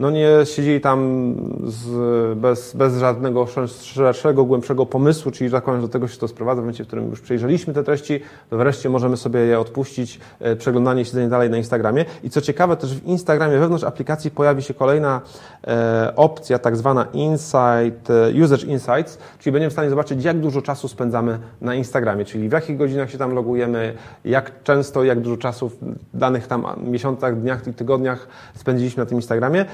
no 0.00 0.10
nie 0.10 0.28
siedzieli 0.44 0.80
tam 0.80 1.34
z, 1.64 2.38
bez, 2.38 2.76
bez 2.76 2.98
żadnego 2.98 3.46
szerszego, 3.82 4.44
głębszego 4.44 4.86
pomysłu, 4.86 5.30
czyli 5.30 5.50
tak 5.50 5.64
powiem, 5.64 5.80
do 5.80 5.88
tego 5.88 6.08
się 6.08 6.18
to 6.18 6.28
sprowadza. 6.28 6.60
W 6.60 6.64
momencie, 6.64 6.84
w 6.84 6.86
którym 6.86 7.10
już 7.10 7.20
przejrzeliśmy 7.20 7.74
te 7.74 7.84
treści, 7.84 8.20
wreszcie 8.50 8.88
możemy 8.88 9.16
sobie 9.16 9.40
je 9.40 9.60
odpuścić, 9.60 10.20
e, 10.40 10.56
przeglądanie 10.56 11.04
siedzenie 11.04 11.28
dalej 11.28 11.50
na 11.50 11.56
Instagramie. 11.56 12.04
I 12.22 12.30
co 12.30 12.40
ciekawe, 12.40 12.76
też 12.76 12.94
w 12.94 13.04
Instagramie 13.04 13.58
wewnątrz 13.58 13.84
aplikacji 13.84 14.30
pojawi 14.30 14.62
się 14.62 14.74
kolejna 14.74 15.20
e, 15.66 16.12
opcja, 16.16 16.58
tak 16.58 16.76
zwana 16.76 17.06
Insight, 17.12 18.10
e, 18.10 18.44
User 18.44 18.68
Insights, 18.68 19.18
czyli 19.38 19.52
będziemy 19.52 19.70
w 19.70 19.72
stanie 19.72 19.90
zobaczyć, 19.90 20.24
jak 20.24 20.38
dużo 20.38 20.62
czasu 20.62 20.88
spędzamy 20.88 21.38
na 21.60 21.74
Instagramie, 21.74 22.24
czyli 22.24 22.48
w 22.48 22.52
jakich 22.52 22.76
godzinach 22.76 23.10
się 23.10 23.18
tam 23.18 23.34
logujemy, 23.34 23.94
jak 24.24 24.62
często, 24.62 25.04
jak 25.04 25.20
dużo 25.20 25.36
czasu 25.36 25.68
w 25.68 25.78
danych 26.14 26.46
tam 26.46 26.66
miesiącach, 26.84 27.40
dniach 27.40 27.62
tygodniach 27.62 28.28
spędziliśmy 28.54 29.02
na 29.02 29.06
tym 29.06 29.18
Instagramie. 29.18 29.64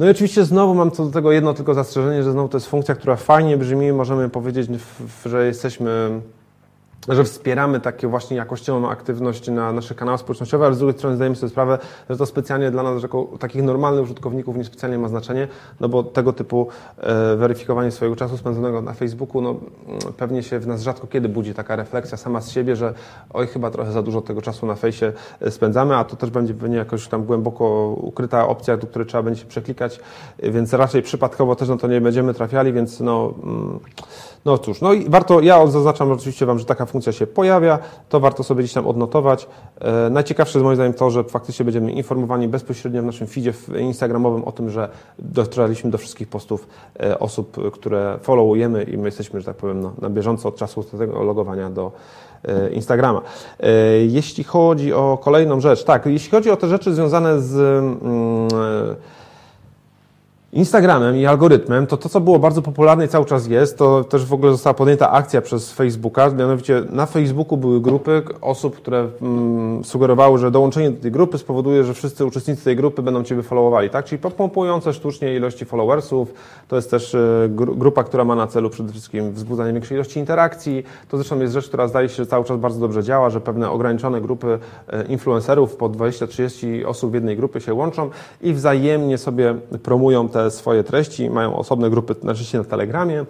No 0.00 0.06
i 0.06 0.10
oczywiście 0.10 0.44
znowu 0.44 0.74
mam 0.74 0.90
co 0.90 1.04
do 1.04 1.10
tego 1.10 1.32
jedno 1.32 1.54
tylko 1.54 1.74
zastrzeżenie, 1.74 2.22
że 2.22 2.32
znowu 2.32 2.48
to 2.48 2.56
jest 2.56 2.66
funkcja, 2.66 2.94
która 2.94 3.16
fajnie 3.16 3.56
brzmi, 3.56 3.92
możemy 3.92 4.28
powiedzieć, 4.28 4.70
że 5.26 5.46
jesteśmy 5.46 6.20
że 7.10 7.24
wspieramy 7.24 7.80
takie 7.80 8.08
właśnie 8.08 8.36
jakościową 8.36 8.88
aktywność 8.88 9.48
na 9.48 9.72
naszych 9.72 9.96
kanałach 9.96 10.20
społecznościowych, 10.20 10.66
ale 10.66 10.74
z 10.74 10.78
drugiej 10.78 10.98
strony 10.98 11.16
zdajemy 11.16 11.36
sobie 11.36 11.50
sprawę, 11.50 11.78
że 12.10 12.16
to 12.16 12.26
specjalnie 12.26 12.70
dla 12.70 12.82
nas, 12.82 13.02
jako 13.02 13.28
takich 13.38 13.62
normalnych 13.62 14.04
użytkowników, 14.04 14.56
niespecjalnie 14.56 14.98
ma 14.98 15.08
znaczenie, 15.08 15.48
no 15.80 15.88
bo 15.88 16.02
tego 16.02 16.32
typu 16.32 16.68
e, 16.98 17.36
weryfikowanie 17.36 17.90
swojego 17.90 18.16
czasu 18.16 18.36
spędzonego 18.36 18.82
na 18.82 18.92
Facebooku, 18.92 19.42
no 19.42 19.54
pewnie 20.16 20.42
się 20.42 20.58
w 20.58 20.66
nas 20.66 20.82
rzadko 20.82 21.06
kiedy 21.06 21.28
budzi 21.28 21.54
taka 21.54 21.76
refleksja 21.76 22.18
sama 22.18 22.40
z 22.40 22.50
siebie, 22.50 22.76
że 22.76 22.94
oj, 23.32 23.46
chyba 23.46 23.70
trochę 23.70 23.92
za 23.92 24.02
dużo 24.02 24.20
tego 24.20 24.42
czasu 24.42 24.66
na 24.66 24.74
fejsie 24.74 25.12
e, 25.40 25.50
spędzamy, 25.50 25.96
a 25.96 26.04
to 26.04 26.16
też 26.16 26.30
będzie 26.30 26.54
pewnie 26.54 26.76
jakoś 26.76 27.08
tam 27.08 27.24
głęboko 27.24 27.94
ukryta 27.96 28.48
opcja, 28.48 28.76
do 28.76 28.86
której 28.86 29.08
trzeba 29.08 29.22
będzie 29.22 29.40
się 29.40 29.46
przeklikać, 29.46 30.00
więc 30.38 30.72
raczej 30.72 31.02
przypadkowo 31.02 31.56
też 31.56 31.68
na 31.68 31.76
to 31.76 31.88
nie 31.88 32.00
będziemy 32.00 32.34
trafiali, 32.34 32.72
więc 32.72 33.00
no... 33.00 33.34
Mm, 33.42 33.80
no 34.44 34.58
cóż, 34.58 34.80
no 34.80 34.92
i 34.92 35.10
warto, 35.10 35.40
ja 35.40 35.66
zaznaczam 35.66 36.12
oczywiście 36.12 36.46
Wam, 36.46 36.58
że 36.58 36.64
taka 36.64 36.86
funkcja 36.86 36.99
się 37.02 37.26
pojawia, 37.26 37.78
to 38.08 38.20
warto 38.20 38.42
sobie 38.42 38.62
gdzieś 38.62 38.72
tam 38.72 38.86
odnotować. 38.86 39.46
E, 39.80 40.10
najciekawsze 40.10 40.58
jest 40.58 40.64
moim 40.64 40.76
zdaniem 40.76 40.94
to, 40.94 41.10
że 41.10 41.24
faktycznie 41.24 41.64
będziemy 41.64 41.92
informowani 41.92 42.48
bezpośrednio 42.48 43.02
w 43.02 43.04
naszym 43.04 43.26
feedzie 43.26 43.52
instagramowym 43.78 44.44
o 44.44 44.52
tym, 44.52 44.70
że 44.70 44.88
dotarliśmy 45.18 45.90
do 45.90 45.98
wszystkich 45.98 46.28
postów 46.28 46.68
e, 47.00 47.18
osób, 47.18 47.72
które 47.72 48.18
followujemy 48.22 48.82
i 48.82 48.98
my 48.98 49.08
jesteśmy, 49.08 49.40
że 49.40 49.46
tak 49.46 49.56
powiem, 49.56 49.80
no, 49.80 49.92
na 50.00 50.10
bieżąco 50.10 50.48
od 50.48 50.56
czasu 50.56 50.82
tego 50.82 51.22
logowania 51.22 51.70
do 51.70 51.92
e, 52.44 52.70
Instagrama. 52.70 53.20
Jeśli 54.08 54.44
chodzi 54.44 54.92
o 54.92 55.18
kolejną 55.22 55.60
rzecz, 55.60 55.84
tak, 55.84 56.06
jeśli 56.06 56.30
chodzi 56.30 56.50
o 56.50 56.56
te 56.56 56.68
rzeczy 56.68 56.94
związane 56.94 57.40
z 57.40 57.56
mm, 57.58 58.48
Instagramem 60.52 61.16
i 61.16 61.26
algorytmem, 61.26 61.86
to 61.86 61.96
to, 61.96 62.08
co 62.08 62.20
było 62.20 62.38
bardzo 62.38 62.62
popularne 62.62 63.04
i 63.04 63.08
cały 63.08 63.24
czas 63.24 63.46
jest, 63.46 63.78
to 63.78 64.04
też 64.04 64.26
w 64.26 64.32
ogóle 64.32 64.52
została 64.52 64.74
podjęta 64.74 65.10
akcja 65.10 65.42
przez 65.42 65.72
Facebooka. 65.72 66.30
Mianowicie 66.30 66.82
na 66.90 67.06
Facebooku 67.06 67.56
były 67.56 67.80
grupy 67.80 68.22
osób, 68.40 68.76
które 68.76 69.08
mm, 69.22 69.84
sugerowały, 69.84 70.38
że 70.38 70.50
dołączenie 70.50 70.90
do 70.90 71.02
tej 71.02 71.10
grupy 71.10 71.38
spowoduje, 71.38 71.84
że 71.84 71.94
wszyscy 71.94 72.24
uczestnicy 72.24 72.64
tej 72.64 72.76
grupy 72.76 73.02
będą 73.02 73.24
Cię 73.24 73.42
followowali, 73.42 73.90
tak? 73.90 74.04
Czyli 74.04 74.22
pompujące 74.36 74.92
sztucznie 74.92 75.36
ilości 75.36 75.64
followersów. 75.64 76.34
To 76.68 76.76
jest 76.76 76.90
też 76.90 77.14
y, 77.14 77.50
grupa, 77.54 78.04
która 78.04 78.24
ma 78.24 78.34
na 78.34 78.46
celu 78.46 78.70
przede 78.70 78.92
wszystkim 78.92 79.32
wzbudzanie 79.32 79.72
większej 79.72 79.94
ilości 79.94 80.20
interakcji. 80.20 80.84
To 81.08 81.16
zresztą 81.16 81.40
jest 81.40 81.54
rzecz, 81.54 81.68
która 81.68 81.88
zdaje 81.88 82.08
się, 82.08 82.14
że 82.14 82.26
cały 82.26 82.44
czas 82.44 82.58
bardzo 82.58 82.80
dobrze 82.80 83.02
działa, 83.02 83.30
że 83.30 83.40
pewne 83.40 83.70
ograniczone 83.70 84.20
grupy 84.20 84.46
y, 84.48 85.02
influencerów 85.08 85.76
po 85.76 85.88
20-30 85.88 86.86
osób 86.86 87.10
w 87.10 87.14
jednej 87.14 87.36
grupie 87.36 87.60
się 87.60 87.74
łączą 87.74 88.10
i 88.40 88.52
wzajemnie 88.52 89.18
sobie 89.18 89.54
promują 89.82 90.28
te 90.28 90.39
swoje 90.50 90.84
treści, 90.84 91.30
mają 91.30 91.56
osobne 91.56 91.90
grupy, 91.90 92.14
najczęściej 92.22 92.60
na 92.60 92.66
Telegramie, 92.66 93.24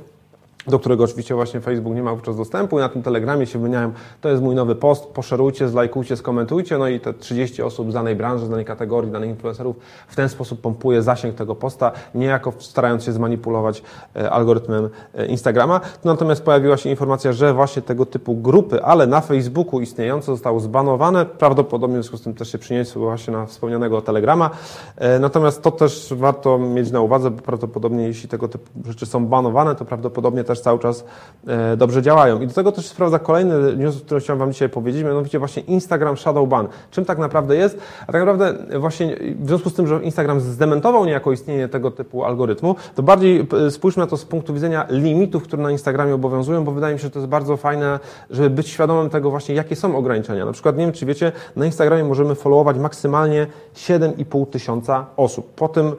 do 0.66 0.79
którego 0.79 1.05
oczywiście 1.05 1.35
właśnie 1.35 1.61
Facebook 1.61 1.94
nie 1.94 2.03
ma 2.03 2.14
wówczas 2.14 2.37
dostępu. 2.37 2.79
I 2.79 2.81
na 2.81 2.88
tym 2.88 3.03
Telegramie 3.03 3.46
się 3.46 3.59
wymieniają, 3.59 3.92
to 4.20 4.29
jest 4.29 4.42
mój 4.42 4.55
nowy 4.55 4.75
post, 4.75 5.07
poszerujcie, 5.07 5.68
zlajkujcie, 5.68 6.16
skomentujcie, 6.16 6.79
no 6.79 6.88
i 6.88 7.01
te 7.01 7.14
30 7.14 7.62
osób 7.62 7.90
z 7.90 7.94
danej 7.94 8.16
branży, 8.16 8.46
z 8.46 8.51
danej 8.51 8.64
kategorii, 8.64 9.11
danych 9.11 9.31
influencerów 9.31 9.77
w 10.09 10.16
ten 10.16 10.29
sposób 10.29 10.61
pompuje 10.61 11.03
zasięg 11.03 11.35
tego 11.35 11.55
posta, 11.55 11.92
niejako 12.14 12.53
starając 12.59 13.05
się 13.05 13.12
zmanipulować 13.12 13.83
e, 14.16 14.31
algorytmem 14.31 14.88
e, 15.14 15.27
Instagrama. 15.27 15.81
Natomiast 16.05 16.42
pojawiła 16.42 16.77
się 16.77 16.90
informacja, 16.90 17.33
że 17.33 17.55
właśnie 17.55 17.83
tego 17.83 18.07
typu 18.07 18.35
grupy, 18.35 18.83
ale 18.83 19.07
na 19.07 19.20
Facebooku 19.20 19.81
istniejące 19.81 20.27
zostały 20.27 20.61
zbanowane, 20.61 21.27
prawdopodobnie 21.27 21.99
w 21.99 22.03
związku 22.03 22.16
z 22.16 22.23
tym 22.23 22.35
też 22.35 22.53
się 22.53 22.59
przyniosły 22.59 23.03
właśnie 23.03 23.33
na 23.33 23.46
wspomnianego 23.46 24.03
Telegrama. 24.03 24.51
E, 24.96 25.18
natomiast 25.18 25.62
to 25.62 25.70
też 25.70 26.14
warto 26.16 26.59
mieć 26.59 26.90
na 26.90 27.01
uwadze, 27.01 27.31
bo 27.31 27.42
prawdopodobnie 27.42 28.05
jeśli 28.05 28.29
tego 28.29 28.49
typu 28.49 28.66
rzeczy 28.87 29.07
są 29.07 29.27
banowane, 29.27 29.75
to 29.75 29.85
prawdopodobnie 29.85 30.44
też 30.51 30.61
cały 30.61 30.79
czas 30.79 31.05
e, 31.47 31.77
dobrze 31.77 32.03
działają. 32.03 32.41
I 32.41 32.47
do 32.47 32.55
tego 32.55 32.73
też 32.73 32.87
sprawdza 32.87 33.19
kolejny 33.19 33.77
news, 33.77 33.97
o 33.97 34.01
którym 34.01 34.21
chciałem 34.21 34.39
Wam 34.39 34.53
dzisiaj 34.53 34.69
powiedzieć, 34.69 35.05
mianowicie 35.05 35.39
właśnie 35.39 35.63
Instagram 35.63 36.17
Shadow 36.17 36.49
Ban. 36.49 36.69
Czym 36.91 37.05
tak 37.05 37.19
naprawdę 37.19 37.57
jest? 37.57 37.79
A 38.07 38.13
tak 38.13 38.21
naprawdę 38.21 38.55
właśnie 38.79 39.17
w 39.41 39.47
związku 39.47 39.71
z 39.71 39.75
tym, 39.75 39.87
że 39.87 40.03
Instagram 40.03 40.41
zdementował 40.41 41.05
niejako 41.05 41.33
istnienie 41.33 41.69
tego 41.69 41.91
typu 41.91 42.25
algorytmu, 42.25 42.77
to 42.95 43.03
bardziej 43.03 43.47
spójrzmy 43.71 44.01
na 44.01 44.07
to 44.07 44.17
z 44.17 44.25
punktu 44.25 44.55
widzenia 44.55 44.87
limitów, 44.91 45.43
które 45.43 45.63
na 45.63 45.71
Instagramie 45.71 46.15
obowiązują, 46.15 46.65
bo 46.65 46.73
wydaje 46.73 46.95
mi 46.95 47.01
się, 47.01 47.05
że 47.05 47.11
to 47.11 47.19
jest 47.19 47.31
bardzo 47.31 47.57
fajne, 47.57 48.01
żeby 48.31 48.51
być 48.51 48.69
świadomym 48.69 49.11
tego 49.11 49.31
właśnie, 49.31 49.55
jakie 49.55 49.77
są 49.77 49.97
ograniczenia. 49.97 50.45
Na 50.45 50.53
przykład, 50.53 50.77
nie 50.77 50.85
wiem, 50.85 50.93
czy 50.93 51.07
wiecie, 51.07 51.33
na 51.57 51.67
Instagramie 51.67 52.05
możemy 52.05 52.35
followować 52.35 52.79
maksymalnie 52.79 53.47
7,5 53.75 54.47
tysiąca 54.47 55.07
osób. 55.17 55.55
Po 55.55 55.69
tym 55.69 55.87
e, 55.87 55.93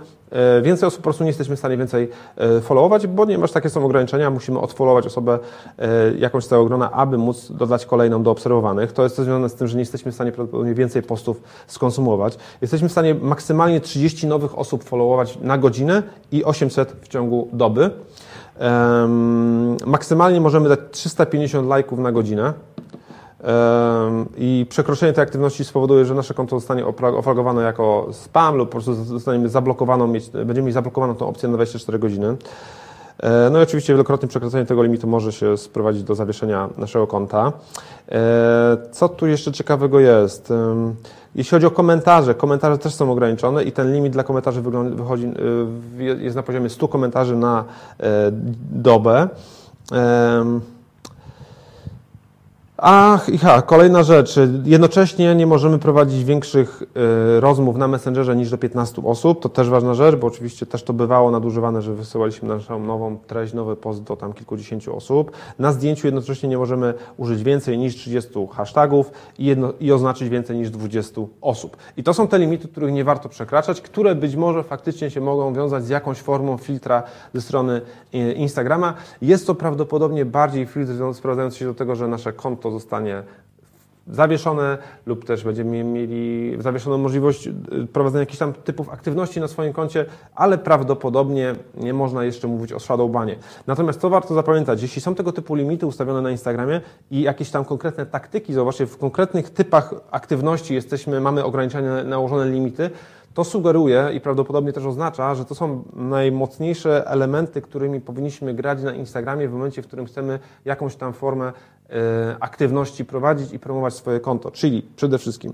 więcej 0.61 0.87
osób 0.87 0.99
po 0.99 1.03
prostu 1.03 1.23
nie 1.23 1.29
jesteśmy 1.29 1.55
w 1.55 1.59
stanie 1.59 1.77
więcej 1.77 2.09
e, 2.37 2.61
followować, 2.61 3.07
ponieważ 3.15 3.51
takie 3.51 3.69
są 3.69 3.85
ograniczenia, 3.85 4.29
musimy 4.29 4.59
odfollowować 4.59 5.05
osobę 5.05 5.39
e, 5.79 5.87
jakąś 6.17 6.45
z 6.45 6.47
tego 6.47 6.65
grona, 6.65 6.91
aby 6.91 7.17
móc 7.17 7.51
dodać 7.51 7.85
kolejną 7.85 8.23
do 8.23 8.31
obserwowanych. 8.31 8.91
To 8.91 9.03
jest 9.03 9.15
związane 9.15 9.49
z 9.49 9.55
tym, 9.55 9.67
że 9.67 9.75
nie 9.75 9.81
jesteśmy 9.81 10.11
w 10.11 10.15
stanie 10.15 10.31
prawdopodobnie 10.31 10.73
więcej 10.73 11.03
postów 11.03 11.41
skonsumować. 11.67 12.37
Jesteśmy 12.61 12.89
w 12.89 12.91
stanie 12.91 13.15
maksymalnie 13.15 13.81
30 13.81 14.27
nowych 14.27 14.59
osób 14.59 14.83
followować 14.83 15.37
na 15.41 15.57
godzinę 15.57 16.03
i 16.31 16.43
800 16.43 16.95
w 17.01 17.07
ciągu 17.07 17.47
doby. 17.53 17.89
Maksymalnie 19.85 20.41
możemy 20.41 20.69
dać 20.69 20.79
350 20.91 21.67
lajków 21.67 21.99
na 21.99 22.11
godzinę 22.11 22.53
i 24.37 24.65
przekroczenie 24.69 25.13
tej 25.13 25.23
aktywności 25.23 25.65
spowoduje, 25.65 26.05
że 26.05 26.13
nasze 26.13 26.33
konto 26.33 26.59
zostanie 26.59 26.85
oflagowane 26.85 27.61
jako 27.61 28.07
spam 28.11 28.55
lub 28.55 28.69
po 28.69 28.71
prostu 28.71 28.93
zostaniemy 28.93 29.49
zablokowaną, 29.49 30.13
będziemy 30.33 30.61
mieć 30.61 30.73
zablokowaną 30.73 31.15
tą 31.15 31.27
opcję 31.27 31.49
na 31.49 31.55
24 31.55 31.99
godziny. 31.99 32.37
E, 33.19 33.49
no 33.49 33.59
i 33.59 33.63
oczywiście 33.63 33.93
wielokrotnie 33.93 34.27
przekroczenie 34.27 34.65
tego 34.65 34.83
limitu 34.83 35.07
może 35.07 35.31
się 35.31 35.57
sprowadzić 35.57 36.03
do 36.03 36.15
zawieszenia 36.15 36.69
naszego 36.77 37.07
konta. 37.07 37.53
E, 38.11 38.77
co 38.91 39.09
tu 39.09 39.27
jeszcze 39.27 39.51
ciekawego 39.51 39.99
jest? 39.99 40.53
Jeśli 41.35 41.51
chodzi 41.51 41.65
o 41.65 41.71
komentarze, 41.71 42.35
komentarze 42.35 42.77
też 42.77 42.93
są 42.93 43.11
ograniczone 43.11 43.63
i 43.63 43.71
ten 43.71 43.93
limit 43.93 44.13
dla 44.13 44.23
komentarzy 44.23 44.61
wychodzi, 44.61 45.25
y, 45.99 46.03
jest 46.23 46.35
na 46.35 46.43
poziomie 46.43 46.69
100 46.69 46.87
komentarzy 46.87 47.35
na 47.35 47.63
e, 47.99 48.31
dobę. 48.71 49.27
Ach, 52.83 53.29
i 53.29 53.37
ha, 53.37 53.61
kolejna 53.61 54.03
rzecz. 54.03 54.35
Jednocześnie 54.65 55.35
nie 55.35 55.47
możemy 55.47 55.79
prowadzić 55.79 56.23
większych 56.23 56.81
y, 56.81 57.39
rozmów 57.39 57.77
na 57.77 57.87
Messengerze 57.87 58.35
niż 58.35 58.49
do 58.49 58.57
15 58.57 59.01
osób. 59.05 59.41
To 59.41 59.49
też 59.49 59.69
ważna 59.69 59.93
rzecz, 59.93 60.15
bo 60.15 60.27
oczywiście 60.27 60.65
też 60.65 60.83
to 60.83 60.93
bywało 60.93 61.31
nadużywane, 61.31 61.81
że 61.81 61.93
wysyłaliśmy 61.93 62.47
naszą 62.47 62.79
nową 62.79 63.17
treść, 63.27 63.53
nowy 63.53 63.75
post 63.75 64.03
do 64.03 64.15
tam 64.15 64.33
kilkudziesięciu 64.33 64.95
osób. 64.95 65.31
Na 65.59 65.71
zdjęciu 65.71 66.07
jednocześnie 66.07 66.49
nie 66.49 66.57
możemy 66.57 66.93
użyć 67.17 67.43
więcej 67.43 67.77
niż 67.77 67.95
30 67.95 68.29
hashtagów 68.51 69.11
i, 69.39 69.45
jedno, 69.45 69.73
i 69.79 69.91
oznaczyć 69.91 70.29
więcej 70.29 70.57
niż 70.57 70.69
20 70.69 71.21
osób. 71.41 71.77
I 71.97 72.03
to 72.03 72.13
są 72.13 72.27
te 72.27 72.39
limity, 72.39 72.67
których 72.67 72.93
nie 72.93 73.03
warto 73.03 73.29
przekraczać, 73.29 73.81
które 73.81 74.15
być 74.15 74.35
może 74.35 74.63
faktycznie 74.63 75.09
się 75.09 75.21
mogą 75.21 75.53
wiązać 75.53 75.85
z 75.85 75.89
jakąś 75.89 76.17
formą 76.17 76.57
filtra 76.57 77.03
ze 77.33 77.41
strony 77.41 77.81
y, 78.13 78.33
Instagrama. 78.33 78.93
Jest 79.21 79.47
to 79.47 79.55
prawdopodobnie 79.55 80.25
bardziej 80.25 80.65
filtr 80.65 80.93
sprowadzający 81.13 81.57
się 81.57 81.65
do 81.65 81.73
tego, 81.73 81.95
że 81.95 82.07
nasze 82.07 82.33
konto 82.33 82.70
zostanie 82.71 83.23
zawieszone 84.07 84.77
lub 85.05 85.25
też 85.25 85.43
będziemy 85.43 85.83
mieli 85.83 86.55
zawieszoną 86.59 86.97
możliwość 86.97 87.47
y, 87.47 87.53
prowadzenia 87.93 88.19
jakichś 88.19 88.39
tam 88.39 88.53
typów 88.53 88.89
aktywności 88.89 89.39
na 89.39 89.47
swoim 89.47 89.73
koncie, 89.73 90.05
ale 90.35 90.57
prawdopodobnie 90.57 91.55
nie 91.77 91.93
można 91.93 92.23
jeszcze 92.23 92.47
mówić 92.47 92.73
o 92.73 92.79
shadowbanie. 92.79 93.35
Natomiast 93.67 94.01
co 94.01 94.09
warto 94.09 94.33
zapamiętać, 94.33 94.81
jeśli 94.81 95.01
są 95.01 95.15
tego 95.15 95.31
typu 95.31 95.55
limity 95.55 95.85
ustawione 95.85 96.21
na 96.21 96.31
Instagramie 96.31 96.81
i 97.11 97.21
jakieś 97.21 97.49
tam 97.49 97.65
konkretne 97.65 98.05
taktyki, 98.05 98.53
zobaczcie, 98.53 98.85
w 98.85 98.97
konkretnych 98.97 99.49
typach 99.49 99.93
aktywności 100.11 100.73
jesteśmy, 100.73 101.21
mamy 101.21 101.43
ograniczone, 101.43 102.03
nałożone 102.03 102.49
limity, 102.49 102.89
to 103.33 103.43
sugeruje 103.43 104.09
i 104.13 104.21
prawdopodobnie 104.21 104.73
też 104.73 104.85
oznacza, 104.85 105.35
że 105.35 105.45
to 105.45 105.55
są 105.55 105.83
najmocniejsze 105.93 107.07
elementy, 107.07 107.61
którymi 107.61 108.01
powinniśmy 108.01 108.53
grać 108.53 108.83
na 108.83 108.93
Instagramie 108.93 109.47
w 109.47 109.51
momencie, 109.51 109.81
w 109.81 109.87
którym 109.87 110.05
chcemy 110.05 110.39
jakąś 110.65 110.95
tam 110.95 111.13
formę 111.13 111.45
e, 111.89 112.35
aktywności 112.39 113.05
prowadzić 113.05 113.53
i 113.53 113.59
promować 113.59 113.93
swoje 113.93 114.19
konto. 114.19 114.51
Czyli 114.51 114.81
przede 114.95 115.17
wszystkim 115.17 115.53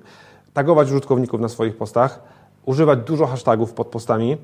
tagować 0.54 0.92
użytkowników 0.92 1.42
na 1.42 1.50
swoich 1.50 1.78
postach, 1.78 2.22
używać 2.66 3.00
dużo 3.00 3.28
hashtagów 3.28 3.74
pod 3.74 3.88
postami, 3.88 4.38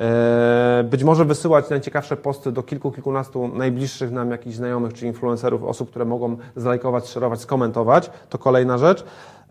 e, 0.00 0.84
być 0.90 1.04
może 1.04 1.24
wysyłać 1.24 1.70
najciekawsze 1.70 2.16
posty 2.16 2.52
do 2.52 2.62
kilku, 2.62 2.92
kilkunastu 2.92 3.48
najbliższych 3.48 4.12
nam 4.12 4.30
jakichś 4.30 4.56
znajomych 4.56 4.92
czy 4.92 5.06
influencerów, 5.06 5.64
osób, 5.64 5.90
które 5.90 6.04
mogą 6.04 6.36
zlajkować, 6.56 7.08
szerować, 7.08 7.40
skomentować. 7.40 8.10
To 8.28 8.38
kolejna 8.38 8.78
rzecz. 8.78 9.04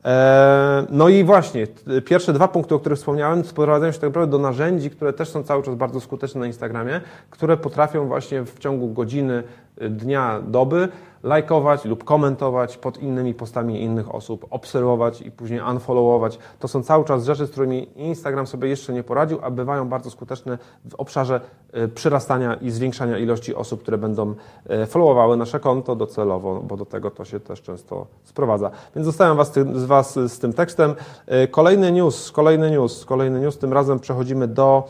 E, 0.08 0.86
no 0.90 1.10
i 1.10 1.24
właśnie, 1.24 1.68
pierwsze 2.06 2.34
dwa 2.34 2.48
punkty, 2.48 2.76
o 2.76 2.80
których 2.80 2.98
wspomniałem, 2.98 3.46
sprowadzają 3.46 3.92
się 3.92 4.00
tak 4.00 4.10
naprawdę 4.10 4.32
do 4.32 4.40
narzędzi, 4.40 4.90
które 4.90 5.14
też 5.14 5.30
są 5.30 5.44
cały 5.44 5.64
czas 5.64 5.76
bardzo 5.76 6.02
skuteczne 6.02 6.42
na 6.42 6.48
Instagramie, 6.48 7.02
które 7.30 7.58
potrafią 7.58 8.08
właśnie 8.08 8.44
w 8.44 8.60
ciągu 8.60 8.90
godziny, 8.90 9.44
dnia, 9.90 10.42
doby 10.48 10.88
lajkować 11.24 11.86
lub 11.86 12.04
komentować 12.04 12.78
pod 12.78 12.98
innymi 12.98 13.34
postami 13.34 13.82
innych 13.82 14.16
osób, 14.16 14.46
obserwować 14.50 15.22
i 15.22 15.32
później 15.32 15.62
unfollowować. 15.72 16.40
To 16.60 16.68
są 16.68 16.84
cały 16.84 17.06
czas 17.06 17.26
rzeczy, 17.26 17.46
z 17.46 17.52
którymi 17.52 17.88
Instagram 17.96 18.48
sobie 18.48 18.70
jeszcze 18.70 18.94
nie 18.94 19.04
poradził, 19.04 19.40
a 19.42 19.52
bywają 19.52 19.90
bardzo 19.90 20.10
skuteczne 20.10 20.58
w 20.86 20.96
obszarze 20.96 21.42
e, 21.72 21.88
przyrastania 21.88 22.54
i 22.54 22.72
zwiększania 22.72 23.18
ilości 23.18 23.56
osób, 23.56 23.82
które 23.82 23.98
będą 23.98 24.34
e, 24.70 24.86
followowały 24.86 25.38
nasze 25.38 25.60
konto 25.60 25.96
docelowo, 25.96 26.62
bo 26.68 26.78
do 26.78 26.86
tego 26.86 27.12
to 27.12 27.26
się 27.26 27.40
też 27.40 27.62
często 27.62 28.06
sprowadza. 28.24 28.72
Więc 28.96 29.06
zostawiam 29.06 29.38
was, 29.38 29.54
z 29.54 29.86
Was 29.86 30.14
z 30.14 30.40
tym 30.40 30.54
tekstem. 30.54 30.96
E, 31.28 31.48
kolejny 31.48 31.92
news, 31.92 32.32
kolejny 32.32 32.72
news, 32.72 33.06
kolejny 33.06 33.40
news. 33.40 33.58
Tym 33.58 33.74
razem 33.74 34.00
przechodzimy 34.00 34.48
do 34.48 34.84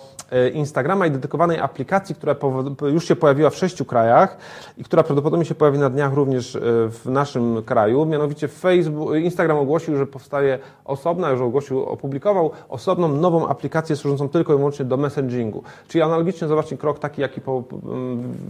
Instagrama 0.53 1.07
i 1.07 1.11
dedykowanej 1.11 1.59
aplikacji, 1.59 2.15
która 2.15 2.35
już 2.81 3.05
się 3.05 3.15
pojawiła 3.15 3.49
w 3.49 3.55
sześciu 3.55 3.85
krajach 3.85 4.37
i 4.77 4.83
która 4.83 5.03
prawdopodobnie 5.03 5.45
się 5.45 5.55
pojawi 5.55 5.79
na 5.79 5.89
dniach 5.89 6.13
również 6.13 6.26
e, 6.35 6.59
w 6.89 7.01
naszym 7.05 7.63
kraju. 7.63 8.05
Mianowicie 8.05 8.47
Facebook, 8.47 9.15
Instagram 9.15 9.57
ogłosił, 9.57 9.97
że 9.97 10.07
powstaje 10.07 10.59
osobna, 10.85 11.31
już 11.31 11.41
ogłosił, 11.41 11.83
opublikował 11.83 12.51
osobną, 12.69 13.07
nową 13.07 13.47
aplikację 13.47 13.95
służącą 13.95 14.29
tylko 14.29 14.53
i 14.53 14.57
wyłącznie 14.57 14.85
do 14.85 14.97
messagingu. 14.97 15.63
Czyli 15.87 16.01
analogicznie, 16.01 16.47
zobaczcie, 16.47 16.77
krok 16.77 16.99
taki, 16.99 17.21
jaki 17.21 17.41
po, 17.41 17.63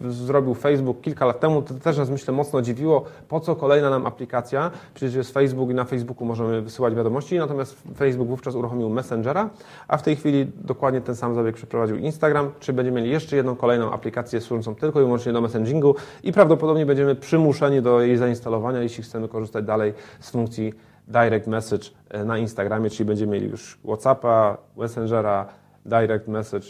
zrobił 0.09 0.53
Facebook 0.53 1.01
kilka 1.01 1.25
lat 1.25 1.39
temu, 1.39 1.61
to 1.61 1.73
też 1.73 1.97
nas 1.97 2.09
myślę 2.09 2.33
mocno 2.33 2.61
dziwiło, 2.61 3.03
po 3.27 3.39
co 3.39 3.55
kolejna 3.55 3.89
nam 3.89 4.05
aplikacja, 4.05 4.71
przecież 4.93 5.15
jest 5.15 5.33
Facebook 5.33 5.69
i 5.69 5.73
na 5.73 5.85
Facebooku 5.85 6.25
możemy 6.27 6.61
wysyłać 6.61 6.95
wiadomości, 6.95 7.37
natomiast 7.37 7.77
Facebook 7.97 8.27
wówczas 8.27 8.55
uruchomił 8.55 8.89
Messengera, 8.89 9.49
a 9.87 9.97
w 9.97 10.03
tej 10.03 10.15
chwili 10.15 10.51
dokładnie 10.61 11.01
ten 11.01 11.15
sam 11.15 11.35
zabieg 11.35 11.55
przeprowadził 11.55 11.97
Instagram, 11.97 12.51
czy 12.59 12.73
będziemy 12.73 13.01
mieli 13.01 13.11
jeszcze 13.11 13.35
jedną 13.35 13.55
kolejną 13.55 13.91
aplikację 13.91 14.41
służącą 14.41 14.75
tylko 14.75 15.01
i 15.01 15.03
wyłącznie 15.03 15.33
do 15.33 15.41
messagingu 15.41 15.95
i 16.23 16.33
prawdopodobnie 16.33 16.85
będziemy 16.85 17.15
przymuszeni 17.15 17.56
do 17.81 18.01
jej 18.01 18.17
zainstalowania, 18.17 18.79
jeśli 18.81 19.03
chcemy 19.03 19.27
korzystać 19.27 19.65
dalej 19.65 19.93
z 20.19 20.29
funkcji 20.29 20.73
Direct 21.07 21.47
Message 21.47 21.89
e, 22.09 22.25
na 22.25 22.37
Instagramie, 22.37 22.89
czyli 22.89 23.05
będziemy 23.05 23.31
mieli 23.31 23.49
już 23.49 23.79
WhatsAppa, 23.85 24.57
Messengera, 24.77 25.45
Direct 25.85 26.27
Message, 26.27 26.67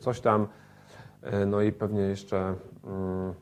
coś 0.00 0.20
tam, 0.20 0.46
e, 1.22 1.46
no 1.46 1.62
i 1.62 1.72
pewnie 1.72 2.00
jeszcze. 2.00 2.54
Mm, 2.84 3.34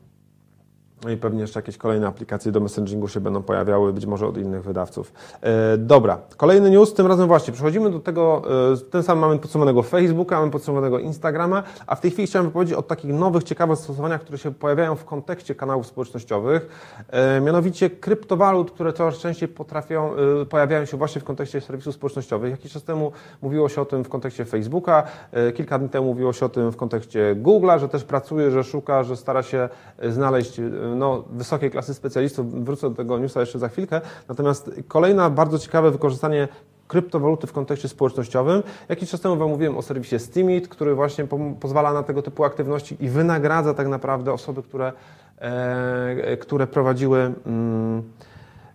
i 1.13 1.17
pewnie 1.17 1.41
jeszcze 1.41 1.59
jakieś 1.59 1.77
kolejne 1.77 2.07
aplikacje 2.07 2.51
do 2.51 2.59
messagingu 2.59 3.07
się 3.07 3.19
będą 3.19 3.43
pojawiały, 3.43 3.93
być 3.93 4.05
może 4.05 4.27
od 4.27 4.37
innych 4.37 4.63
wydawców. 4.63 5.13
E, 5.41 5.77
dobra, 5.77 6.17
kolejny 6.37 6.69
news, 6.69 6.93
tym 6.93 7.07
razem 7.07 7.27
właśnie 7.27 7.53
przechodzimy 7.53 7.91
do 7.91 7.99
tego, 7.99 8.41
e, 8.73 8.77
ten 8.77 9.03
sam 9.03 9.19
mamy 9.19 9.39
podsumowanego 9.39 9.83
Facebooka, 9.83 10.39
mamy 10.39 10.51
podsumowanego 10.51 10.99
Instagrama, 10.99 11.63
a 11.87 11.95
w 11.95 12.01
tej 12.01 12.11
chwili 12.11 12.27
chciałem 12.27 12.51
powiedzieć 12.51 12.75
o 12.75 12.81
takich 12.81 13.13
nowych, 13.13 13.43
ciekawych 13.43 13.79
stosowaniach, 13.79 14.21
które 14.21 14.37
się 14.37 14.53
pojawiają 14.53 14.95
w 14.95 15.05
kontekście 15.05 15.55
kanałów 15.55 15.87
społecznościowych, 15.87 16.69
e, 17.09 17.41
mianowicie 17.41 17.89
kryptowalut, 17.89 18.71
które 18.71 18.93
coraz 18.93 19.17
częściej 19.17 19.49
potrafią, 19.49 20.11
e, 20.41 20.45
pojawiają 20.45 20.85
się 20.85 20.97
właśnie 20.97 21.21
w 21.21 21.23
kontekście 21.23 21.61
serwisów 21.61 21.95
społecznościowych. 21.95 22.51
Jakiś 22.51 22.71
czas 22.71 22.83
temu 22.83 23.11
mówiło 23.41 23.69
się 23.69 23.81
o 23.81 23.85
tym 23.85 24.03
w 24.03 24.09
kontekście 24.09 24.45
Facebooka, 24.45 25.03
e, 25.31 25.51
kilka 25.51 25.79
dni 25.79 25.89
temu 25.89 26.07
mówiło 26.07 26.33
się 26.33 26.45
o 26.45 26.49
tym 26.49 26.71
w 26.71 26.77
kontekście 26.77 27.35
Google'a, 27.41 27.79
że 27.79 27.89
też 27.89 28.03
pracuje, 28.03 28.51
że 28.51 28.63
szuka, 28.63 29.03
że 29.03 29.15
stara 29.15 29.43
się 29.43 29.69
e, 29.97 30.11
znaleźć 30.11 30.61
no, 30.95 31.23
wysokiej 31.31 31.71
klasy 31.71 31.93
specjalistów. 31.93 32.65
Wrócę 32.65 32.89
do 32.89 32.95
tego 32.95 33.19
newsa 33.19 33.39
jeszcze 33.39 33.59
za 33.59 33.69
chwilkę. 33.69 34.01
Natomiast 34.29 34.71
kolejna 34.87 35.29
bardzo 35.29 35.59
ciekawe 35.59 35.91
wykorzystanie 35.91 36.47
kryptowaluty 36.87 37.47
w 37.47 37.53
kontekście 37.53 37.87
społecznościowym. 37.87 38.63
Jakiś 38.89 39.09
czas 39.09 39.21
temu 39.21 39.35
Wam 39.35 39.49
mówiłem 39.49 39.77
o 39.77 39.81
serwisie 39.81 40.19
Steemit, 40.19 40.67
który 40.67 40.95
właśnie 40.95 41.25
po, 41.25 41.39
pozwala 41.59 41.93
na 41.93 42.03
tego 42.03 42.21
typu 42.21 42.43
aktywności 42.43 42.97
i 42.99 43.09
wynagradza 43.09 43.73
tak 43.73 43.87
naprawdę 43.87 44.33
osoby, 44.33 44.63
które, 44.63 44.93
e, 45.39 46.37
które 46.37 46.67
prowadziły. 46.67 47.33
Mm, 47.45 48.03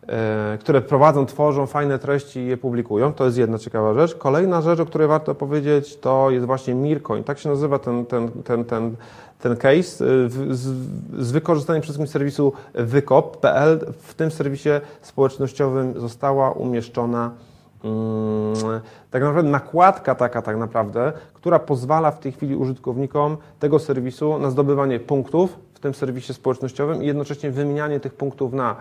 e, 0.06 0.58
które 0.60 0.80
prowadzą, 0.80 1.26
tworzą 1.26 1.66
fajne 1.66 1.98
treści 1.98 2.40
i 2.40 2.46
je 2.46 2.56
publikują. 2.56 3.12
To 3.12 3.24
jest 3.24 3.38
jedna 3.38 3.58
ciekawa 3.58 3.94
rzecz. 3.94 4.14
Kolejna 4.14 4.60
rzecz, 4.60 4.80
o 4.80 4.86
której 4.86 5.08
warto 5.08 5.34
powiedzieć, 5.34 5.96
to 5.96 6.30
jest 6.30 6.46
właśnie 6.46 6.74
Mircoin. 6.74 7.24
Tak 7.24 7.38
się 7.38 7.48
nazywa 7.48 7.78
ten, 7.78 8.06
ten, 8.06 8.30
ten, 8.30 8.64
ten, 8.64 8.96
ten 9.42 9.56
case 9.56 10.04
y, 10.04 10.28
z, 10.54 11.32
wykorzystaniem 11.32 11.82
wszystkim 11.82 12.06
serwisu 12.06 12.52
wykop.pl. 12.74 13.92
W 14.02 14.14
tym 14.14 14.30
serwisie 14.30 14.68
społecznościowym 15.02 16.00
została 16.00 16.50
umieszczona 16.50 17.30
mm, 17.84 18.54
tak 19.10 19.22
naprawdę 19.22 19.50
nakładka 19.50 20.14
taka 20.14 20.42
tak 20.42 20.56
naprawdę, 20.56 21.12
która 21.34 21.58
pozwala 21.58 22.10
w 22.10 22.20
tej 22.20 22.32
chwili 22.32 22.56
użytkownikom 22.56 23.36
tego 23.58 23.78
serwisu 23.78 24.38
na 24.38 24.50
zdobywanie 24.50 25.00
punktów 25.00 25.58
w 25.74 25.80
tym 25.80 25.94
serwisie 25.94 26.34
społecznościowym 26.34 27.02
i 27.02 27.06
jednocześnie 27.06 27.50
wymienianie 27.50 28.00
tych 28.00 28.14
punktów 28.14 28.52
na 28.52 28.76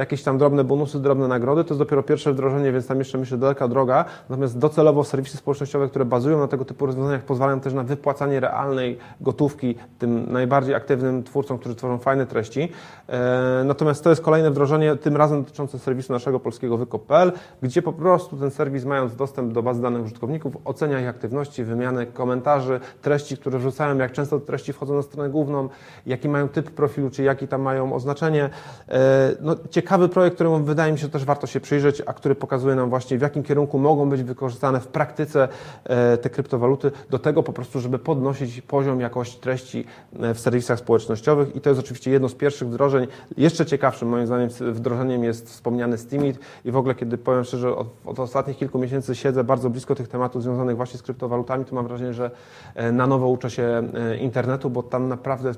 jakieś 0.00 0.22
tam 0.22 0.38
drobne 0.38 0.64
bonusy, 0.64 0.98
drobne 1.00 1.28
nagrody. 1.28 1.64
To 1.64 1.68
jest 1.68 1.78
dopiero 1.78 2.02
pierwsze 2.02 2.32
wdrożenie, 2.32 2.72
więc 2.72 2.86
tam 2.86 2.98
jeszcze 2.98 3.18
myślę 3.18 3.38
daleka 3.38 3.68
droga. 3.68 4.04
Natomiast 4.28 4.58
docelowo 4.58 5.04
serwisy 5.04 5.36
społecznościowe, 5.36 5.88
które 5.88 6.04
bazują 6.04 6.38
na 6.38 6.48
tego 6.48 6.64
typu 6.64 6.86
rozwiązaniach, 6.86 7.22
pozwalają 7.22 7.60
też 7.60 7.72
na 7.72 7.82
wypłacanie 7.82 8.40
realnej 8.40 8.98
gotówki 9.20 9.74
tym 9.98 10.32
najbardziej 10.32 10.74
aktywnym 10.74 11.22
twórcom, 11.22 11.58
którzy 11.58 11.74
tworzą 11.74 11.98
fajne 11.98 12.26
treści. 12.26 12.68
E, 13.08 13.62
natomiast 13.64 14.04
to 14.04 14.10
jest 14.10 14.22
kolejne 14.22 14.50
wdrożenie, 14.50 14.96
tym 14.96 15.16
razem 15.16 15.42
dotyczące 15.42 15.78
serwisu 15.78 16.12
naszego 16.12 16.40
polskiego 16.40 16.76
wykop.pl, 16.76 17.32
gdzie 17.62 17.82
po 17.82 17.92
prostu 17.92 18.36
ten 18.36 18.50
serwis, 18.50 18.84
mając 18.84 19.16
dostęp 19.16 19.52
do 19.52 19.62
bazy 19.62 19.82
danych 19.82 20.04
użytkowników, 20.04 20.56
ocenia 20.64 21.00
ich 21.00 21.08
aktywności, 21.08 21.64
wymianę 21.64 22.06
komentarzy, 22.06 22.80
treści, 23.02 23.36
które 23.36 23.58
wrzucają, 23.58 23.98
jak 23.98 24.12
często 24.12 24.40
te 24.40 24.46
treści 24.46 24.72
wchodzą 24.72 24.94
na 24.94 25.02
stronę 25.02 25.30
główną, 25.30 25.68
jaki 26.06 26.28
mają 26.28 26.48
typ 26.48 26.70
profilu, 26.70 27.10
czy 27.10 27.22
jaki 27.22 27.48
tam 27.48 27.62
mają 27.62 27.94
oznaczenie. 27.94 28.50
E, 28.88 29.30
no, 29.40 29.56
ciekawe 29.70 29.89
ciekawy 29.90 30.08
projekt, 30.08 30.34
któremu 30.34 30.58
wydaje 30.58 30.92
mi 30.92 30.98
się 30.98 31.08
też 31.08 31.24
warto 31.24 31.46
się 31.46 31.60
przyjrzeć, 31.60 32.02
a 32.06 32.12
który 32.12 32.34
pokazuje 32.34 32.74
nam 32.74 32.90
właśnie 32.90 33.18
w 33.18 33.20
jakim 33.20 33.42
kierunku 33.42 33.78
mogą 33.78 34.10
być 34.10 34.22
wykorzystane 34.22 34.80
w 34.80 34.86
praktyce 34.86 35.48
e, 35.84 36.18
te 36.18 36.30
kryptowaluty 36.30 36.90
do 37.10 37.18
tego 37.18 37.42
po 37.42 37.52
prostu, 37.52 37.80
żeby 37.80 37.98
podnosić 37.98 38.60
poziom 38.60 39.00
jakości 39.00 39.40
treści 39.40 39.84
e, 40.20 40.34
w 40.34 40.40
serwisach 40.40 40.78
społecznościowych 40.78 41.56
i 41.56 41.60
to 41.60 41.70
jest 41.70 41.80
oczywiście 41.80 42.10
jedno 42.10 42.28
z 42.28 42.34
pierwszych 42.34 42.68
wdrożeń. 42.68 43.06
Jeszcze 43.36 43.66
ciekawszym 43.66 44.08
moim 44.08 44.26
zdaniem 44.26 44.48
wdrożeniem 44.48 45.24
jest 45.24 45.48
wspomniany 45.48 45.98
Steemit 45.98 46.38
i 46.64 46.70
w 46.70 46.76
ogóle 46.76 46.94
kiedy 46.94 47.18
powiem 47.18 47.44
szczerze, 47.44 47.76
od, 47.76 47.88
od 48.04 48.18
ostatnich 48.18 48.56
kilku 48.56 48.78
miesięcy 48.78 49.14
siedzę 49.14 49.44
bardzo 49.44 49.70
blisko 49.70 49.94
tych 49.94 50.08
tematów 50.08 50.42
związanych 50.42 50.76
właśnie 50.76 50.98
z 50.98 51.02
kryptowalutami, 51.02 51.64
to 51.64 51.74
mam 51.74 51.86
wrażenie, 51.86 52.14
że 52.14 52.30
e, 52.74 52.92
na 52.92 53.06
nowo 53.06 53.28
uczę 53.28 53.50
się 53.50 53.82
internetu, 54.20 54.70
bo 54.70 54.82
tam 54.82 55.08
naprawdę 55.08 55.52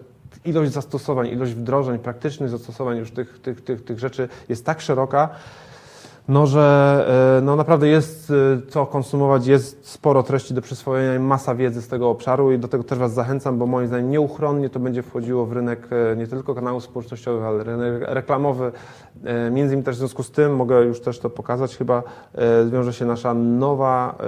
ilość 0.45 0.73
zastosowań, 0.73 1.29
ilość 1.29 1.53
wdrożeń, 1.53 1.99
praktycznych 1.99 2.49
zastosowań 2.49 2.99
już 2.99 3.11
tych, 3.11 3.39
tych, 3.39 3.65
tych, 3.65 3.85
tych 3.85 3.99
rzeczy 3.99 4.29
jest 4.49 4.67
tak 4.67 4.81
szeroka, 4.81 5.29
no, 6.29 6.47
że 6.47 7.39
e, 7.39 7.45
no, 7.45 7.57
naprawdę 7.57 7.89
jest 7.89 8.31
e, 8.31 8.71
co 8.71 8.87
konsumować, 8.87 9.47
jest 9.47 9.89
sporo 9.89 10.23
treści 10.23 10.55
do 10.55 10.63
przyswojenia 10.63 11.15
i 11.15 11.19
masa 11.19 11.55
wiedzy 11.55 11.83
z 11.83 11.89
tego 11.89 12.11
obszaru 12.11 12.53
i 12.53 12.59
do 12.59 12.69
tego 12.69 12.85
też 12.85 12.99
Was 12.99 13.15
zachęcam, 13.15 13.59
bo 13.59 13.67
moim 13.67 13.87
zdaniem 13.89 14.11
nieuchronnie 14.11 14.71
to 14.71 14.81
będzie 14.81 15.03
wchodziło 15.03 15.47
w 15.47 15.53
rynek 15.53 15.89
e, 16.13 16.17
nie 16.17 16.27
tylko 16.27 16.55
kanałów 16.55 16.85
społecznościowych, 16.85 17.45
ale 17.45 17.65
rynek 17.65 18.03
reklamowy. 18.07 18.73
Między 19.51 19.75
innymi 19.75 19.83
też 19.83 19.97
w 19.97 19.99
związku 19.99 20.23
z 20.23 20.31
tym, 20.31 20.57
mogę 20.57 20.85
już 20.85 21.01
też 21.01 21.19
to 21.19 21.31
pokazać, 21.31 21.77
chyba 21.77 22.03
zwiąże 22.67 22.93
się 22.93 23.05
nasza 23.05 23.35
nowa, 23.35 24.19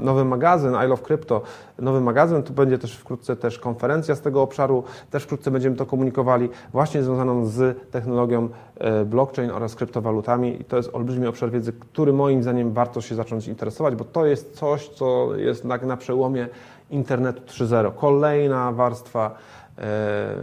nowy 0.00 0.24
magazyn 0.24 0.74
I 0.84 0.88
Love 0.88 1.02
Crypto, 1.02 1.42
nowy 1.78 2.00
magazyn, 2.00 2.42
tu 2.42 2.52
będzie 2.52 2.78
też 2.78 2.96
wkrótce 2.96 3.36
też 3.36 3.58
konferencja 3.58 4.14
z 4.14 4.20
tego 4.20 4.42
obszaru, 4.42 4.84
też 5.10 5.22
wkrótce 5.22 5.50
będziemy 5.50 5.76
to 5.76 5.86
komunikowali, 5.86 6.48
właśnie 6.72 7.02
związaną 7.02 7.46
z 7.46 7.90
technologią 7.90 8.48
blockchain 9.06 9.50
oraz 9.50 9.74
kryptowalutami 9.74 10.60
i 10.60 10.64
to 10.64 10.76
jest 10.76 10.90
olbrzymi 11.04 11.26
obszar 11.26 11.50
wiedzy, 11.50 11.72
który 11.72 12.12
moim 12.12 12.42
zdaniem 12.42 12.72
warto 12.72 13.00
się 13.00 13.14
zacząć 13.14 13.48
interesować, 13.48 13.94
bo 13.94 14.04
to 14.04 14.26
jest 14.26 14.54
coś, 14.54 14.88
co 14.88 15.36
jest 15.36 15.64
na, 15.64 15.76
na 15.76 15.96
przełomie 15.96 16.48
internetu 16.90 17.42
3.0. 17.42 17.94
Kolejna 17.94 18.72
warstwa 18.72 19.38
e, 19.78 20.34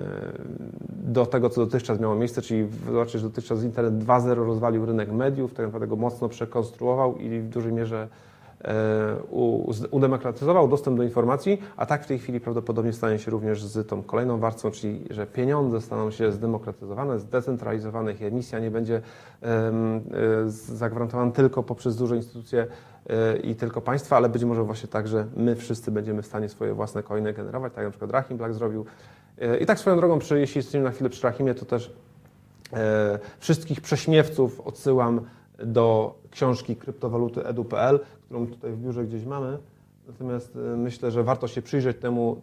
do 0.90 1.26
tego, 1.26 1.50
co 1.50 1.66
dotychczas 1.66 2.00
miało 2.00 2.16
miejsce, 2.16 2.42
czyli 2.42 2.68
zobaczyć, 2.86 3.22
że 3.22 3.28
dotychczas 3.28 3.64
internet 3.64 3.94
2.0 3.94 4.46
rozwalił 4.46 4.86
rynek 4.86 5.12
mediów, 5.12 5.54
tak 5.54 5.66
naprawdę 5.66 5.88
go 5.88 5.96
mocno 5.96 6.30
przekonstruował 6.30 7.18
i 7.18 7.40
w 7.40 7.50
dużej 7.50 7.74
mierze 7.74 8.08
udemokratyzował 9.92 10.68
dostęp 10.68 10.98
do 10.98 11.04
informacji, 11.04 11.62
a 11.78 11.86
tak 11.86 12.04
w 12.04 12.08
tej 12.08 12.20
chwili 12.20 12.40
prawdopodobnie 12.40 12.94
stanie 12.94 13.20
się 13.20 13.32
również 13.32 13.64
z 13.64 13.88
tą 13.88 14.04
kolejną 14.04 14.38
warstwą, 14.38 14.72
czyli 14.72 15.06
że 15.10 15.28
pieniądze 15.28 15.82
staną 15.82 16.12
się 16.12 16.32
zdemokratyzowane, 16.32 17.20
zdecentralizowane, 17.20 18.12
ich 18.12 18.24
emisja 18.24 18.60
nie 18.60 18.72
będzie 18.72 19.02
e, 19.44 19.72
zagwarantowana 20.48 21.32
tylko 21.32 21.64
poprzez 21.64 21.96
duże 21.96 22.16
instytucje 22.16 22.68
e, 23.10 23.38
i 23.38 23.56
tylko 23.56 23.82
państwa, 23.82 24.18
ale 24.18 24.30
być 24.30 24.44
może 24.44 24.64
właśnie 24.64 24.90
tak, 24.90 25.08
że 25.08 25.26
my 25.36 25.56
wszyscy 25.56 25.92
będziemy 25.92 26.22
w 26.22 26.26
stanie 26.26 26.50
swoje 26.50 26.74
własne 26.74 27.04
coiny 27.04 27.34
generować, 27.34 27.74
tak 27.74 27.78
jak 27.78 27.88
na 27.88 27.92
przykład 27.92 28.12
Rahim 28.12 28.38
Black 28.38 28.54
zrobił. 28.54 28.86
I 29.62 29.66
tak 29.66 29.80
swoją 29.80 29.98
drogą, 29.98 30.20
jeśli 30.36 30.60
jesteśmy 30.60 30.82
na 30.82 30.92
chwilę 30.92 31.10
przy 31.10 31.24
Rahimie, 31.24 31.56
to 31.56 31.66
też 31.66 31.94
wszystkich 33.40 33.82
prześmiewców 33.82 34.62
odsyłam 34.62 35.22
do 35.66 36.16
książki 36.32 36.76
kryptowaluty 36.76 37.46
edu.pl, 37.46 38.00
którą 38.32 38.48
tutaj 38.48 38.72
w 38.72 38.78
biurze 38.78 39.04
gdzieś 39.06 39.26
mamy. 39.26 39.58
Natomiast 40.08 40.56
e, 40.56 40.78
myślę, 40.78 41.12
że 41.12 41.24
warto 41.24 41.48
się 41.48 41.62
przyjrzeć 41.62 41.98
temu, 41.98 42.42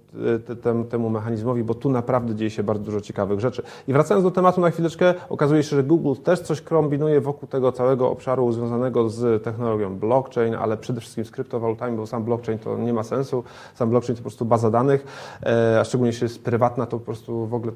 e, 0.50 0.56
temu, 0.56 0.84
temu 0.84 1.10
mechanizmowi, 1.10 1.64
bo 1.64 1.74
tu 1.74 1.90
naprawdę 1.90 2.34
dzieje 2.34 2.50
się 2.50 2.62
bardzo 2.62 2.84
dużo 2.84 3.00
ciekawych 3.00 3.40
rzeczy. 3.40 3.62
I 3.88 3.92
wracając 3.92 4.24
do 4.24 4.30
tematu 4.30 4.60
na 4.60 4.70
chwileczkę, 4.70 5.14
okazuje 5.28 5.62
się, 5.62 5.76
że 5.76 5.82
Google 5.82 6.22
też 6.22 6.40
coś 6.40 6.60
kombinuje 6.60 7.20
wokół 7.20 7.48
tego 7.48 7.72
całego 7.72 8.10
obszaru 8.10 8.52
związanego 8.52 9.08
z 9.08 9.42
technologią 9.42 9.98
blockchain, 9.98 10.54
ale 10.54 10.76
przede 10.76 11.00
wszystkim 11.00 11.24
z 11.24 11.30
kryptowalutami, 11.30 11.96
bo 11.96 12.06
sam 12.06 12.24
blockchain 12.24 12.58
to 12.58 12.78
nie 12.78 12.92
ma 12.92 13.02
sensu. 13.02 13.44
Sam 13.74 13.90
blockchain 13.90 14.16
to 14.16 14.20
po 14.22 14.28
prostu 14.28 14.44
baza 14.44 14.70
danych, 14.70 15.06
e, 15.42 15.80
a 15.80 15.84
szczególnie 15.84 16.08
jeśli 16.08 16.24
jest 16.24 16.44
prywatna, 16.44 16.86
to 16.86 16.98
po 16.98 17.04
prostu 17.04 17.46
w 17.46 17.54
ogóle 17.54 17.72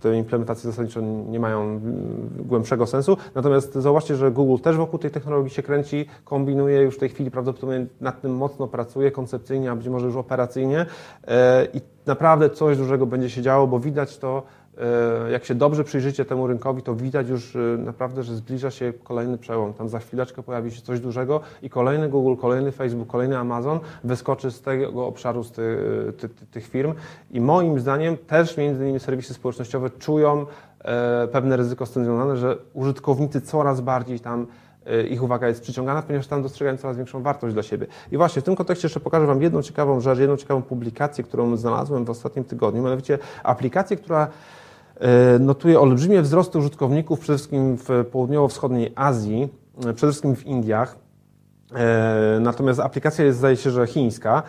te 0.00 0.16
implementacje 0.16 0.70
zasadniczo 0.70 1.00
nie 1.00 1.40
mają 1.40 1.80
głębszego 2.38 2.86
sensu. 2.86 3.16
Natomiast 3.34 3.74
zauważcie, 3.74 4.16
że 4.16 4.30
Google 4.30 4.62
też 4.62 4.76
wokół 4.76 4.98
tej 4.98 5.10
technologii 5.10 5.50
się 5.50 5.62
kręci, 5.62 6.06
kombinuje, 6.24 6.82
już 6.82 6.96
w 6.96 6.98
tej 6.98 7.08
chwili 7.08 7.30
prawdopodobnie 7.30 7.86
nad 8.00 8.20
tym 8.20 8.36
mocno 8.36 8.66
pracuje, 8.66 9.10
koncepcyjnie, 9.10 9.70
a 9.70 9.76
być 9.76 9.88
może 9.88 10.06
już 10.06 10.16
operacyjnie 10.16 10.86
e, 11.26 11.64
i 11.74 11.80
naprawdę 12.06 12.50
coś 12.50 12.76
dużego 12.76 13.06
będzie 13.06 13.30
się 13.30 13.42
działo, 13.42 13.66
bo 13.66 13.80
widać 13.80 14.18
to 14.18 14.42
jak 15.30 15.44
się 15.44 15.54
dobrze 15.54 15.84
przyjrzycie 15.84 16.24
temu 16.24 16.46
rynkowi, 16.46 16.82
to 16.82 16.94
widać 16.94 17.28
już 17.28 17.56
e, 17.56 17.58
naprawdę, 17.78 18.22
że 18.22 18.36
zbliża 18.36 18.70
się 18.70 18.92
kolejny 19.04 19.38
przełom. 19.38 19.74
Tam 19.74 19.88
za 19.88 19.98
chwileczkę 19.98 20.42
pojawi 20.42 20.70
się 20.70 20.82
coś 20.82 21.00
dużego 21.00 21.40
i 21.62 21.70
kolejny 21.70 22.08
Google, 22.08 22.40
kolejny 22.40 22.72
Facebook, 22.72 23.08
kolejny 23.08 23.38
Amazon 23.38 23.80
wyskoczy 24.04 24.50
z 24.50 24.60
tego 24.60 25.06
obszaru, 25.06 25.44
z 25.44 25.52
ty, 25.52 25.78
ty, 26.18 26.28
ty, 26.28 26.46
tych 26.46 26.66
firm. 26.66 26.94
I 27.30 27.40
moim 27.40 27.80
zdaniem 27.80 28.16
też 28.16 28.56
między 28.56 28.84
innymi 28.84 29.00
serwisy 29.00 29.34
społecznościowe 29.34 29.90
czują 29.90 30.46
e, 30.84 31.28
pewne 31.28 31.56
ryzyko 31.56 31.86
z 31.86 31.90
tym 31.90 32.04
związane, 32.04 32.36
że 32.36 32.56
użytkownicy 32.74 33.40
coraz 33.40 33.80
bardziej 33.80 34.20
tam 34.20 34.46
ich 35.10 35.22
uwaga 35.22 35.48
jest 35.48 35.62
przyciągana, 35.62 36.02
ponieważ 36.02 36.26
tam 36.26 36.42
dostrzegają 36.42 36.76
coraz 36.76 36.96
większą 36.96 37.22
wartość 37.22 37.54
dla 37.54 37.62
siebie. 37.62 37.86
I 38.12 38.16
właśnie 38.16 38.42
w 38.42 38.44
tym 38.44 38.56
kontekście 38.56 38.86
jeszcze 38.86 39.00
pokażę 39.00 39.26
Wam 39.26 39.42
jedną 39.42 39.62
ciekawą 39.62 40.00
rzecz, 40.00 40.18
jedną 40.18 40.36
ciekawą 40.36 40.62
publikację, 40.62 41.24
którą 41.24 41.56
znalazłem 41.56 42.04
w 42.04 42.10
ostatnim 42.10 42.44
tygodniu, 42.44 42.82
mianowicie 42.82 43.18
aplikację, 43.42 43.96
która 43.96 44.28
E, 44.28 44.59
notuje 45.40 45.80
olbrzymie 45.80 46.22
wzrosty 46.22 46.58
użytkowników 46.58 47.20
przede 47.20 47.38
wszystkim 47.38 47.76
w 47.76 47.88
południowo-wschodniej 48.12 48.92
Azji, 48.96 49.48
e, 49.78 49.80
przede 49.80 50.12
wszystkim 50.12 50.36
w 50.36 50.46
Indiach. 50.46 50.96
E, 51.74 52.38
natomiast 52.40 52.80
aplikacja 52.80 53.24
jest, 53.24 53.38
zdaje 53.38 53.56
się, 53.56 53.70
że 53.70 53.86
chińska. 53.86 54.42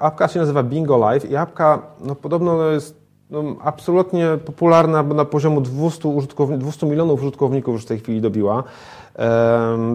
Apka 0.00 0.28
się 0.28 0.40
nazywa 0.40 0.62
Bingo 0.62 0.98
Live 0.98 1.30
i 1.30 1.36
apka 1.36 1.82
no, 2.00 2.14
podobno 2.14 2.70
jest 2.70 3.00
no, 3.30 3.42
absolutnie 3.62 4.28
popularna, 4.44 5.02
bo 5.02 5.14
na 5.14 5.24
poziomu 5.24 5.60
200, 5.60 6.08
200 6.58 6.86
milionów 6.86 7.22
użytkowników 7.22 7.72
już 7.72 7.82
w 7.82 7.88
tej 7.88 7.98
chwili 7.98 8.20
dobiła. 8.20 8.64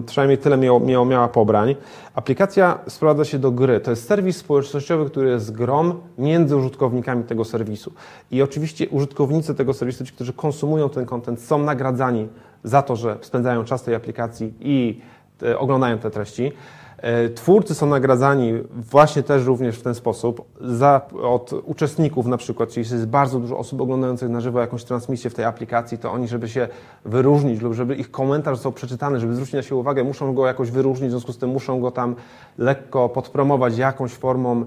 Przynajmniej 0.06 0.38
tyle 0.38 0.56
miało, 0.56 0.80
miało, 0.80 1.04
miała 1.04 1.28
pobrań. 1.28 1.76
Aplikacja 2.14 2.78
sprowadza 2.88 3.24
się 3.24 3.38
do 3.38 3.50
gry. 3.50 3.80
To 3.80 3.90
jest 3.90 4.08
serwis 4.08 4.36
społecznościowy, 4.36 5.10
który 5.10 5.30
jest 5.30 5.52
grom 5.52 6.00
między 6.18 6.56
użytkownikami 6.56 7.24
tego 7.24 7.44
serwisu. 7.44 7.92
I 8.30 8.42
oczywiście 8.42 8.88
użytkownicy 8.88 9.54
tego 9.54 9.74
serwisu, 9.74 10.04
ci, 10.04 10.12
którzy 10.12 10.32
konsumują 10.32 10.88
ten 10.88 11.06
content, 11.06 11.40
są 11.40 11.58
nagradzani 11.58 12.28
za 12.64 12.82
to, 12.82 12.96
że 12.96 13.16
spędzają 13.20 13.64
czas 13.64 13.82
tej 13.82 13.94
aplikacji 13.94 14.54
i 14.60 15.00
te, 15.38 15.58
oglądają 15.58 15.98
te 15.98 16.10
treści. 16.10 16.52
E, 16.98 17.28
twórcy 17.28 17.74
są 17.74 17.86
nagradzani 17.86 18.52
właśnie 18.70 19.22
też 19.22 19.44
również 19.44 19.78
w 19.78 19.82
ten 19.82 19.94
sposób. 19.94 20.44
Za, 20.60 21.00
od 21.22 21.52
uczestników 21.52 22.26
na 22.26 22.36
przykład, 22.36 22.68
czyli 22.68 22.86
jest 22.90 23.06
bardzo 23.06 23.40
dużo 23.40 23.58
osób 23.58 23.80
oglądających 23.80 24.28
na 24.28 24.40
żywo 24.40 24.60
jakąś 24.60 24.84
transmisję 24.84 25.30
w 25.30 25.34
tej 25.34 25.44
aplikacji, 25.44 25.98
to 25.98 26.12
oni, 26.12 26.28
żeby 26.28 26.48
się 26.48 26.68
wyróżnić 27.04 27.60
lub 27.60 27.74
żeby 27.74 27.94
ich 27.94 28.10
komentarz 28.10 28.56
został 28.56 28.72
przeczytany, 28.72 29.20
żeby 29.20 29.34
zwrócić 29.34 29.54
na 29.54 29.62
siebie 29.62 29.76
uwagę, 29.76 30.04
muszą 30.04 30.34
go 30.34 30.46
jakoś 30.46 30.70
wyróżnić, 30.70 31.08
w 31.08 31.10
związku 31.10 31.32
z 31.32 31.38
tym 31.38 31.50
muszą 31.50 31.80
go 31.80 31.90
tam 31.90 32.14
lekko 32.58 33.08
podpromować 33.08 33.78
jakąś 33.78 34.12
formą 34.12 34.64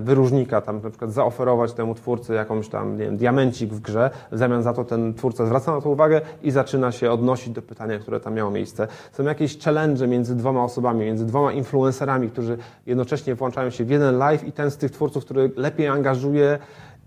wyróżnika, 0.00 0.60
tam 0.60 0.82
na 0.82 0.90
przykład 0.90 1.12
zaoferować 1.12 1.72
temu 1.72 1.94
twórcy 1.94 2.34
jakąś 2.34 2.68
tam, 2.68 2.96
nie 2.98 3.04
wiem, 3.04 3.16
diamencik 3.16 3.70
w 3.74 3.80
grze, 3.80 4.10
w 4.32 4.38
zamian 4.38 4.62
za 4.62 4.72
to 4.72 4.84
ten 4.84 5.14
twórca 5.14 5.46
zwraca 5.46 5.72
na 5.72 5.80
to 5.80 5.90
uwagę 5.90 6.20
i 6.42 6.50
zaczyna 6.50 6.92
się 6.92 7.10
odnosić 7.10 7.52
do 7.52 7.62
pytania, 7.62 7.98
które 7.98 8.20
tam 8.20 8.34
miało 8.34 8.50
miejsce. 8.50 8.88
Są 9.12 9.24
jakieś 9.24 9.58
challenge 9.58 10.06
między 10.06 10.36
dwoma 10.36 10.64
osobami, 10.64 11.00
między 11.00 11.26
dwoma 11.26 11.52
influencerami, 11.52 12.30
którzy 12.30 12.58
jednocześnie 12.86 13.34
włączają 13.34 13.70
się 13.70 13.84
w 13.84 13.90
jeden 13.90 14.18
live 14.18 14.44
i 14.44 14.52
ten 14.52 14.70
z 14.70 14.76
tych 14.76 14.90
twórców, 14.90 15.24
który 15.24 15.50
lepiej 15.56 15.88
angażuje 15.88 16.58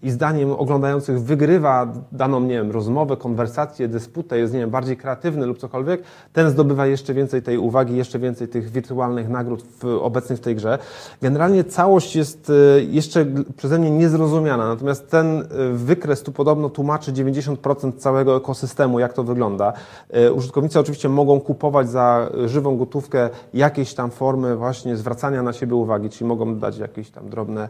i 0.03 0.11
zdaniem 0.11 0.51
oglądających 0.51 1.23
wygrywa 1.23 1.93
daną, 2.11 2.39
nie 2.39 2.53
wiem, 2.53 2.71
rozmowę, 2.71 3.17
konwersację, 3.17 3.87
dysputę, 3.87 4.37
jest, 4.37 4.53
nie 4.53 4.59
wiem, 4.59 4.69
bardziej 4.69 4.97
kreatywny 4.97 5.45
lub 5.45 5.57
cokolwiek, 5.57 6.03
ten 6.33 6.49
zdobywa 6.49 6.85
jeszcze 6.85 7.13
więcej 7.13 7.41
tej 7.41 7.57
uwagi, 7.57 7.97
jeszcze 7.97 8.19
więcej 8.19 8.47
tych 8.47 8.69
wirtualnych 8.69 9.29
nagród 9.29 9.63
w, 9.63 9.85
obecnych 9.85 10.39
w 10.39 10.41
tej 10.41 10.55
grze. 10.55 10.77
Generalnie 11.21 11.63
całość 11.63 12.15
jest 12.15 12.49
e, 12.77 12.83
jeszcze 12.83 13.25
przeze 13.57 13.79
mnie 13.79 13.91
niezrozumiana, 13.91 14.67
natomiast 14.67 15.09
ten 15.09 15.41
e, 15.41 15.45
wykres 15.73 16.23
tu 16.23 16.31
podobno 16.31 16.69
tłumaczy 16.69 17.13
90% 17.13 17.97
całego 17.97 18.37
ekosystemu, 18.37 18.99
jak 18.99 19.13
to 19.13 19.23
wygląda. 19.23 19.73
E, 20.09 20.33
użytkownicy 20.33 20.79
oczywiście 20.79 21.09
mogą 21.09 21.39
kupować 21.39 21.89
za 21.89 22.29
żywą 22.45 22.77
gotówkę 22.77 23.29
jakieś 23.53 23.93
tam 23.93 24.11
formy 24.11 24.55
właśnie 24.55 24.97
zwracania 24.97 25.43
na 25.43 25.53
siebie 25.53 25.75
uwagi, 25.75 26.09
czyli 26.09 26.27
mogą 26.27 26.55
dać 26.55 26.77
jakieś 26.77 27.09
tam 27.09 27.29
drobne 27.29 27.69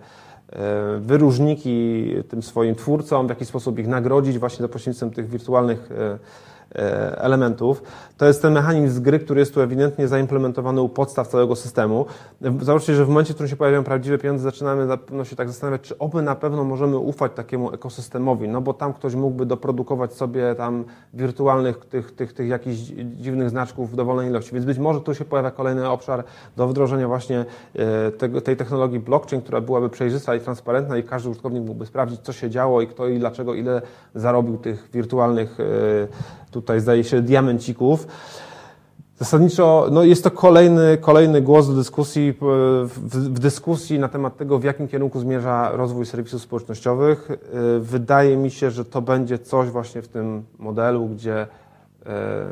wyróżniki 0.99 2.05
tym 2.29 2.43
swoim 2.43 2.75
twórcom, 2.75 3.27
w 3.27 3.29
jaki 3.29 3.45
sposób 3.45 3.79
ich 3.79 3.87
nagrodzić 3.87 4.39
właśnie 4.39 4.63
za 4.63 4.69
pośrednictwem 4.69 5.11
tych 5.11 5.29
wirtualnych 5.29 5.89
e, 5.91 5.95
E, 5.95 6.19
elementów. 7.17 7.84
To 8.17 8.26
jest 8.26 8.41
ten 8.41 8.53
mechanizm 8.53 9.01
gry, 9.01 9.19
który 9.19 9.39
jest 9.39 9.53
tu 9.53 9.61
ewidentnie 9.61 10.07
zaimplementowany 10.07 10.82
u 10.82 10.89
podstaw 10.89 11.28
całego 11.28 11.55
systemu. 11.55 12.05
Zobaczcie, 12.61 12.95
że 12.95 13.05
w 13.05 13.07
momencie, 13.07 13.34
w 13.34 13.36
którym 13.36 13.49
się 13.49 13.55
pojawiają 13.55 13.84
prawdziwe 13.84 14.17
pieniądze, 14.17 14.43
zaczynamy 14.43 14.86
na 14.86 14.97
pewno 14.97 15.26
się 15.26 15.36
tak 15.36 15.47
zastanawiać, 15.47 15.82
czy 15.82 15.97
oby 15.97 16.21
na 16.21 16.36
pewno 16.36 16.63
możemy 16.63 16.97
ufać 16.97 17.32
takiemu 17.36 17.71
ekosystemowi, 17.71 18.47
no 18.47 18.61
bo 18.61 18.73
tam 18.73 18.93
ktoś 18.93 19.15
mógłby 19.15 19.45
doprodukować 19.45 20.13
sobie 20.13 20.55
tam 20.55 20.84
wirtualnych 21.13 21.86
tych, 21.86 22.11
tych, 22.11 22.34
tych 22.34 22.47
jakichś 22.47 22.78
dziwnych 23.05 23.49
znaczków 23.49 23.91
w 23.91 23.95
dowolnej 23.95 24.30
ilości. 24.30 24.53
Więc 24.53 24.65
być 24.65 24.78
może 24.78 25.01
tu 25.01 25.15
się 25.15 25.26
pojawia 25.26 25.51
kolejny 25.51 25.89
obszar 25.89 26.23
do 26.57 26.67
wdrożenia 26.67 27.07
właśnie 27.07 27.45
e, 27.76 28.41
tej 28.41 28.57
technologii 28.57 28.99
blockchain, 28.99 29.41
która 29.41 29.61
byłaby 29.61 29.89
przejrzysta 29.89 30.36
i 30.36 30.39
transparentna 30.39 30.97
i 30.97 31.03
każdy 31.03 31.30
użytkownik 31.30 31.63
mógłby 31.63 31.86
sprawdzić, 31.86 32.21
co 32.21 32.34
się 32.34 32.49
działo 32.49 32.82
i 32.82 32.88
kto 32.88 33.07
i 33.07 33.19
dlaczego, 33.19 33.53
ile 33.53 33.82
zarobił 34.15 34.57
tych 34.57 34.89
wirtualnych 34.93 35.59
e, 35.59 35.63
tutaj 36.56 36.80
zdaje 36.80 37.03
się 37.03 37.22
diamencików. 37.22 38.08
Zasadniczo 39.20 39.88
no 39.91 40.03
jest 40.03 40.24
to 40.24 40.32
kolejny, 40.32 40.97
kolejny 40.97 41.41
głos 41.41 41.68
do 41.68 41.74
dyskusji, 41.74 42.34
w, 42.41 42.89
w, 42.95 43.39
dyskusji 43.39 43.99
na 43.99 44.08
temat 44.08 44.38
tego, 44.38 44.60
w 44.60 44.64
jakim 44.64 44.88
kierunku 44.88 45.20
zmierza 45.20 45.72
rozwój 45.74 46.06
serwisów 46.06 46.41
społecznościowych. 46.41 47.30
Wydaje 47.80 48.38
mi 48.38 48.51
się, 48.51 48.72
że 48.72 48.86
to 48.86 49.01
będzie 49.01 49.39
coś 49.39 49.70
właśnie 49.70 50.01
w 50.01 50.08
tym 50.08 50.43
modelu, 50.60 51.08
gdzie 51.08 51.47
e, 52.06 52.47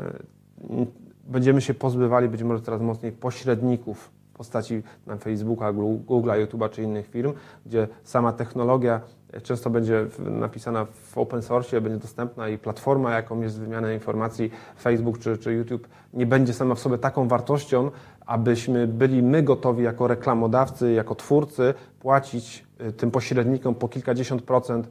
będziemy 1.26 1.60
się 1.60 1.74
pozbywali 1.74 2.28
być 2.28 2.42
może 2.42 2.62
coraz 2.62 2.80
mocniej 2.80 3.12
pośredników 3.12 4.10
w 4.32 4.36
postaci 4.36 4.82
na 5.06 5.16
Facebooka, 5.16 5.72
Google'a, 5.72 6.46
YouTube'a 6.46 6.70
czy 6.70 6.82
innych 6.82 7.06
firm, 7.06 7.32
gdzie 7.66 7.88
sama 8.04 8.32
technologia 8.32 9.00
często 9.42 9.70
będzie 9.70 10.06
napisana 10.18 10.84
w 10.84 11.18
open 11.18 11.42
source, 11.42 11.80
będzie 11.80 11.98
dostępna 11.98 12.48
i 12.48 12.58
platforma, 12.58 13.14
jaką 13.14 13.40
jest 13.40 13.60
wymiana 13.60 13.92
informacji, 13.92 14.50
Facebook 14.80 15.18
czy, 15.18 15.38
czy 15.38 15.52
YouTube, 15.52 15.88
nie 16.14 16.26
będzie 16.26 16.52
sama 16.52 16.74
w 16.74 16.78
sobie 16.78 16.98
taką 16.98 17.28
wartością, 17.28 17.90
abyśmy 18.26 18.86
byli 18.86 19.22
my 19.22 19.42
gotowi 19.42 19.84
jako 19.84 20.08
reklamodawcy, 20.08 20.92
jako 20.92 21.14
twórcy 21.14 21.74
płacić 22.00 22.64
y, 22.80 22.92
tym 22.92 23.10
pośrednikom 23.10 23.74
po 23.74 23.88
kilkadziesiąt 23.88 24.42
procent 24.42 24.88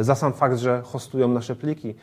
y, 0.00 0.04
za 0.04 0.14
sam 0.14 0.32
fakt, 0.32 0.58
że 0.58 0.82
hostują 0.84 1.28
nasze 1.28 1.56
pliki. 1.56 1.88
Y, 1.88 1.94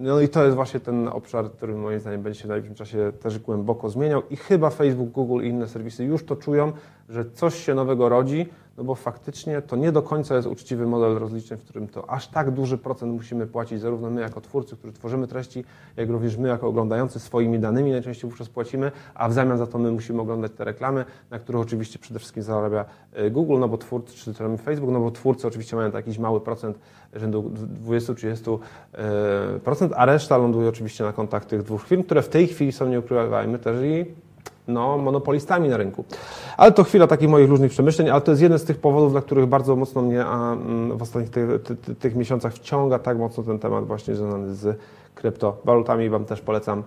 no 0.00 0.20
i 0.20 0.28
to 0.28 0.44
jest 0.44 0.56
właśnie 0.56 0.80
ten 0.80 1.08
obszar, 1.08 1.50
który 1.50 1.74
moim 1.74 2.00
zdaniem 2.00 2.22
będzie 2.22 2.40
się 2.40 2.44
w 2.44 2.48
najbliższym 2.48 2.76
czasie 2.76 3.12
też 3.20 3.38
głęboko 3.38 3.90
zmieniał 3.90 4.22
i 4.30 4.36
chyba 4.36 4.70
Facebook, 4.70 5.10
Google 5.10 5.44
i 5.44 5.48
inne 5.48 5.68
serwisy 5.68 6.04
już 6.04 6.24
to 6.24 6.36
czują, 6.36 6.72
że 7.08 7.30
coś 7.30 7.54
się 7.64 7.74
nowego 7.74 8.08
rodzi, 8.08 8.48
no 8.78 8.84
bo 8.84 8.94
faktycznie 8.94 9.62
to 9.62 9.76
nie 9.76 9.92
do 9.92 10.02
końca 10.02 10.36
jest 10.36 10.48
uczciwy 10.48 10.86
model 10.86 11.18
rozliczeń, 11.18 11.58
w 11.58 11.64
którym 11.64 11.88
to 11.88 12.10
aż 12.10 12.28
tak 12.28 12.50
duży 12.50 12.78
procent 12.78 13.12
musimy 13.12 13.46
płacić, 13.46 13.80
zarówno 13.80 14.10
my 14.10 14.20
jako 14.20 14.40
twórcy, 14.40 14.76
którzy 14.76 14.92
tworzymy 14.92 15.26
treści, 15.26 15.64
jak 15.96 16.10
również 16.10 16.36
my 16.36 16.48
jako 16.48 16.68
oglądający 16.68 17.20
swoimi 17.20 17.58
danymi 17.58 17.90
najczęściej 17.90 18.30
wówczas 18.30 18.48
płacimy, 18.48 18.92
a 19.14 19.28
w 19.28 19.32
zamian 19.32 19.58
za 19.58 19.66
to 19.66 19.78
my 19.78 19.92
musimy 19.92 20.20
oglądać 20.20 20.52
te 20.52 20.64
reklamy, 20.64 21.04
na 21.30 21.38
których 21.38 21.62
oczywiście 21.62 21.98
przede 21.98 22.18
wszystkim 22.18 22.42
zarabia 22.42 22.84
y, 23.18 23.30
Google, 23.30 23.58
no 23.58 23.68
bo 23.68 23.78
twórcy, 23.78 24.14
czy 24.14 24.34
Facebook, 24.64 24.90
no 24.92 25.00
bo 25.00 25.10
twórcy 25.10 25.46
oczywiście 25.46 25.76
mają 25.76 25.90
jakiś 25.90 26.18
mały 26.18 26.40
procent, 26.40 26.78
rzędu 27.14 27.52
20-30%, 27.86 28.58
a 29.96 30.04
reszta 30.04 30.38
ląduje 30.38 30.68
oczywiście 30.68 31.04
na 31.04 31.12
kontach 31.12 31.44
tych 31.44 31.62
dwóch 31.62 31.82
firm, 31.82 32.02
które 32.02 32.22
w 32.22 32.28
tej 32.28 32.46
chwili 32.46 32.72
są, 32.72 32.88
nie 32.88 32.98
ukrywajmy 32.98 33.58
też 33.58 33.84
i 33.84 34.25
no, 34.68 34.98
monopolistami 34.98 35.68
na 35.68 35.76
rynku. 35.76 36.04
Ale 36.56 36.72
to 36.72 36.84
chwila 36.84 37.06
takich 37.06 37.28
moich 37.28 37.48
różnych 37.48 37.70
przemyśleń, 37.70 38.10
ale 38.10 38.20
to 38.20 38.32
jest 38.32 38.42
jeden 38.42 38.58
z 38.58 38.64
tych 38.64 38.78
powodów, 38.78 39.12
dla 39.12 39.20
których 39.20 39.46
bardzo 39.46 39.76
mocno 39.76 40.02
mnie 40.02 40.24
a, 40.24 40.52
mm, 40.52 40.98
w 40.98 41.02
ostatnich 41.02 41.30
tych, 41.30 41.48
tych, 41.98 42.16
miesiącach 42.16 42.54
wciąga 42.54 42.98
tak 42.98 43.18
mocno 43.18 43.42
ten 43.42 43.58
temat 43.58 43.86
właśnie 43.86 44.14
związany 44.14 44.54
z 44.54 44.78
kryptowalutami. 45.14 46.10
Wam 46.10 46.24
też 46.24 46.40
polecam 46.40 46.82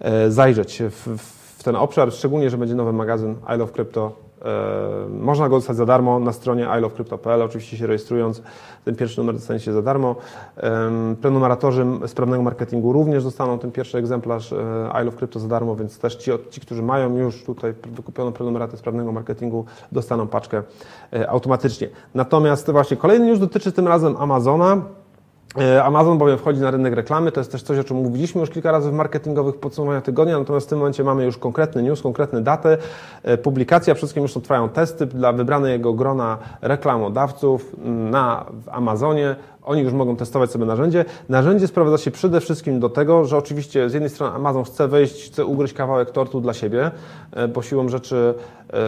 e, 0.00 0.30
zajrzeć 0.30 0.82
w, 0.90 1.18
w 1.58 1.62
ten 1.62 1.76
obszar, 1.76 2.12
szczególnie, 2.12 2.50
że 2.50 2.58
będzie 2.58 2.74
nowy 2.74 2.92
magazyn 2.92 3.34
I 3.54 3.58
Love 3.58 3.72
Crypto 3.72 4.27
można 5.10 5.48
go 5.48 5.56
dostać 5.56 5.76
za 5.76 5.86
darmo 5.86 6.18
na 6.18 6.32
stronie 6.32 6.68
ilovecrypto.pl, 6.78 7.42
oczywiście 7.42 7.76
się 7.76 7.86
rejestrując, 7.86 8.42
ten 8.84 8.96
pierwszy 8.96 9.20
numer 9.20 9.34
dostaniecie 9.34 9.72
za 9.72 9.82
darmo. 9.82 10.16
Prenumeratorzy 11.20 11.86
sprawnego 12.06 12.42
marketingu 12.42 12.92
również 12.92 13.24
dostaną 13.24 13.58
ten 13.58 13.72
pierwszy 13.72 13.98
egzemplarz 13.98 14.52
e, 14.52 14.56
I 15.02 15.04
Love 15.04 15.16
Crypto 15.16 15.40
za 15.40 15.48
darmo, 15.48 15.76
więc 15.76 15.98
też 15.98 16.16
ci, 16.16 16.30
ci, 16.50 16.60
którzy 16.60 16.82
mają 16.82 17.16
już 17.16 17.44
tutaj 17.44 17.74
wykupioną 17.86 18.32
prenumeratę 18.32 18.76
sprawnego 18.76 19.12
marketingu, 19.12 19.64
dostaną 19.92 20.28
paczkę 20.28 20.62
e, 21.12 21.30
automatycznie. 21.30 21.88
Natomiast 22.14 22.70
właśnie 22.70 22.96
kolejny 22.96 23.26
news 23.26 23.38
dotyczy 23.38 23.72
tym 23.72 23.88
razem 23.88 24.16
Amazona. 24.16 24.82
E, 25.56 25.84
Amazon 25.84 26.18
bowiem 26.18 26.38
wchodzi 26.38 26.60
na 26.60 26.70
rynek 26.70 26.94
reklamy, 26.94 27.32
to 27.32 27.40
jest 27.40 27.52
też 27.52 27.62
coś, 27.62 27.78
o 27.78 27.84
czym 27.84 27.96
mówiliśmy 27.96 28.40
już 28.40 28.50
kilka 28.50 28.72
razy 28.72 28.90
w 28.90 28.92
marketingowych 28.92 29.56
podsumowaniach 29.56 30.02
tygodnia, 30.02 30.38
natomiast 30.38 30.66
w 30.66 30.70
tym 30.70 30.78
momencie 30.78 31.04
mamy 31.04 31.24
już 31.24 31.38
konkretny 31.38 31.82
news, 31.82 32.02
konkretne 32.02 32.40
daty, 32.40 32.78
e, 33.22 33.38
publikacja, 33.38 33.94
wszystkim 33.94 34.22
już 34.22 34.32
trwają 34.32 34.68
testy 34.68 35.06
dla 35.06 35.32
wybranego 35.32 35.92
grona 35.92 36.38
reklamodawców 36.62 37.76
na 37.84 38.44
Amazonie. 38.70 39.36
Oni 39.68 39.82
już 39.82 39.92
mogą 39.92 40.16
testować 40.16 40.50
sobie 40.50 40.64
narzędzie. 40.64 41.04
Narzędzie 41.28 41.66
sprowadza 41.66 41.98
się 41.98 42.10
przede 42.10 42.40
wszystkim 42.40 42.80
do 42.80 42.88
tego, 42.88 43.24
że 43.24 43.36
oczywiście 43.36 43.90
z 43.90 43.94
jednej 43.94 44.10
strony 44.10 44.34
Amazon 44.34 44.64
chce 44.64 44.88
wejść, 44.88 45.26
chce 45.26 45.44
ugryźć 45.44 45.74
kawałek 45.74 46.10
tortu 46.10 46.40
dla 46.40 46.54
siebie, 46.54 46.90
e, 47.32 47.48
bo 47.48 47.62
siłą 47.62 47.88
rzeczy, 47.88 48.34
e, 48.72 48.78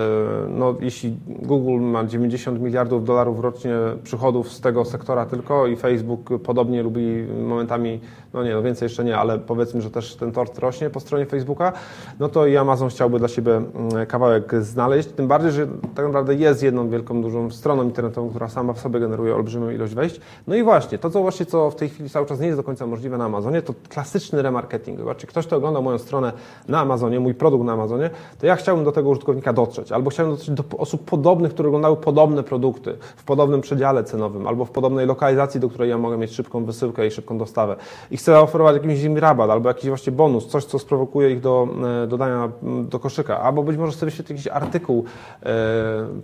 no, 0.49 0.75
jeśli 0.81 1.17
Google 1.27 1.81
ma 1.81 2.05
90 2.05 2.61
miliardów 2.61 3.05
dolarów 3.05 3.41
rocznie 3.41 3.75
przychodów 4.03 4.53
z 4.53 4.61
tego 4.61 4.85
sektora 4.85 5.27
tylko 5.27 5.67
i 5.67 5.77
Facebook 5.77 6.43
podobnie 6.45 6.83
lubi 6.83 7.27
momentami, 7.49 8.01
no 8.35 8.45
nie, 8.45 8.55
no 8.55 8.63
więcej 8.63 8.87
jeszcze 8.87 9.05
nie, 9.05 9.19
ale 9.19 9.39
powiedzmy, 9.39 9.81
że 9.81 9.91
też 9.91 10.17
ten 10.17 10.33
tort 10.33 10.59
rośnie 10.59 10.91
po 10.91 11.01
stronie 11.01 11.27
Facebooka, 11.27 11.73
no 12.21 12.29
to 12.29 12.47
i 12.47 12.57
Amazon 12.57 12.89
chciałby 12.89 13.19
dla 13.19 13.29
siebie 13.29 13.57
mm, 13.57 14.07
kawałek 14.07 14.55
znaleźć, 14.63 15.09
tym 15.09 15.29
bardziej, 15.29 15.53
że 15.53 15.67
tak 15.95 16.07
naprawdę 16.07 16.35
jest 16.35 16.63
jedną 16.63 16.89
wielką, 16.89 17.23
dużą 17.23 17.51
stroną 17.51 17.83
internetową, 17.83 18.31
która 18.31 18.49
sama 18.49 18.73
w 18.73 18.79
sobie 18.79 19.01
generuje 19.01 19.35
olbrzymią 19.35 19.71
ilość 19.71 19.95
wejść. 19.95 20.21
No 20.47 20.55
i 20.55 20.63
właśnie, 20.71 20.99
to 20.99 21.11
co 21.11 21.23
właśnie, 21.23 21.47
co 21.47 21.71
w 21.71 21.75
tej 21.75 21.89
chwili 21.89 22.11
cały 22.11 22.27
czas 22.27 22.41
nie 22.41 22.47
jest 22.47 22.59
do 22.59 22.63
końca 22.63 22.87
możliwe 22.87 23.19
na 23.19 23.25
Amazonie, 23.25 23.63
to 23.63 23.75
klasyczny 23.89 24.43
remarketing. 24.43 24.99
Zobaczcie, 24.99 25.27
ktoś, 25.27 25.47
kto 25.47 25.57
ogląda 25.57 25.81
moją 25.81 25.99
stronę 25.99 26.33
na 26.69 26.81
Amazonie, 26.81 27.21
mój 27.21 27.35
produkt 27.35 27.65
na 27.65 27.73
Amazonie, 27.73 28.11
to 28.41 28.47
ja 28.47 28.57
chciałbym 28.57 28.85
do 28.85 28.93
tego 28.93 29.09
użytkownika 29.09 29.53
dotrzeć, 29.53 29.93
albo 29.93 30.11
chciałbym 30.11 30.37
dotrzeć 30.37 30.55
do 30.55 30.65
osób 30.79 31.05
podobnych, 31.05 31.55
które 31.55 31.69
oglądały 31.69 31.97
podobne 31.97 32.43
produkty, 32.43 32.97
w 33.17 33.25
podobnym 33.25 33.61
przedziale 33.61 34.05
cenowym, 34.05 34.47
albo 34.47 34.65
w 34.65 34.71
podobnej 34.71 35.07
lokalizacji, 35.07 35.61
do 35.61 35.69
której 35.69 35.91
ja 35.91 35.99
mogę 35.99 36.17
mieć 36.17 36.33
szybką 36.33 36.65
wysyłkę 36.65 37.07
i 37.07 37.11
szybką 37.11 37.39
dostawę. 37.39 37.77
I 38.11 38.17
chcę 38.17 38.41
oferować 38.41 38.77
jakiś 38.83 39.03
im 39.03 39.19
rabat, 39.19 39.51
albo 39.51 39.69
jakiś 39.69 39.89
właśnie 39.89 40.13
bonus, 40.13 40.47
coś, 40.47 40.65
co 40.65 40.79
sprowokuje 40.79 41.31
ich 41.31 41.41
do 41.41 41.69
e, 42.05 42.07
dodania 42.07 42.51
do 42.63 42.99
koszyka, 42.99 43.41
albo 43.41 43.63
być 43.63 43.77
może 43.77 43.93
sobie 43.93 44.11
wyświetlić 44.11 44.47
jakiś 44.47 44.63
artykuł 44.63 45.05
e, 45.43 45.47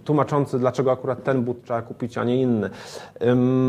tłumaczący, 0.05 0.59
dlaczego 0.59 0.93
akurat 0.93 1.25
ten 1.25 1.43
but 1.43 1.65
trzeba 1.65 1.83
kupić, 1.83 2.19
a 2.19 2.25
nie 2.25 2.43
inny. 2.43 2.71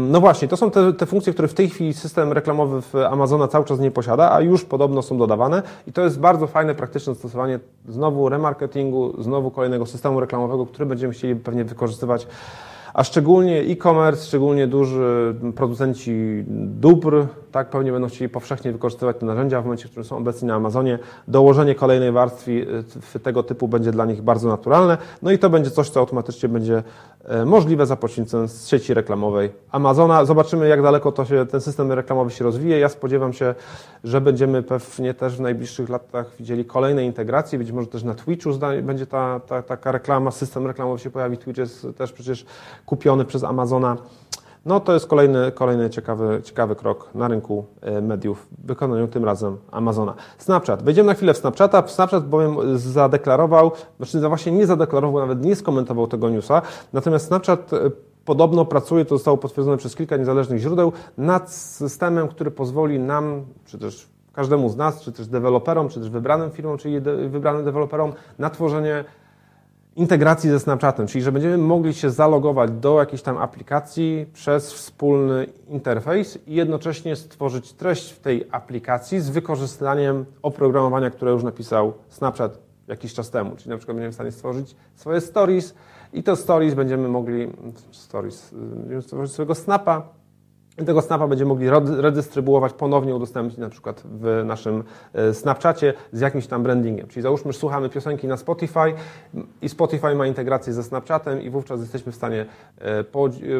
No 0.10 0.20
właśnie, 0.20 0.48
to 0.48 0.58
są 0.58 0.67
te, 0.72 0.94
te 0.94 1.06
funkcje, 1.06 1.34
które 1.34 1.48
w 1.48 1.54
tej 1.54 1.70
chwili 1.70 1.94
system 1.94 2.34
reklamowy 2.34 2.82
w 2.82 2.96
Amazona 2.96 3.48
cały 3.48 3.66
czas 3.66 3.80
nie 3.80 3.92
posiada, 3.92 4.32
a 4.32 4.42
już 4.42 4.66
podobno 4.66 5.02
są 5.02 5.18
dodawane. 5.18 5.64
I 5.88 5.94
to 5.94 6.02
jest 6.02 6.20
bardzo 6.20 6.48
fajne, 6.48 6.76
praktyczne 6.76 7.16
stosowanie 7.16 7.60
znowu 7.90 8.30
remarketingu, 8.30 9.22
znowu 9.22 9.52
kolejnego 9.52 9.86
systemu 9.86 10.20
reklamowego, 10.20 10.66
który 10.66 10.86
będziemy 10.86 11.14
chcieli 11.14 11.36
pewnie 11.36 11.66
wykorzystywać. 11.66 12.28
A 12.94 13.04
szczególnie 13.04 13.60
e-commerce, 13.60 14.26
szczególnie 14.26 14.68
duży 14.68 15.36
producenci 15.56 16.44
dóbr, 16.80 17.26
tak, 17.58 17.70
pewnie 17.70 17.92
będą 17.92 18.08
chcieli 18.08 18.30
powszechnie 18.30 18.72
wykorzystywać 18.72 19.18
te 19.18 19.26
narzędzia 19.26 19.62
w 19.62 19.64
momencie, 19.64 19.88
w 19.88 19.92
którym 19.92 20.06
są 20.06 20.18
obecni 20.18 20.48
na 20.48 20.56
Amazonie. 20.56 21.00
Dołożenie 21.28 21.76
kolejnej 21.76 22.12
warstwy 22.12 22.68
tego 23.24 23.44
typu 23.44 23.68
będzie 23.68 23.92
dla 23.92 24.06
nich 24.06 24.22
bardzo 24.22 24.50
naturalne, 24.50 24.98
no 25.22 25.32
i 25.32 25.40
to 25.40 25.50
będzie 25.50 25.72
coś, 25.72 25.90
co 25.90 26.00
automatycznie 26.00 26.50
będzie 26.50 26.84
możliwe 27.46 27.86
za 27.86 27.96
pośrednictwem 27.96 28.48
sieci 28.66 28.94
reklamowej 28.94 29.50
Amazona. 29.72 30.26
Zobaczymy, 30.26 30.68
jak 30.68 30.82
daleko 30.82 31.12
to 31.12 31.26
się, 31.26 31.46
ten 31.46 31.62
system 31.62 31.92
reklamowy 31.92 32.32
się 32.32 32.44
rozwije. 32.44 32.80
Ja 32.80 32.90
spodziewam 32.90 33.34
się, 33.34 33.56
że 34.04 34.22
będziemy 34.22 34.64
pewnie 34.64 35.14
też 35.14 35.38
w 35.38 35.42
najbliższych 35.42 35.90
latach 35.90 36.32
widzieli 36.40 36.66
kolejne 36.66 37.06
integracje, 37.06 37.60
być 37.60 37.72
może 37.72 37.88
też 37.88 38.04
na 38.04 38.16
Twitchu 38.16 38.50
będzie 38.84 39.06
ta, 39.06 39.40
ta, 39.40 39.62
taka 39.62 39.92
reklama, 39.92 40.32
system 40.32 40.68
reklamowy 40.68 41.00
się 41.00 41.10
pojawi. 41.10 41.38
Twitch 41.38 41.60
jest 41.60 41.88
też 41.98 42.12
przecież 42.12 42.46
kupiony 42.86 43.26
przez 43.26 43.44
Amazona. 43.44 43.98
No 44.68 44.80
to 44.80 44.94
jest 44.94 45.08
kolejny, 45.08 45.52
kolejny 45.52 45.90
ciekawy, 45.90 46.42
ciekawy 46.44 46.76
krok 46.76 47.10
na 47.16 47.28
rynku 47.28 47.66
e, 47.82 48.02
mediów 48.02 48.48
w 48.64 48.68
wykonaniu 48.68 49.08
tym 49.08 49.26
razem 49.26 49.58
Amazona. 49.72 50.14
Snapchat. 50.38 50.84
Wejdziemy 50.84 51.08
na 51.08 51.14
chwilę 51.14 51.34
w 51.34 51.38
Snapchata. 51.38 51.88
Snapchat 51.88 52.30
bowiem 52.30 52.78
zadeklarował, 52.78 53.72
znaczy 53.98 54.20
właśnie 54.28 54.52
nie 54.52 54.66
zadeklarował, 54.66 55.22
nawet 55.22 55.46
nie 55.46 55.56
skomentował 55.56 56.08
tego 56.08 56.30
newsa, 56.30 56.62
natomiast 56.94 57.28
Snapchat 57.28 57.74
e, 57.74 57.78
podobno 58.26 58.66
pracuje, 58.66 59.06
to 59.06 59.16
zostało 59.18 59.38
potwierdzone 59.38 59.78
przez 59.78 59.96
kilka 59.96 60.18
niezależnych 60.18 60.60
źródeł, 60.60 60.92
nad 61.18 61.52
systemem, 61.52 62.28
który 62.28 62.52
pozwoli 62.52 63.00
nam, 63.00 63.46
czy 63.66 63.78
też 63.78 64.08
każdemu 64.34 64.70
z 64.70 64.78
nas, 64.78 65.02
czy 65.02 65.12
też 65.12 65.28
deweloperom, 65.28 65.90
czy 65.90 66.00
też 66.00 66.10
wybranym 66.10 66.52
firmom, 66.52 66.78
czyli 66.78 67.02
de, 67.02 67.30
wybranym 67.30 67.66
deweloperom 67.66 68.14
na 68.40 68.50
tworzenie 68.50 69.04
integracji 69.98 70.50
ze 70.50 70.60
Snapchatem, 70.60 71.08
czyli 71.08 71.24
że 71.24 71.32
będziemy 71.32 71.58
mogli 71.58 71.94
się 71.94 72.10
zalogować 72.10 72.72
do 72.72 73.00
jakiejś 73.00 73.22
tam 73.22 73.38
aplikacji 73.38 74.26
przez 74.34 74.74
wspólny 74.74 75.46
interfejs 75.68 76.40
i 76.48 76.56
jednocześnie 76.56 77.16
stworzyć 77.16 77.74
treść 77.74 78.12
w 78.12 78.20
tej 78.20 78.48
aplikacji 78.52 79.20
z 79.20 79.30
wykorzystaniem 79.30 80.26
oprogramowania, 80.42 81.10
które 81.10 81.32
już 81.32 81.44
napisał 81.44 81.94
Snapchat 82.10 82.60
jakiś 82.88 83.14
czas 83.14 83.30
temu. 83.30 83.56
Czyli 83.56 83.70
na 83.70 83.78
przykład 83.78 83.98
będziemy 83.98 84.12
w 84.12 84.16
stanie 84.16 84.32
stworzyć 84.32 84.76
swoje 84.96 85.22
stories 85.22 85.76
i 86.14 86.24
te 86.24 86.36
stories 86.36 86.74
będziemy 86.74 87.08
mogli, 87.08 87.48
stories, 87.92 88.54
będziemy 88.54 89.02
stworzyć 89.02 89.34
swojego 89.34 89.56
snapa 89.56 90.10
i 90.82 90.86
tego 90.86 91.02
snapa 91.02 91.28
będziemy 91.28 91.50
mogli 91.50 91.70
redystrybuować, 92.02 92.74
ponownie 92.74 93.16
udostępnić 93.16 93.58
na 93.58 93.70
przykład 93.70 94.04
w 94.06 94.44
naszym 94.46 94.84
e, 95.14 95.34
Snapchacie 95.34 95.94
z 96.12 96.20
jakimś 96.20 96.48
tam 96.48 96.64
brandingiem. 96.64 97.08
Czyli 97.08 97.22
załóżmy, 97.24 97.54
że 97.54 97.60
słuchamy 97.60 97.90
piosenki 97.90 98.28
na 98.28 98.38
Spotify 98.38 98.94
i 99.62 99.70
Spotify 99.70 100.16
ma 100.16 100.28
integrację 100.28 100.74
ze 100.74 100.84
Snapchatem 100.84 101.42
i 101.42 101.50
wówczas 101.50 101.80
jesteśmy 101.82 102.12
w 102.12 102.16
stanie 102.16 102.46
e, 102.78 103.04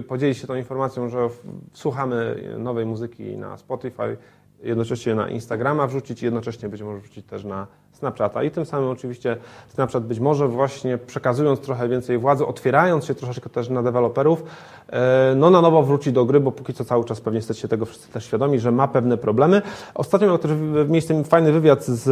podzielić 0.08 0.38
się 0.38 0.48
tą 0.48 0.56
informacją, 0.56 1.10
że 1.10 1.30
słuchamy 1.74 2.44
nowej 2.58 2.86
muzyki 2.86 3.38
na 3.38 3.58
Spotify, 3.58 4.18
jednocześnie 4.64 5.16
na 5.16 5.30
Instagrama 5.30 5.88
wrzucić 5.88 6.22
i 6.22 6.26
jednocześnie 6.26 6.70
być 6.70 6.82
może 6.82 7.00
wrzucić 7.00 7.26
też 7.26 7.44
na 7.44 7.68
Snapchata. 7.92 8.44
I 8.44 8.52
tym 8.52 8.66
samym 8.66 8.90
oczywiście 8.90 9.38
Snapchat 9.70 10.06
być 10.06 10.20
może 10.20 10.48
właśnie 10.48 10.98
przekazując 10.98 11.60
trochę 11.60 11.90
więcej 11.90 12.18
władzy, 12.18 12.46
otwierając 12.46 13.06
się 13.06 13.16
troszeczkę 13.16 13.50
też 13.50 13.70
na 13.70 13.84
deweloperów, 13.84 14.44
e, 14.90 15.34
no 15.36 15.50
na 15.50 15.62
nowo 15.62 15.84
wróci 15.84 16.14
do 16.14 16.26
gry, 16.26 16.40
bo 16.40 16.52
póki 16.52 16.74
co 16.74 16.86
cały 16.86 17.06
czas 17.06 17.22
pewnie 17.22 17.38
jesteście 17.38 17.68
tego 17.68 17.86
wszyscy 17.86 18.12
też 18.12 18.26
świadomi, 18.26 18.60
że 18.60 18.72
ma 18.72 18.88
pewne 18.88 19.18
problemy. 19.18 19.62
Ostatnio 19.96 20.28
miał 20.28 20.38
też 20.38 20.52
miejsce 20.88 21.24
fajny 21.24 21.52
wywiad 21.52 21.86
z, 21.86 22.04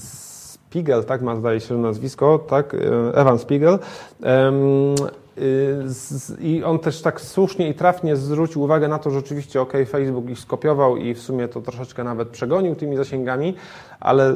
z 0.00 0.28
Spiegel, 0.68 1.04
tak 1.04 1.22
ma 1.22 1.36
zdaje 1.36 1.60
się 1.60 1.78
nazwisko, 1.78 2.38
tak, 2.38 2.74
e, 2.74 2.78
Evan 3.14 3.38
Spiegel. 3.38 3.78
I 6.40 6.64
on 6.64 6.78
też 6.78 7.02
tak 7.02 7.20
słusznie 7.20 7.68
i 7.68 7.74
trafnie 7.74 8.16
zwrócił 8.16 8.62
uwagę 8.62 8.88
na 8.88 8.98
to, 8.98 9.10
że 9.10 9.18
oczywiście 9.18 9.60
OK, 9.60 9.72
Facebook 9.88 10.30
ich 10.30 10.38
skopiował 10.38 10.96
i 10.96 11.14
w 11.14 11.20
sumie 11.20 11.48
to 11.48 11.60
troszeczkę 11.60 12.04
nawet 12.04 12.28
przegonił 12.28 12.74
tymi 12.74 12.96
zasięgami, 12.96 13.54
ale 14.00 14.32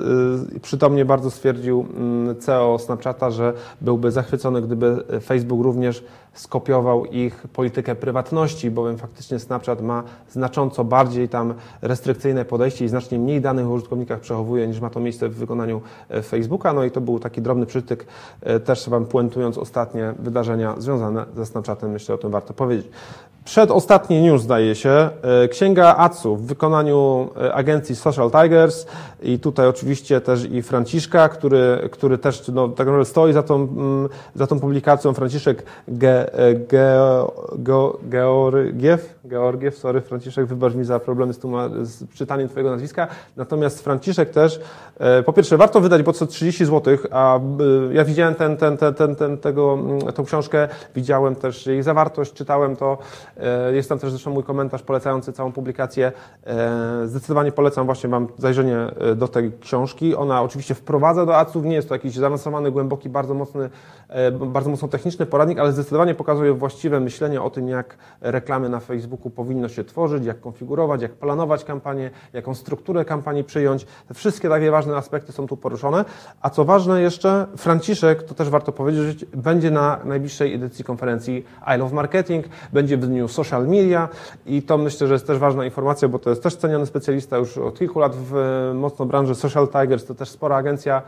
y, 0.57 0.61
przytomnie 0.61 1.05
bardzo 1.05 1.31
stwierdził 1.31 1.87
mm, 1.97 2.37
CEO 2.37 2.79
Snapchata, 2.79 3.31
że 3.31 3.53
byłby 3.81 4.11
zachwycony, 4.11 4.63
gdyby 4.63 5.05
Facebook 5.25 5.63
również 5.63 6.05
skopiował 6.33 7.05
ich 7.05 7.47
politykę 7.53 7.95
prywatności, 7.95 8.71
bowiem 8.71 8.99
faktycznie 8.99 9.39
Snapchat 9.39 9.83
ma 9.83 10.03
znacząco 10.31 10.85
bardziej 10.85 11.29
tam 11.29 11.55
restrykcyjne 11.83 12.45
podejście 12.45 12.85
i 12.85 12.89
znacznie 12.89 13.19
mniej 13.19 13.41
danych 13.41 13.67
o 13.67 13.71
użytkownikach 13.71 14.21
przechowuje 14.21 14.69
niż 14.69 14.81
ma 14.81 14.91
to 14.91 15.01
miejsce 15.01 15.29
w 15.29 15.35
wykonaniu 15.35 15.81
e, 16.09 16.23
Facebooka. 16.23 16.73
No 16.73 16.85
i 16.85 16.91
to 16.91 17.01
był 17.01 17.19
taki 17.19 17.43
drobny 17.43 17.67
przytyk, 17.67 18.07
e, 18.41 18.61
też 18.61 18.89
Wam 18.89 19.07
puentując 19.07 19.59
ostatnie 19.59 20.15
wydarzenia 20.19 20.75
związane 20.79 21.25
ze 21.37 21.47
Snapchatem, 21.47 21.91
myślę 21.91 22.15
o 22.15 22.19
tym 22.19 22.31
warto 22.31 22.55
powiedzieć. 22.55 22.87
Przedostatni 23.45 24.22
news 24.22 24.43
zdaje 24.43 24.74
się, 24.74 25.09
e, 25.22 25.49
księga 25.49 25.97
ACU 25.97 26.36
w 26.36 26.47
wykonaniu 26.47 27.30
e, 27.36 27.55
agencji 27.55 27.97
Social 27.97 28.30
Tigers 28.30 28.86
i 29.22 29.38
tutaj 29.38 29.68
oczywiście 29.68 30.20
też 30.20 30.45
i 30.45 30.62
Franciszka, 30.62 31.28
który, 31.28 31.88
który 31.93 32.18
też 32.18 32.49
no, 32.49 32.68
tak 32.68 32.86
naprawdę 32.86 33.05
stoi 33.05 33.32
za 33.32 33.43
tą, 33.43 33.55
mm, 33.55 34.09
za 34.34 34.47
tą 34.47 34.61
publikacją. 34.61 35.14
Franciszek 35.14 35.62
Ge, 35.88 36.34
e, 36.34 36.55
Ge, 36.55 36.97
Ge, 37.59 37.90
Georgiew, 38.11 39.14
Georgiew, 39.28 39.78
sorry 39.78 40.01
Franciszek, 40.01 40.47
wybacz 40.47 40.74
mi 40.74 40.84
za 40.84 40.99
problemy 41.01 41.32
z, 41.32 41.38
tłuma, 41.38 41.68
z 41.82 42.14
czytaniem 42.14 42.49
Twojego 42.49 42.70
nazwiska. 42.70 43.07
Natomiast 43.36 43.84
Franciszek 43.84 44.30
też, 44.30 44.61
po 45.26 45.32
pierwsze 45.32 45.57
warto 45.57 45.80
wydać, 45.80 46.03
bo 46.03 46.12
co 46.12 46.26
30 46.26 46.64
zł, 46.64 46.97
a 47.11 47.40
ja 47.93 48.05
widziałem 48.05 48.34
ten, 48.34 48.57
ten, 48.57 48.76
ten, 48.76 48.95
ten, 48.95 49.16
ten, 49.16 49.38
tego, 49.38 49.74
mm, 49.74 50.01
tą 50.01 50.24
książkę, 50.24 50.68
widziałem 50.95 51.34
też 51.34 51.66
jej 51.66 51.82
zawartość, 51.82 52.32
czytałem 52.32 52.76
to, 52.76 52.99
E, 53.32 53.32
jest 53.72 53.89
tam 53.89 53.99
też 53.99 54.11
zresztą 54.11 54.30
mój 54.30 54.45
komentarz 54.45 54.83
polecający 54.83 55.33
całą 55.33 55.53
publikację. 55.53 56.12
E, 56.47 57.07
zdecydowanie 57.07 57.53
polecam 57.53 57.87
właśnie 57.87 58.11
Wam 58.11 58.28
zajrzenie 58.39 58.76
e, 58.76 59.14
do 59.14 59.28
tej 59.28 59.53
książki. 59.61 60.14
Ona 60.14 60.43
oczywiście 60.43 60.74
wprowadza 60.74 61.26
do 61.26 61.37
ACU, 61.37 61.61
nie 61.61 61.74
jest 61.74 61.89
to 61.89 61.95
jakiś 61.95 62.14
zaawansowany, 62.14 62.70
głęboki, 62.70 63.09
bardzo 63.09 63.35
mocny, 63.35 63.70
bardzo 64.33 64.70
mocno 64.70 64.89
techniczny 64.89 65.26
poradnik, 65.26 65.59
ale 65.59 65.72
zdecydowanie 65.72 66.14
pokazuje 66.14 66.53
właściwe 66.53 67.01
myślenie 67.01 67.43
o 67.43 67.51
tym, 67.51 67.68
jak 67.68 67.97
reklamy 68.20 68.68
na 68.68 68.80
Facebooku 68.80 69.30
powinno 69.30 69.68
się 69.68 69.85
tworzyć, 69.85 70.24
jak 70.24 70.41
konfigurować, 70.41 71.03
jak 71.03 71.12
planować 71.12 71.64
kampanię, 71.64 72.11
jaką 72.33 72.55
strukturę 72.55 73.05
kampanii 73.05 73.45
przyjąć. 73.45 73.87
Wszystkie 74.14 74.49
takie 74.49 74.70
ważne 74.70 74.97
aspekty 74.97 75.33
są 75.33 75.47
tu 75.47 75.57
poruszone. 75.57 76.05
A 76.41 76.51
co 76.51 76.64
ważne 76.64 77.03
jeszcze, 77.03 77.47
Franciszek, 77.57 78.22
to 78.22 78.35
też 78.35 78.51
warto 78.51 78.72
powiedzieć, 78.72 79.24
będzie 79.24 79.70
na 79.70 79.99
najbliższej 80.05 80.55
edycji 80.55 80.85
konferencji 80.85 81.45
I 81.76 81.78
Love 81.78 81.95
Marketing, 81.95 82.47
będzie 82.72 82.97
w 82.97 83.07
dniu 83.07 83.22
social 83.29 83.68
media 83.68 84.09
i 84.47 84.62
to 84.62 84.79
myślę, 84.79 85.07
że 85.07 85.12
jest 85.12 85.27
też 85.27 85.39
ważna 85.39 85.64
informacja, 85.64 86.09
bo 86.09 86.18
to 86.18 86.31
jest 86.31 86.43
też 86.43 86.57
ceniony 86.57 86.87
specjalista 86.87 87.37
już 87.37 87.59
od 87.59 87.79
kilku 87.79 88.01
lat 88.01 88.12
w 88.16 88.35
mocno 88.75 89.07
branży 89.07 89.35
Social 89.35 89.68
Tigers, 89.68 90.07
to 90.07 90.14
też 90.14 90.29
spora 90.29 90.57
agencja 90.57 90.97
e, 90.97 91.03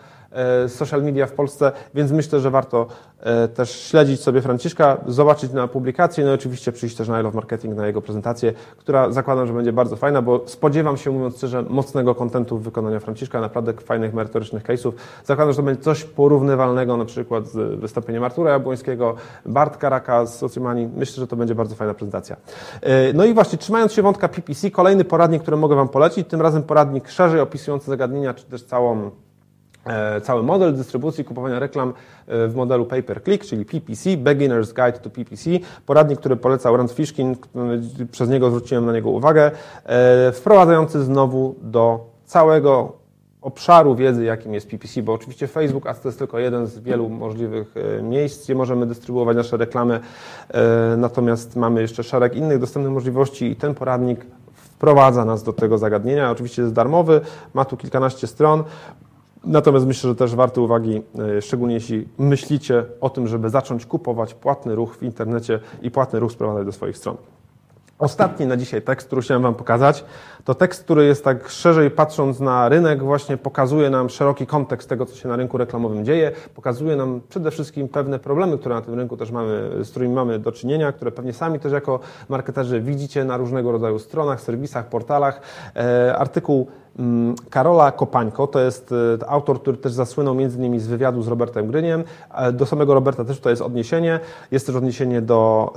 social 0.69 1.03
media 1.03 1.27
w 1.27 1.33
Polsce, 1.33 1.73
więc 1.95 2.13
myślę, 2.13 2.41
że 2.41 2.51
warto 2.51 2.87
e, 3.21 3.49
też 3.49 3.71
śledzić 3.71 4.21
sobie 4.21 4.43
Franciszka, 4.43 4.97
zobaczyć 5.07 5.53
na 5.53 5.69
publikację, 5.69 6.25
no 6.25 6.31
i 6.31 6.35
oczywiście 6.35 6.73
przyjść 6.73 6.97
też 6.97 7.09
na 7.09 7.21
I 7.21 7.23
Love 7.23 7.35
Marketing, 7.37 7.77
na 7.77 7.87
jego 7.87 8.03
prezentację, 8.03 8.53
która 8.79 9.11
zakładam, 9.11 9.47
że 9.47 9.53
będzie 9.53 9.73
bardzo 9.73 9.97
fajna, 9.97 10.23
bo 10.23 10.43
spodziewam 10.47 10.97
się, 10.97 11.11
mówiąc 11.11 11.37
szczerze, 11.37 11.63
mocnego 11.63 12.15
kontentu 12.15 12.59
w 12.59 12.63
wykonaniu 12.63 13.01
Franciszka, 13.01 13.41
naprawdę 13.41 13.73
fajnych, 13.73 14.15
merytorycznych 14.15 14.63
case'ów. 14.63 14.93
Zakładam, 15.25 15.53
że 15.53 15.57
to 15.57 15.63
będzie 15.63 15.83
coś 15.83 16.05
porównywalnego 16.05 16.97
na 16.97 17.05
przykład 17.05 17.47
z 17.47 17.81
wystąpieniem 17.81 18.25
Artura 18.25 18.51
Jabłońskiego, 18.51 19.15
Bart 19.47 19.77
Karaka 19.77 20.27
z 20.27 20.39
Sociumani. 20.39 20.89
Myślę, 20.97 21.21
że 21.21 21.27
to 21.27 21.37
będzie 21.37 21.55
bardzo 21.55 21.75
fajna 21.75 21.95
prezentacja. 21.95 22.37
E, 22.81 23.13
no 23.13 23.25
i 23.25 23.35
właśnie, 23.35 23.59
trzymając 23.59 23.93
się 23.93 24.03
wątka 24.03 24.29
PPC, 24.29 24.71
kolejny 24.71 25.05
poradnik, 25.05 25.43
który 25.43 25.57
mogę 25.57 25.77
Wam 25.77 25.89
polecić, 25.89 26.29
tym 26.29 26.41
razem 26.41 26.63
poradnik 26.63 27.09
szerzej 27.09 27.41
opisujący 27.41 27.87
zagadnienia, 27.87 28.35
czy 28.35 28.45
też 28.45 28.65
całą 28.65 28.97
e, 28.97 29.11
cały 30.23 30.43
model 30.43 30.75
dystrybucji 30.75 31.25
kupowania 31.25 31.59
reklam 31.59 31.89
e, 31.89 32.49
w 32.49 32.55
modelu 32.55 32.87
pay-per-click, 32.87 33.45
czyli 33.45 33.65
PPC, 33.65 34.11
Beginner's 34.11 34.73
Guide 34.75 34.99
to 34.99 35.11
PPC, 35.11 35.51
poradnik, 35.87 36.19
który 36.19 36.37
polecał 36.37 36.77
Rand 36.77 36.93
Fishkin, 36.93 37.37
przez 38.11 38.29
niego 38.29 38.51
zwróciłem 38.51 38.87
na 38.87 38.93
niego 38.93 39.11
uwagę, 39.11 39.51
wprowadzający 40.33 41.03
znowu 41.03 41.55
do 41.63 42.07
całego 42.25 43.05
obszaru 43.45 43.95
wiedzy, 43.95 44.25
jakim 44.25 44.55
jest 44.55 44.71
PPC, 44.71 45.03
bo 45.03 45.13
oczywiście 45.13 45.47
Facebook 45.47 45.87
Ads 45.87 46.01
to 46.01 46.09
jest 46.09 46.19
tylko 46.19 46.39
jeden 46.39 46.67
z 46.67 46.79
wielu 46.79 47.09
możliwych 47.09 47.75
e, 47.77 48.03
miejsc, 48.03 48.45
gdzie 48.45 48.55
możemy 48.55 48.87
dystrybuować 48.87 49.37
nasze 49.37 49.57
reklamy, 49.57 50.01
e, 50.49 50.97
natomiast 50.97 51.57
mamy 51.57 51.81
jeszcze 51.81 52.03
szereg 52.03 52.37
innych 52.37 52.59
dostępnych 52.59 52.93
możliwości 52.93 53.51
i 53.51 53.57
ten 53.57 53.75
poradnik 53.75 54.27
wprowadza 54.55 55.25
nas 55.25 55.43
do 55.43 55.53
tego 55.53 55.79
zagadnienia. 55.79 56.31
Oczywiście 56.31 56.63
jest 56.63 56.75
darmowy, 56.75 57.21
ma 57.55 57.65
tu 57.65 57.77
kilkanaście 57.77 58.27
stron, 58.27 58.65
natomiast 59.47 59.87
myślę, 59.87 60.11
że 60.11 60.17
też 60.17 60.35
warty 60.35 60.61
uwagi, 60.61 61.03
e, 61.19 61.43
szczególnie 61.43 61.75
jeśli 61.75 62.09
myślicie 62.19 62.85
o 63.01 63.11
tym, 63.11 63.29
żeby 63.29 63.51
zacząć 63.51 63.87
kupować 63.87 64.35
płatny 64.35 64.75
ruch 64.75 64.97
w 64.97 65.03
internecie 65.03 65.61
i 65.83 65.91
płatny 65.91 66.21
ruch 66.21 66.33
sprowadzać 66.33 66.67
do 66.67 66.73
swoich 66.73 66.97
stron. 66.97 67.17
Ostatni 67.99 68.47
na 68.47 68.57
dzisiaj 68.57 68.83
tekst, 68.83 69.07
który 69.07 69.23
chciałem 69.23 69.43
Wam 69.43 69.55
pokazać, 69.55 70.05
to 70.45 70.55
tekst, 70.55 70.85
który 70.85 71.05
jest 71.05 71.25
tak 71.25 71.49
szerzej 71.49 71.91
patrząc 71.91 72.41
na 72.41 72.69
rynek, 72.69 73.03
właśnie 73.03 73.37
pokazuje 73.37 73.91
nam 73.91 74.11
szeroki 74.11 74.47
kontekst 74.47 74.89
tego, 74.89 75.07
co 75.07 75.17
się 75.17 75.29
na 75.29 75.37
rynku 75.37 75.59
reklamowym 75.59 76.05
dzieje, 76.05 76.33
pokazuje 76.55 76.97
nam 76.97 77.21
przede 77.29 77.51
wszystkim 77.51 77.89
pewne 77.89 78.19
problemy, 78.19 78.59
które 78.59 78.75
na 78.75 78.81
tym 78.81 78.95
rynku 78.95 79.17
też 79.17 79.31
mamy, 79.31 79.71
z 79.85 79.91
którymi 79.91 80.15
mamy 80.15 80.39
do 80.39 80.53
czynienia, 80.53 80.93
które 80.93 81.13
pewnie 81.13 81.33
sami 81.33 81.61
też 81.61 81.73
jako 81.73 82.01
marketerzy 82.29 82.81
widzicie 82.81 83.25
na 83.25 83.37
różnego 83.37 83.73
rodzaju 83.73 83.99
stronach, 83.99 84.41
serwisach, 84.41 84.89
portalach. 84.89 85.41
E, 85.77 86.17
artykuł 86.17 86.67
mm, 86.99 87.35
Karola 87.51 87.93
Kopańko, 87.93 88.47
to 88.47 88.61
jest 88.61 88.95
e, 89.23 89.29
autor, 89.29 89.61
który 89.61 89.77
też 89.77 89.93
zasłynął 89.93 90.35
między 90.35 90.59
innymi 90.59 90.81
z 90.81 90.87
wywiadu 90.87 91.23
z 91.23 91.29
Robertem 91.29 91.67
Gryniem. 91.67 92.05
E, 92.35 92.53
do 92.53 92.67
samego 92.67 92.95
Roberta 92.95 93.25
też 93.25 93.41
to 93.41 93.51
jest 93.51 93.63
odniesienie. 93.63 94.21
Jest 94.51 94.67
też 94.67 94.77
odniesienie 94.77 95.23
do 95.23 95.73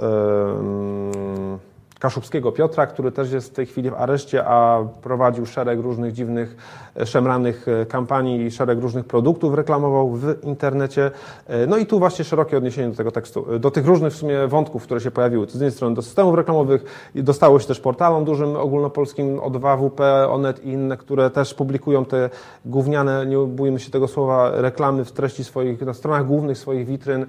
Kaszubskiego 1.99 2.51
Piotra, 2.51 2.87
który 2.87 3.11
też 3.11 3.31
jest 3.31 3.49
w 3.49 3.53
tej 3.53 3.65
chwili 3.65 3.89
w 3.89 3.93
areszcie, 3.93 4.45
a 4.45 4.83
prowadził 5.01 5.45
szereg 5.45 5.79
różnych 5.79 6.13
dziwnych, 6.13 6.57
e, 6.95 7.05
szemranych 7.05 7.67
e, 7.67 7.85
kampanii 7.85 8.45
i 8.45 8.51
szereg 8.51 8.79
różnych 8.79 9.05
produktów 9.05 9.53
reklamował 9.53 10.09
w 10.11 10.43
internecie. 10.43 11.11
E, 11.47 11.67
no 11.67 11.77
i 11.77 11.85
tu 11.85 11.99
właśnie 11.99 12.25
szerokie 12.25 12.57
odniesienie 12.57 12.89
do 12.89 12.95
tego 12.95 13.11
tekstu, 13.11 13.59
do 13.59 13.71
tych 13.71 13.85
różnych 13.85 14.13
w 14.13 14.15
sumie 14.15 14.47
wątków, 14.47 14.83
które 14.83 15.01
się 15.01 15.11
pojawiły. 15.11 15.47
Z 15.49 15.53
jednej 15.53 15.71
strony 15.71 15.95
do 15.95 16.01
systemów 16.01 16.35
reklamowych, 16.35 17.11
dostało 17.15 17.59
się 17.59 17.67
też 17.67 17.79
portalom 17.79 18.25
dużym 18.25 18.55
ogólnopolskim 18.55 19.37
O2WP, 19.37 20.01
Onet 20.29 20.65
i 20.65 20.69
inne, 20.69 20.97
które 20.97 21.29
też 21.29 21.53
publikują 21.53 22.05
te 22.05 22.29
gówniane, 22.65 23.25
nie 23.25 23.37
bójmy 23.37 23.79
się 23.79 23.91
tego 23.91 24.07
słowa, 24.07 24.51
reklamy 24.53 25.05
w 25.05 25.11
treści 25.11 25.43
swoich, 25.43 25.81
na 25.81 25.93
stronach 25.93 26.25
głównych 26.25 26.57
swoich 26.57 26.87
witryn, 26.87 27.25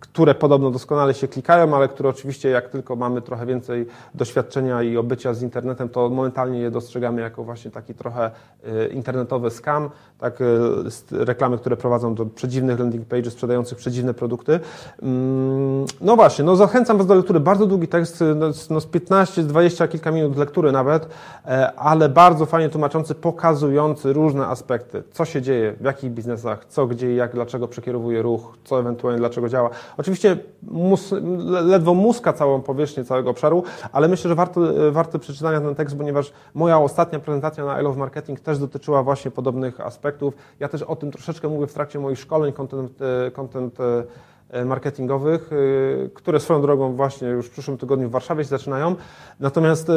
które 0.00 0.34
podobno 0.34 0.70
doskonale 0.70 1.14
się 1.14 1.28
klikają, 1.28 1.76
ale 1.76 1.88
które 1.88 2.08
oczywiście 2.08 2.48
jak 2.48 2.68
tylko 2.68 2.96
mamy 2.96 3.15
mamy 3.16 3.26
trochę 3.26 3.46
więcej 3.46 3.86
doświadczenia 4.14 4.82
i 4.82 4.96
obycia 4.96 5.34
z 5.34 5.42
internetem, 5.42 5.88
to 5.88 6.08
momentalnie 6.08 6.60
je 6.60 6.70
dostrzegamy 6.70 7.20
jako 7.20 7.44
właśnie 7.44 7.70
taki 7.70 7.94
trochę 7.94 8.30
y, 8.64 8.88
internetowy 8.88 9.50
scam, 9.50 9.90
tak, 10.18 10.40
y, 10.40 11.24
reklamy, 11.24 11.58
które 11.58 11.76
prowadzą 11.76 12.14
do 12.14 12.26
przedziwnych 12.26 12.78
landing 12.78 13.06
pages 13.06 13.32
sprzedających 13.32 13.78
przedziwne 13.78 14.14
produkty. 14.14 14.60
Mm, 15.02 15.84
no 16.00 16.16
właśnie, 16.16 16.44
no 16.44 16.56
zachęcam 16.56 16.98
Was 16.98 17.06
do 17.06 17.14
lektury. 17.14 17.40
Bardzo 17.40 17.66
długi 17.66 17.88
tekst, 17.88 18.22
y, 18.22 18.34
no, 18.34 18.46
no 18.70 18.80
z 18.80 18.86
15, 18.86 19.42
z 19.42 19.46
20 19.46 19.88
kilka 19.88 20.10
minut 20.10 20.36
lektury 20.36 20.72
nawet, 20.72 21.08
e, 21.46 21.72
ale 21.72 22.08
bardzo 22.08 22.46
fajnie 22.46 22.68
tłumaczący, 22.68 23.14
pokazujący 23.14 24.12
różne 24.12 24.46
aspekty, 24.46 25.02
co 25.12 25.24
się 25.24 25.42
dzieje, 25.42 25.74
w 25.80 25.84
jakich 25.84 26.10
biznesach, 26.10 26.64
co, 26.68 26.86
gdzie, 26.86 27.14
jak, 27.14 27.32
dlaczego 27.32 27.68
przekierowuje 27.68 28.22
ruch, 28.22 28.58
co 28.64 28.80
ewentualnie, 28.80 29.18
dlaczego 29.18 29.48
działa. 29.48 29.70
Oczywiście 29.96 30.38
mus, 30.62 31.14
ledwo 31.64 31.94
muska 31.94 32.32
całą 32.32 32.62
powierzchnię 32.62 33.04
całego 33.06 33.30
obszaru, 33.30 33.62
ale 33.92 34.08
myślę, 34.08 34.28
że 34.28 34.34
warto, 34.34 34.60
warto 34.92 35.18
przeczytania 35.18 35.60
ten 35.60 35.74
tekst, 35.74 35.96
ponieważ 35.96 36.32
moja 36.54 36.78
ostatnia 36.78 37.18
prezentacja 37.20 37.64
na 37.64 37.80
I 37.80 37.84
Love 37.84 37.98
Marketing 37.98 38.40
też 38.40 38.58
dotyczyła 38.58 39.02
właśnie 39.02 39.30
podobnych 39.30 39.80
aspektów. 39.80 40.34
Ja 40.60 40.68
też 40.68 40.82
o 40.82 40.96
tym 40.96 41.10
troszeczkę 41.10 41.48
mówię 41.48 41.66
w 41.66 41.72
trakcie 41.72 41.98
moich 41.98 42.18
szkoleń 42.18 42.52
content, 42.52 42.98
e, 43.02 43.30
content 43.30 43.78
e, 44.50 44.64
marketingowych, 44.64 45.50
e, 45.52 46.08
które 46.08 46.40
swoją 46.40 46.62
drogą 46.62 46.92
właśnie 46.92 47.28
już 47.28 47.46
w 47.46 47.50
przyszłym 47.50 47.78
tygodniu 47.78 48.08
w 48.08 48.12
Warszawie 48.12 48.44
się 48.44 48.48
zaczynają. 48.48 48.94
Natomiast 49.40 49.88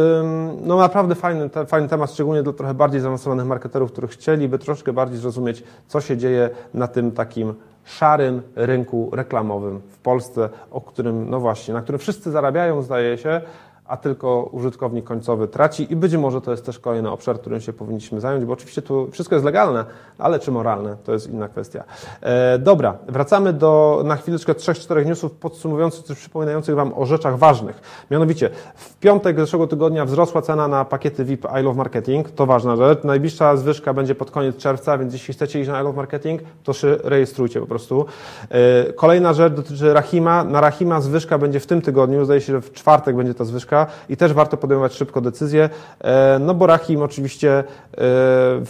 no 0.62 0.78
naprawdę 0.78 1.16
fajny, 1.16 1.49
fajny 1.68 1.88
temat, 1.88 2.12
szczególnie 2.12 2.43
dla 2.43 2.53
trochę 2.53 2.74
bardziej 2.74 3.01
zaawansowanych 3.01 3.45
marketerów, 3.45 3.91
którzy 3.91 4.07
chcieliby 4.07 4.60
troszkę 4.60 4.93
bardziej 4.93 5.20
zrozumieć, 5.20 5.64
co 5.88 6.01
się 6.01 6.18
dzieje 6.18 6.49
na 6.74 6.88
tym 6.88 7.12
takim 7.12 7.53
szarym 7.89 8.41
rynku 8.55 9.09
reklamowym 9.13 9.79
w 9.79 9.97
Polsce, 9.97 10.49
o 10.71 10.81
którym, 10.81 11.29
no 11.29 11.39
właśnie, 11.39 11.73
na 11.73 11.81
którym 11.81 11.99
wszyscy 11.99 12.31
zarabiają, 12.31 12.81
zdaje 12.81 13.17
się, 13.17 13.41
a 13.89 13.97
tylko 13.97 14.49
użytkownik 14.51 15.05
końcowy 15.05 15.47
traci 15.47 15.93
i 15.93 15.95
być 15.95 16.15
może 16.15 16.41
to 16.41 16.51
jest 16.51 16.65
też 16.65 16.79
kolejny 16.79 17.11
obszar, 17.11 17.39
którym 17.39 17.61
się 17.61 17.73
powinniśmy 17.73 18.19
zająć, 18.21 18.45
bo 18.45 18.53
oczywiście 18.53 18.81
tu 18.81 19.11
wszystko 19.11 19.35
jest 19.35 19.45
legalne, 19.45 19.85
ale 20.17 20.39
czy 20.39 20.51
moralne, 20.51 20.97
to 21.03 21.13
jest 21.13 21.29
inna 21.29 21.47
kwestia. 21.47 21.83
E, 22.21 22.59
dobra, 22.59 22.97
wracamy 23.07 23.53
do 23.53 24.01
na 24.05 24.15
chwileczkę 24.15 24.55
trzech, 24.55 24.79
czterech 24.79 25.07
newsów 25.07 25.31
podsumowujących, 25.31 26.05
czy 26.05 26.15
przypominających 26.15 26.75
Wam 26.75 26.93
o 26.95 27.05
rzeczach 27.05 27.37
ważnych. 27.37 27.81
Mianowicie, 28.11 28.49
w 28.75 28.95
piątek 28.95 29.39
zeszłego 29.39 29.67
tygodnia 29.67 30.05
wzrosła 30.05 30.41
cena 30.41 30.67
na 30.67 30.85
pakiety 30.85 31.25
VIP 31.25 31.45
I 31.59 31.63
Love 31.63 31.77
Marketing, 31.77 32.31
to 32.31 32.45
ważna 32.45 32.75
rzecz. 32.75 33.03
Najbliższa 33.03 33.57
zwyżka 33.57 33.93
będzie 33.93 34.15
pod 34.15 34.31
koniec 34.31 34.57
czerwca, 34.57 34.97
więc 34.97 35.13
jeśli 35.13 35.33
chcecie 35.33 35.59
iść 35.59 35.69
na 35.69 35.81
I 35.81 35.83
Love 35.83 35.97
Marketing, 35.97 36.41
to 36.63 36.73
się 36.73 36.97
rejestrujcie 37.03 37.59
po 37.59 37.67
prostu. 37.67 38.05
E, 38.49 38.93
kolejna 38.93 39.33
rzecz 39.33 39.53
dotyczy 39.53 39.93
Rahima. 39.93 40.43
Na 40.43 40.61
Rahima 40.61 41.01
zwyżka 41.01 41.37
będzie 41.37 41.59
w 41.59 41.67
tym 41.67 41.81
tygodniu, 41.81 42.25
zdaje 42.25 42.41
się, 42.41 42.53
że 42.53 42.61
w 42.61 42.71
czwartek 42.71 43.15
będzie 43.15 43.33
ta 43.33 43.45
zwyżka 43.45 43.78
i 44.09 44.17
też 44.17 44.34
warto 44.34 44.57
podejmować 44.57 44.93
szybko 44.93 45.21
decyzje, 45.21 45.69
e, 46.01 46.39
no 46.39 46.53
bo 46.53 46.67
Rahim 46.67 47.01
oczywiście 47.01 47.49
e, 47.59 47.63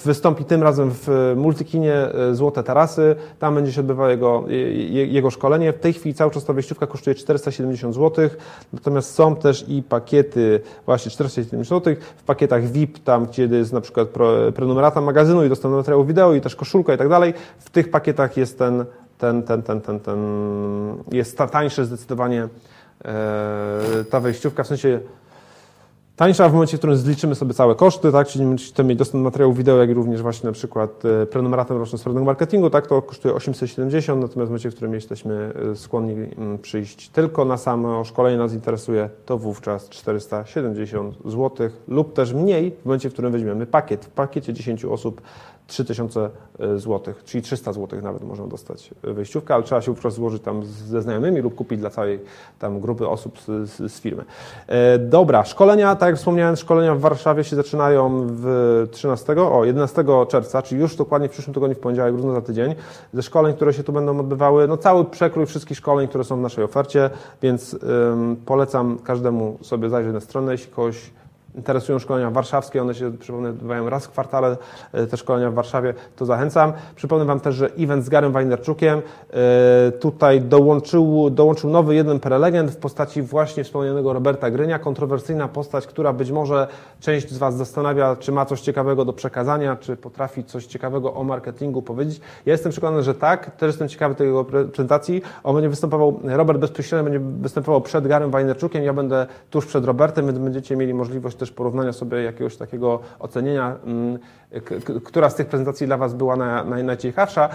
wystąpi 0.05 0.45
tym 0.45 0.63
razem 0.63 0.91
w 0.93 1.33
Multikinie 1.35 1.93
e, 1.93 2.35
Złote 2.35 2.63
Tarasy, 2.63 3.15
tam 3.39 3.55
będzie 3.55 3.71
się 3.73 3.81
odbywało 3.81 4.09
jego, 4.09 4.43
jego 4.89 5.31
szkolenie. 5.31 5.73
W 5.73 5.79
tej 5.79 5.93
chwili 5.93 6.15
cały 6.15 6.31
czas 6.31 6.45
ta 6.45 6.53
wejściówka 6.53 6.87
kosztuje 6.87 7.15
470 7.15 7.95
zł, 7.95 8.29
natomiast 8.73 9.13
są 9.13 9.35
też 9.35 9.65
i 9.67 9.83
pakiety 9.83 10.61
właśnie 10.85 11.11
470 11.11 11.85
zł, 11.85 11.95
w 12.17 12.23
pakietach 12.23 12.63
VIP, 12.63 13.03
tam 13.03 13.25
gdzie 13.25 13.45
jest 13.45 13.73
na 13.73 13.81
przykład 13.81 14.07
prenumerata 14.55 15.01
magazynu 15.01 15.45
i 15.45 15.49
dostęp 15.49 15.73
do 15.73 15.77
materiału 15.77 16.05
wideo 16.05 16.33
i 16.33 16.41
też 16.41 16.55
koszulka 16.55 16.93
i 16.93 16.97
tak 16.97 17.09
dalej, 17.09 17.33
w 17.59 17.69
tych 17.69 17.91
pakietach 17.91 18.37
jest 18.37 18.57
ten 18.59 18.85
ten, 19.17 19.43
ten, 19.43 19.63
ten, 19.63 19.81
ten, 19.81 19.99
ten 19.99 20.17
jest 21.11 21.37
tańszy 21.51 21.85
zdecydowanie 21.85 22.43
E, 22.43 22.47
ta 24.09 24.19
wejściówka, 24.19 24.63
w 24.63 24.67
sensie 24.67 24.99
tańsza 26.19 26.49
w 26.49 26.53
momencie, 26.53 26.77
w 26.77 26.79
którym 26.79 26.97
zliczymy 26.97 27.35
sobie 27.35 27.53
całe 27.53 27.75
koszty, 27.75 28.11
tak, 28.11 28.27
czyli 28.27 28.57
chcemy 28.57 28.89
mieć 28.89 28.97
dostęp 28.97 29.21
do 29.21 29.23
materiału 29.23 29.53
wideo, 29.53 29.77
jak 29.77 29.89
również 29.89 30.21
właśnie 30.21 30.47
na 30.47 30.53
przykład 30.53 31.05
e, 31.05 31.25
prenumeratę 31.25 31.77
roczną 31.77 31.97
stronę 31.97 32.21
marketingu, 32.21 32.69
tak, 32.69 32.87
to 32.87 33.01
kosztuje 33.01 33.33
870, 33.33 34.21
natomiast 34.21 34.47
w 34.47 34.51
momencie, 34.51 34.71
w 34.71 34.75
którym 34.75 34.93
jesteśmy 34.93 35.53
e, 35.71 35.75
skłonni 35.75 36.13
mm, 36.13 36.57
przyjść 36.57 37.09
tylko 37.09 37.45
na 37.45 37.57
samo 37.57 38.03
szkolenie 38.03 38.37
nas 38.37 38.53
interesuje, 38.53 39.09
to 39.25 39.37
wówczas 39.37 39.89
470 39.89 41.15
zł 41.25 41.69
lub 41.87 42.13
też 42.13 42.33
mniej 42.33 42.71
w 42.81 42.85
momencie, 42.85 43.09
w 43.09 43.13
którym 43.13 43.31
weźmiemy 43.31 43.65
pakiet. 43.65 44.05
W 44.05 44.09
pakiecie 44.09 44.53
10 44.53 44.85
osób 44.85 45.21
3000 45.69 46.29
e, 46.59 46.79
zł, 46.79 47.13
czyli 47.25 47.41
300 47.41 47.73
zł 47.73 48.01
nawet 48.01 48.23
można 48.23 48.47
dostać 48.47 48.89
wejściówkę, 49.03 49.53
ale 49.53 49.63
trzeba 49.63 49.81
się 49.81 49.91
wówczas 49.91 50.13
złożyć 50.13 50.43
tam 50.43 50.65
ze 50.65 51.01
znajomymi 51.01 51.41
lub 51.41 51.55
kupić 51.55 51.79
dla 51.79 51.89
całej 51.89 52.19
tam 52.59 52.79
grupy 52.79 53.07
osób 53.07 53.39
z, 53.39 53.69
z, 53.69 53.91
z 53.93 54.01
firmy. 54.01 54.25
E, 54.67 54.99
dobra, 54.99 55.45
szkolenia, 55.45 55.95
tak 55.95 56.09
jak 56.09 56.17
wspomniałem, 56.17 56.55
szkolenia 56.55 56.95
w 56.95 56.99
Warszawie 56.99 57.43
się 57.43 57.55
zaczynają 57.55 58.27
w 58.29 58.87
13, 58.91 59.35
o 59.41 59.65
11 59.65 60.03
czerwca, 60.27 60.61
czyli 60.61 60.81
już 60.81 60.95
dokładnie 60.95 61.27
w 61.27 61.31
przyszłym 61.31 61.53
tygodniu, 61.53 61.75
w 61.75 61.79
poniedziałek, 61.79 62.15
równo 62.15 62.33
za 62.33 62.41
tydzień, 62.41 62.75
ze 63.13 63.23
szkoleń, 63.23 63.53
które 63.53 63.73
się 63.73 63.83
tu 63.83 63.93
będą 63.93 64.19
odbywały, 64.19 64.67
no 64.67 64.77
cały 64.77 65.05
przekrój 65.05 65.45
wszystkich 65.45 65.77
szkoleń, 65.77 66.07
które 66.07 66.23
są 66.23 66.37
w 66.37 66.41
naszej 66.41 66.63
ofercie, 66.63 67.09
więc 67.41 67.73
ym, 67.73 68.37
polecam 68.45 68.99
każdemu 68.99 69.57
sobie 69.61 69.89
zajrzeć 69.89 70.13
na 70.13 70.19
stronę, 70.19 70.51
jeśli 70.51 70.71
kogoś 70.71 71.11
interesują 71.55 71.99
szkolenia 71.99 72.31
warszawskie, 72.31 72.81
one 72.81 72.95
się, 72.95 73.17
przypomnę, 73.17 73.49
odbywają 73.49 73.89
raz 73.89 74.05
w 74.05 74.09
kwartale, 74.09 74.57
e, 74.93 75.07
te 75.07 75.17
szkolenia 75.17 75.51
w 75.51 75.53
Warszawie, 75.53 75.93
to 76.15 76.25
zachęcam. 76.25 76.73
Przypomnę 76.95 77.25
Wam 77.25 77.39
też, 77.39 77.55
że 77.55 77.69
event 77.79 78.05
z 78.05 78.09
Garem 78.09 78.33
Weinerczukiem 78.33 79.01
e, 79.33 79.91
tutaj 79.91 80.41
dołączył, 80.41 81.29
dołączył 81.29 81.69
nowy 81.69 81.95
jeden 81.95 82.19
prelegent 82.19 82.71
w 82.71 82.77
postaci 82.77 83.21
właśnie 83.21 83.63
wspomnianego 83.63 84.13
Roberta 84.13 84.51
Grynia, 84.51 84.79
kontrowersyjna 84.79 85.47
postać, 85.47 85.87
która 85.87 86.13
być 86.13 86.31
może 86.31 86.67
część 86.99 87.29
z 87.29 87.37
Was 87.37 87.57
zastanawia, 87.57 88.15
czy 88.15 88.31
ma 88.31 88.45
coś 88.45 88.61
ciekawego 88.61 89.05
do 89.05 89.13
przekazania, 89.13 89.75
czy 89.75 89.97
potrafi 89.97 90.43
coś 90.43 90.65
ciekawego 90.65 91.13
o 91.13 91.23
marketingu 91.23 91.81
powiedzieć. 91.81 92.21
Ja 92.45 92.51
jestem 92.51 92.71
przekonany, 92.71 93.03
że 93.03 93.15
tak, 93.15 93.55
też 93.55 93.67
jestem 93.67 93.89
ciekawy 93.89 94.15
tej 94.15 94.27
jego 94.27 94.45
prezentacji. 94.45 95.21
On 95.43 95.55
będzie 95.55 95.69
występował, 95.69 96.19
Robert 96.23 96.59
bezpośrednio 96.59 97.03
będzie 97.03 97.19
występował 97.19 97.81
przed 97.81 98.07
Garem 98.07 98.31
Weinerczukiem, 98.31 98.83
ja 98.83 98.93
będę 98.93 99.27
tuż 99.49 99.65
przed 99.65 99.85
Robertem, 99.85 100.25
więc 100.25 100.39
będziecie 100.39 100.75
mieli 100.75 100.93
możliwość 100.93 101.38
też 101.39 101.51
porównania 101.51 101.93
sobie 101.93 102.23
jakiegoś 102.23 102.57
takiego 102.57 102.99
ocenienia, 103.19 103.75
mm, 103.85 104.19
która 105.03 105.29
z 105.29 105.35
tych 105.35 105.47
prezentacji 105.47 105.87
dla 105.87 105.97
Was 105.97 106.13
była 106.13 106.35
najciekawsza. 106.65 107.49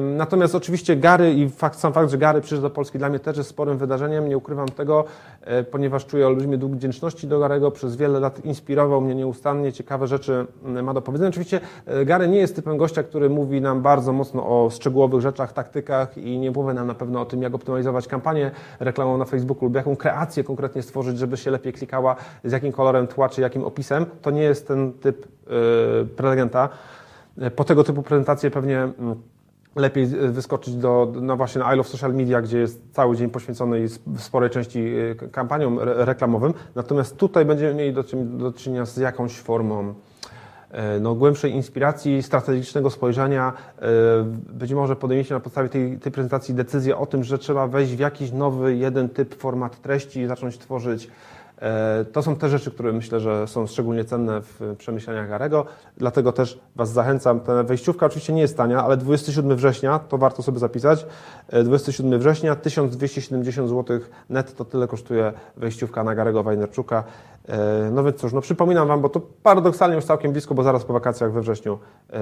Natomiast 0.00 0.54
oczywiście 0.54 0.96
Gary 0.96 1.32
i 1.32 1.48
fakt, 1.48 1.78
sam 1.78 1.92
fakt, 1.92 2.10
że 2.10 2.18
Gary 2.18 2.40
przyszedł 2.40 2.62
do 2.62 2.70
Polski 2.70 2.98
dla 2.98 3.08
mnie 3.08 3.18
też 3.18 3.36
jest 3.36 3.50
sporym 3.50 3.78
wydarzeniem, 3.78 4.28
nie 4.28 4.36
ukrywam 4.36 4.68
tego, 4.68 5.04
e, 5.40 5.64
ponieważ 5.64 6.06
czuję 6.06 6.26
olbrzymi 6.26 6.58
dług 6.58 6.72
wdzięczności 6.72 7.26
do 7.26 7.38
Garego, 7.38 7.70
przez 7.70 7.96
wiele 7.96 8.20
lat 8.20 8.44
inspirował 8.44 9.00
mnie 9.00 9.14
nieustannie, 9.14 9.72
ciekawe 9.72 10.06
rzeczy 10.06 10.46
mm, 10.64 10.84
ma 10.84 10.94
do 10.94 11.02
powiedzenia. 11.02 11.28
Oczywiście 11.28 11.60
e, 11.86 12.04
Gary 12.04 12.28
nie 12.28 12.38
jest 12.38 12.56
typem 12.56 12.76
gościa, 12.76 13.02
który 13.02 13.30
mówi 13.30 13.60
nam 13.60 13.82
bardzo 13.82 14.12
mocno 14.12 14.42
o 14.46 14.70
szczegółowych 14.70 15.20
rzeczach, 15.20 15.52
taktykach 15.52 16.18
i 16.18 16.38
nie 16.38 16.50
mówi 16.50 16.74
nam 16.74 16.86
na 16.86 16.94
pewno 16.94 17.20
o 17.20 17.24
tym, 17.24 17.42
jak 17.42 17.54
optymalizować 17.54 18.08
kampanię 18.08 18.50
reklamą 18.80 19.18
na 19.18 19.24
Facebooku 19.24 19.64
lub 19.64 19.74
jaką 19.74 19.96
kreację 19.96 20.44
konkretnie 20.44 20.82
stworzyć, 20.82 21.18
żeby 21.18 21.36
się 21.36 21.50
lepiej 21.50 21.72
klikała, 21.72 22.16
z 22.44 22.52
jakim 22.52 22.72
kolorem 22.72 22.85
tła, 23.08 23.28
czy 23.28 23.40
jakim 23.40 23.64
opisem. 23.64 24.06
To 24.22 24.30
nie 24.30 24.42
jest 24.42 24.68
ten 24.68 24.92
typ 24.92 25.26
e, 25.26 26.04
prelegenta. 26.04 26.68
Po 27.56 27.64
tego 27.64 27.84
typu 27.84 28.02
prezentacje 28.02 28.50
pewnie 28.50 28.78
mm, 28.78 29.16
lepiej 29.76 30.04
y, 30.04 30.28
wyskoczyć 30.32 30.74
do, 30.74 31.12
no 31.20 31.36
właśnie 31.36 31.58
na 31.60 31.74
I 31.74 31.76
Love 31.76 31.88
Social 31.88 32.14
Media, 32.14 32.42
gdzie 32.42 32.58
jest 32.58 32.82
cały 32.92 33.16
dzień 33.16 33.30
poświęcony 33.30 33.88
w 34.06 34.20
sporej 34.20 34.50
części 34.50 34.78
y, 34.78 35.16
kampaniom 35.32 35.78
reklamowym. 35.80 36.54
Natomiast 36.74 37.16
tutaj 37.16 37.44
będziemy 37.44 37.74
mieli 37.74 37.92
do, 37.92 38.04
do 38.24 38.52
czynienia 38.52 38.84
z 38.86 38.96
jakąś 38.96 39.32
formą 39.32 39.94
no, 41.00 41.14
głębszej 41.14 41.52
inspiracji, 41.52 42.22
strategicznego 42.22 42.90
spojrzenia. 42.90 43.52
Być 44.52 44.72
może 44.72 44.96
podejmiecie 44.96 45.34
na 45.34 45.40
podstawie 45.40 45.68
tej, 45.68 45.98
tej 45.98 46.12
prezentacji 46.12 46.54
decyzję 46.54 46.96
o 46.96 47.06
tym, 47.06 47.24
że 47.24 47.38
trzeba 47.38 47.66
wejść 47.66 47.92
w 47.92 47.98
jakiś 47.98 48.32
nowy, 48.32 48.76
jeden 48.76 49.08
typ, 49.08 49.34
format 49.34 49.82
treści 49.82 50.20
i 50.20 50.26
zacząć 50.26 50.58
tworzyć 50.58 51.08
to 52.12 52.22
są 52.22 52.36
te 52.36 52.48
rzeczy, 52.48 52.70
które 52.70 52.92
myślę, 52.92 53.20
że 53.20 53.46
są 53.46 53.66
szczególnie 53.66 54.04
cenne 54.04 54.40
w 54.42 54.74
przemyśleniach 54.78 55.28
Garego, 55.28 55.66
dlatego 55.96 56.32
też 56.32 56.60
Was 56.76 56.92
zachęcam. 56.92 57.40
Ta 57.40 57.62
wejściówka 57.62 58.06
oczywiście 58.06 58.32
nie 58.32 58.40
jest 58.40 58.56
tania, 58.56 58.84
ale 58.84 58.96
27 58.96 59.56
września, 59.56 59.98
to 59.98 60.18
warto 60.18 60.42
sobie 60.42 60.58
zapisać, 60.58 61.06
27 61.64 62.12
e, 62.12 62.18
września 62.18 62.56
1270 62.56 63.68
zł 63.68 64.00
net 64.30 64.56
to 64.56 64.64
tyle 64.64 64.88
kosztuje 64.88 65.32
wejściówka 65.56 66.04
na 66.04 66.14
Garego 66.14 66.42
Wajnerczuka. 66.42 67.04
E, 67.48 67.90
no 67.92 68.04
więc 68.04 68.16
cóż, 68.16 68.32
no 68.32 68.40
przypominam 68.40 68.88
Wam, 68.88 69.00
bo 69.00 69.08
to 69.08 69.20
paradoksalnie 69.42 69.96
już 69.96 70.04
całkiem 70.04 70.32
blisko, 70.32 70.54
bo 70.54 70.62
zaraz 70.62 70.84
po 70.84 70.92
wakacjach 70.92 71.32
we 71.32 71.40
wrześniu 71.40 71.78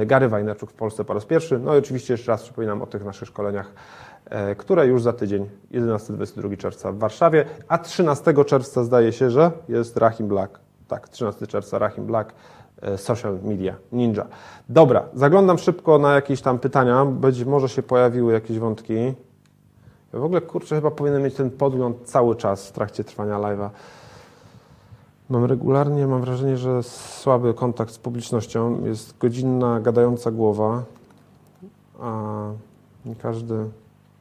Gary 0.07 0.29
Wajnerczuk 0.29 0.71
w 0.71 0.75
Polsce 0.75 1.05
po 1.05 1.15
raz 1.15 1.25
pierwszy. 1.25 1.59
No 1.59 1.75
i 1.75 1.79
oczywiście 1.79 2.15
jeszcze 2.15 2.33
raz 2.33 2.43
przypominam 2.43 2.83
o 2.83 2.87
tych 2.87 3.05
naszych 3.05 3.29
szkoleniach 3.29 3.71
E, 4.14 4.14
które 4.57 4.87
już 4.87 5.03
za 5.03 5.13
tydzień, 5.13 5.49
11-22 5.73 6.57
czerwca 6.57 6.93
w 6.93 6.99
Warszawie, 6.99 7.45
a 7.69 7.79
13 7.79 8.45
czerwca 8.45 8.85
zdaje 8.85 9.13
się, 9.13 9.31
że 9.31 9.51
jest 9.69 9.97
Rahim 9.97 10.29
Black. 10.29 10.61
Tak, 10.89 11.09
13 11.09 11.47
czerwca 11.47 11.79
Rahim 11.79 12.07
Black, 12.07 12.35
e, 12.83 12.99
Social 12.99 13.39
Media 13.43 13.75
Ninja. 13.93 14.27
Dobra, 14.69 15.05
zaglądam 15.15 15.59
szybko 15.59 15.99
na 15.99 16.15
jakieś 16.15 16.41
tam 16.41 16.59
pytania, 16.59 17.05
być 17.05 17.45
może 17.45 17.69
się 17.69 17.83
pojawiły 17.83 18.33
jakieś 18.33 18.59
wątki. 18.59 18.95
Ja 20.13 20.21
w 20.21 20.25
ogóle, 20.25 20.41
kurczę, 20.41 20.75
chyba 20.77 20.91
powinienem 20.91 21.23
mieć 21.23 21.35
ten 21.35 21.51
podgląd 21.51 21.97
cały 22.05 22.37
czas 22.37 22.69
w 22.69 22.73
trakcie 22.73 23.05
trwania 23.05 23.39
live'a. 23.39 23.71
Mam 25.29 25.45
regularnie, 25.45 26.07
mam 26.07 26.21
wrażenie, 26.21 26.57
że 26.57 26.83
słaby 26.83 27.55
kontakt 27.55 27.93
z 27.93 27.99
publicznością. 27.99 28.85
Jest 28.85 29.19
godzinna, 29.19 29.81
gadająca 29.81 30.31
głowa, 30.31 30.83
a 32.01 32.51
nie 33.05 33.15
każdy 33.15 33.55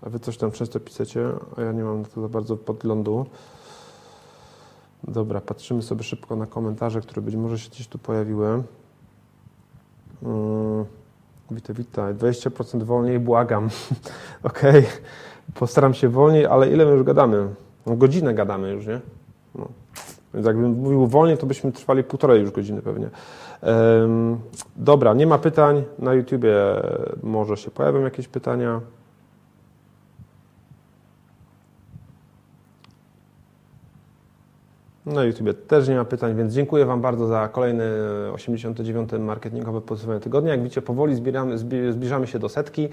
a 0.06 0.10
wy 0.10 0.20
coś 0.20 0.38
tam 0.38 0.52
często 0.52 0.80
piszecie, 0.80 1.30
a 1.58 1.62
ja 1.62 1.72
nie 1.72 1.84
mam 1.84 2.02
na 2.02 2.08
to 2.08 2.22
za 2.22 2.30
bardzo 2.30 2.58
podglądu. 2.58 3.26
Dobra, 5.04 5.42
patrzymy 5.42 5.82
sobie 5.82 6.04
szybko 6.04 6.36
na 6.36 6.46
komentarze, 6.46 7.02
które 7.02 7.22
być 7.22 7.36
może 7.36 7.60
się 7.60 7.70
gdzieś 7.70 7.88
tu 7.88 7.98
pojawiły. 7.98 8.64
Hmm, 10.24 10.86
witaj, 11.52 11.76
witaj. 11.76 12.14
20% 12.14 12.84
wolniej, 12.84 13.20
błagam. 13.20 13.70
Okay. 14.44 14.84
postaram 15.54 15.94
się 15.94 16.10
wolniej, 16.10 16.46
ale 16.46 16.70
ile 16.70 16.86
my 16.86 16.92
już 16.92 17.04
gadamy? 17.04 17.48
No, 17.86 17.96
godzinę 17.96 18.34
gadamy 18.34 18.72
już, 18.72 18.88
nie? 18.88 19.00
No. 19.56 19.68
Więc 20.34 20.46
jakbym 20.46 20.72
mówił 20.72 21.08
wolniej, 21.08 21.38
to 21.38 21.46
byśmy 21.46 21.72
trwali 21.72 22.04
półtorej 22.04 22.42
już 22.42 22.52
godziny 22.52 22.82
pewnie. 22.82 23.10
Dobra, 24.76 25.14
nie 25.14 25.28
ma 25.28 25.38
pytań. 25.38 25.84
Na 26.00 26.14
YouTubie 26.14 26.56
może 27.24 27.58
się 27.58 27.72
pojawią 27.72 28.02
jakieś 28.02 28.28
pytania. 28.28 28.82
Na 35.06 35.24
YouTubie 35.24 35.54
też 35.54 35.88
nie 35.88 35.96
ma 35.96 36.06
pytań, 36.06 36.36
więc 36.36 36.54
dziękuję 36.54 36.86
Wam 36.86 37.02
bardzo 37.02 37.28
za 37.28 37.48
kolejny 37.48 37.84
89. 38.34 39.12
marketingowe 39.20 39.82
podsumowanie 39.82 40.22
tygodnia. 40.22 40.52
Jak 40.52 40.64
widzicie, 40.64 40.82
powoli 40.82 41.16
zbieramy, 41.16 41.58
zbliżamy 41.92 42.28
się 42.28 42.40
do 42.40 42.50
setki. 42.50 42.90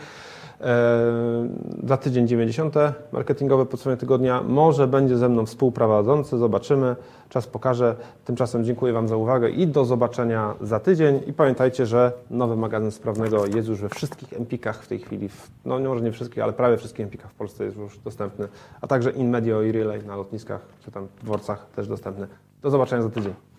E, 0.61 1.49
za 1.87 1.97
tydzień 1.97 2.29
90. 2.29 2.75
marketingowe 3.13 3.67
podsumowanie 3.67 4.01
tygodnia. 4.01 4.43
Może 4.43 4.87
będzie 4.87 5.17
ze 5.17 5.29
mną 5.29 5.47
współprowadzący, 5.47 6.39
zobaczymy. 6.39 6.97
Czas 7.29 7.47
pokaże. 7.47 7.97
Tymczasem 8.25 8.65
dziękuję 8.65 8.93
Wam 8.93 9.09
za 9.09 9.17
uwagę 9.17 9.51
i 9.51 9.67
do 9.67 9.85
zobaczenia 9.85 10.55
za 10.61 10.81
tydzień. 10.81 11.21
I 11.27 11.33
pamiętajcie, 11.33 11.87
że 11.87 12.13
nowy 12.31 12.57
magazyn 12.57 12.91
sprawnego 12.91 13.47
jest 13.47 13.69
już 13.69 13.81
we 13.81 13.89
wszystkich 13.89 14.33
Empikach 14.33 14.83
w 14.83 14.89
tej 14.89 14.99
chwili. 14.99 15.29
No 15.65 15.79
może 15.79 16.05
nie 16.05 16.13
wszystkich, 16.13 16.43
ale 16.43 16.53
prawie 16.53 16.77
wszystkich 16.77 17.05
Empikach 17.05 17.31
w 17.31 17.35
Polsce 17.35 17.65
jest 17.65 17.77
już 17.77 17.99
dostępny. 17.99 18.49
A 18.81 18.87
także 18.87 19.11
InMedio 19.11 19.63
i 19.63 19.73
Relay 19.73 20.07
na 20.07 20.17
lotniskach 20.17 20.61
czy 20.85 20.91
tam 20.91 21.09
dworcach 21.23 21.67
też 21.77 21.89
dostępny. 21.89 22.27
Do 22.63 22.71
zobaczenia 22.71 23.03
za 23.03 23.11
tydzień. 23.11 23.50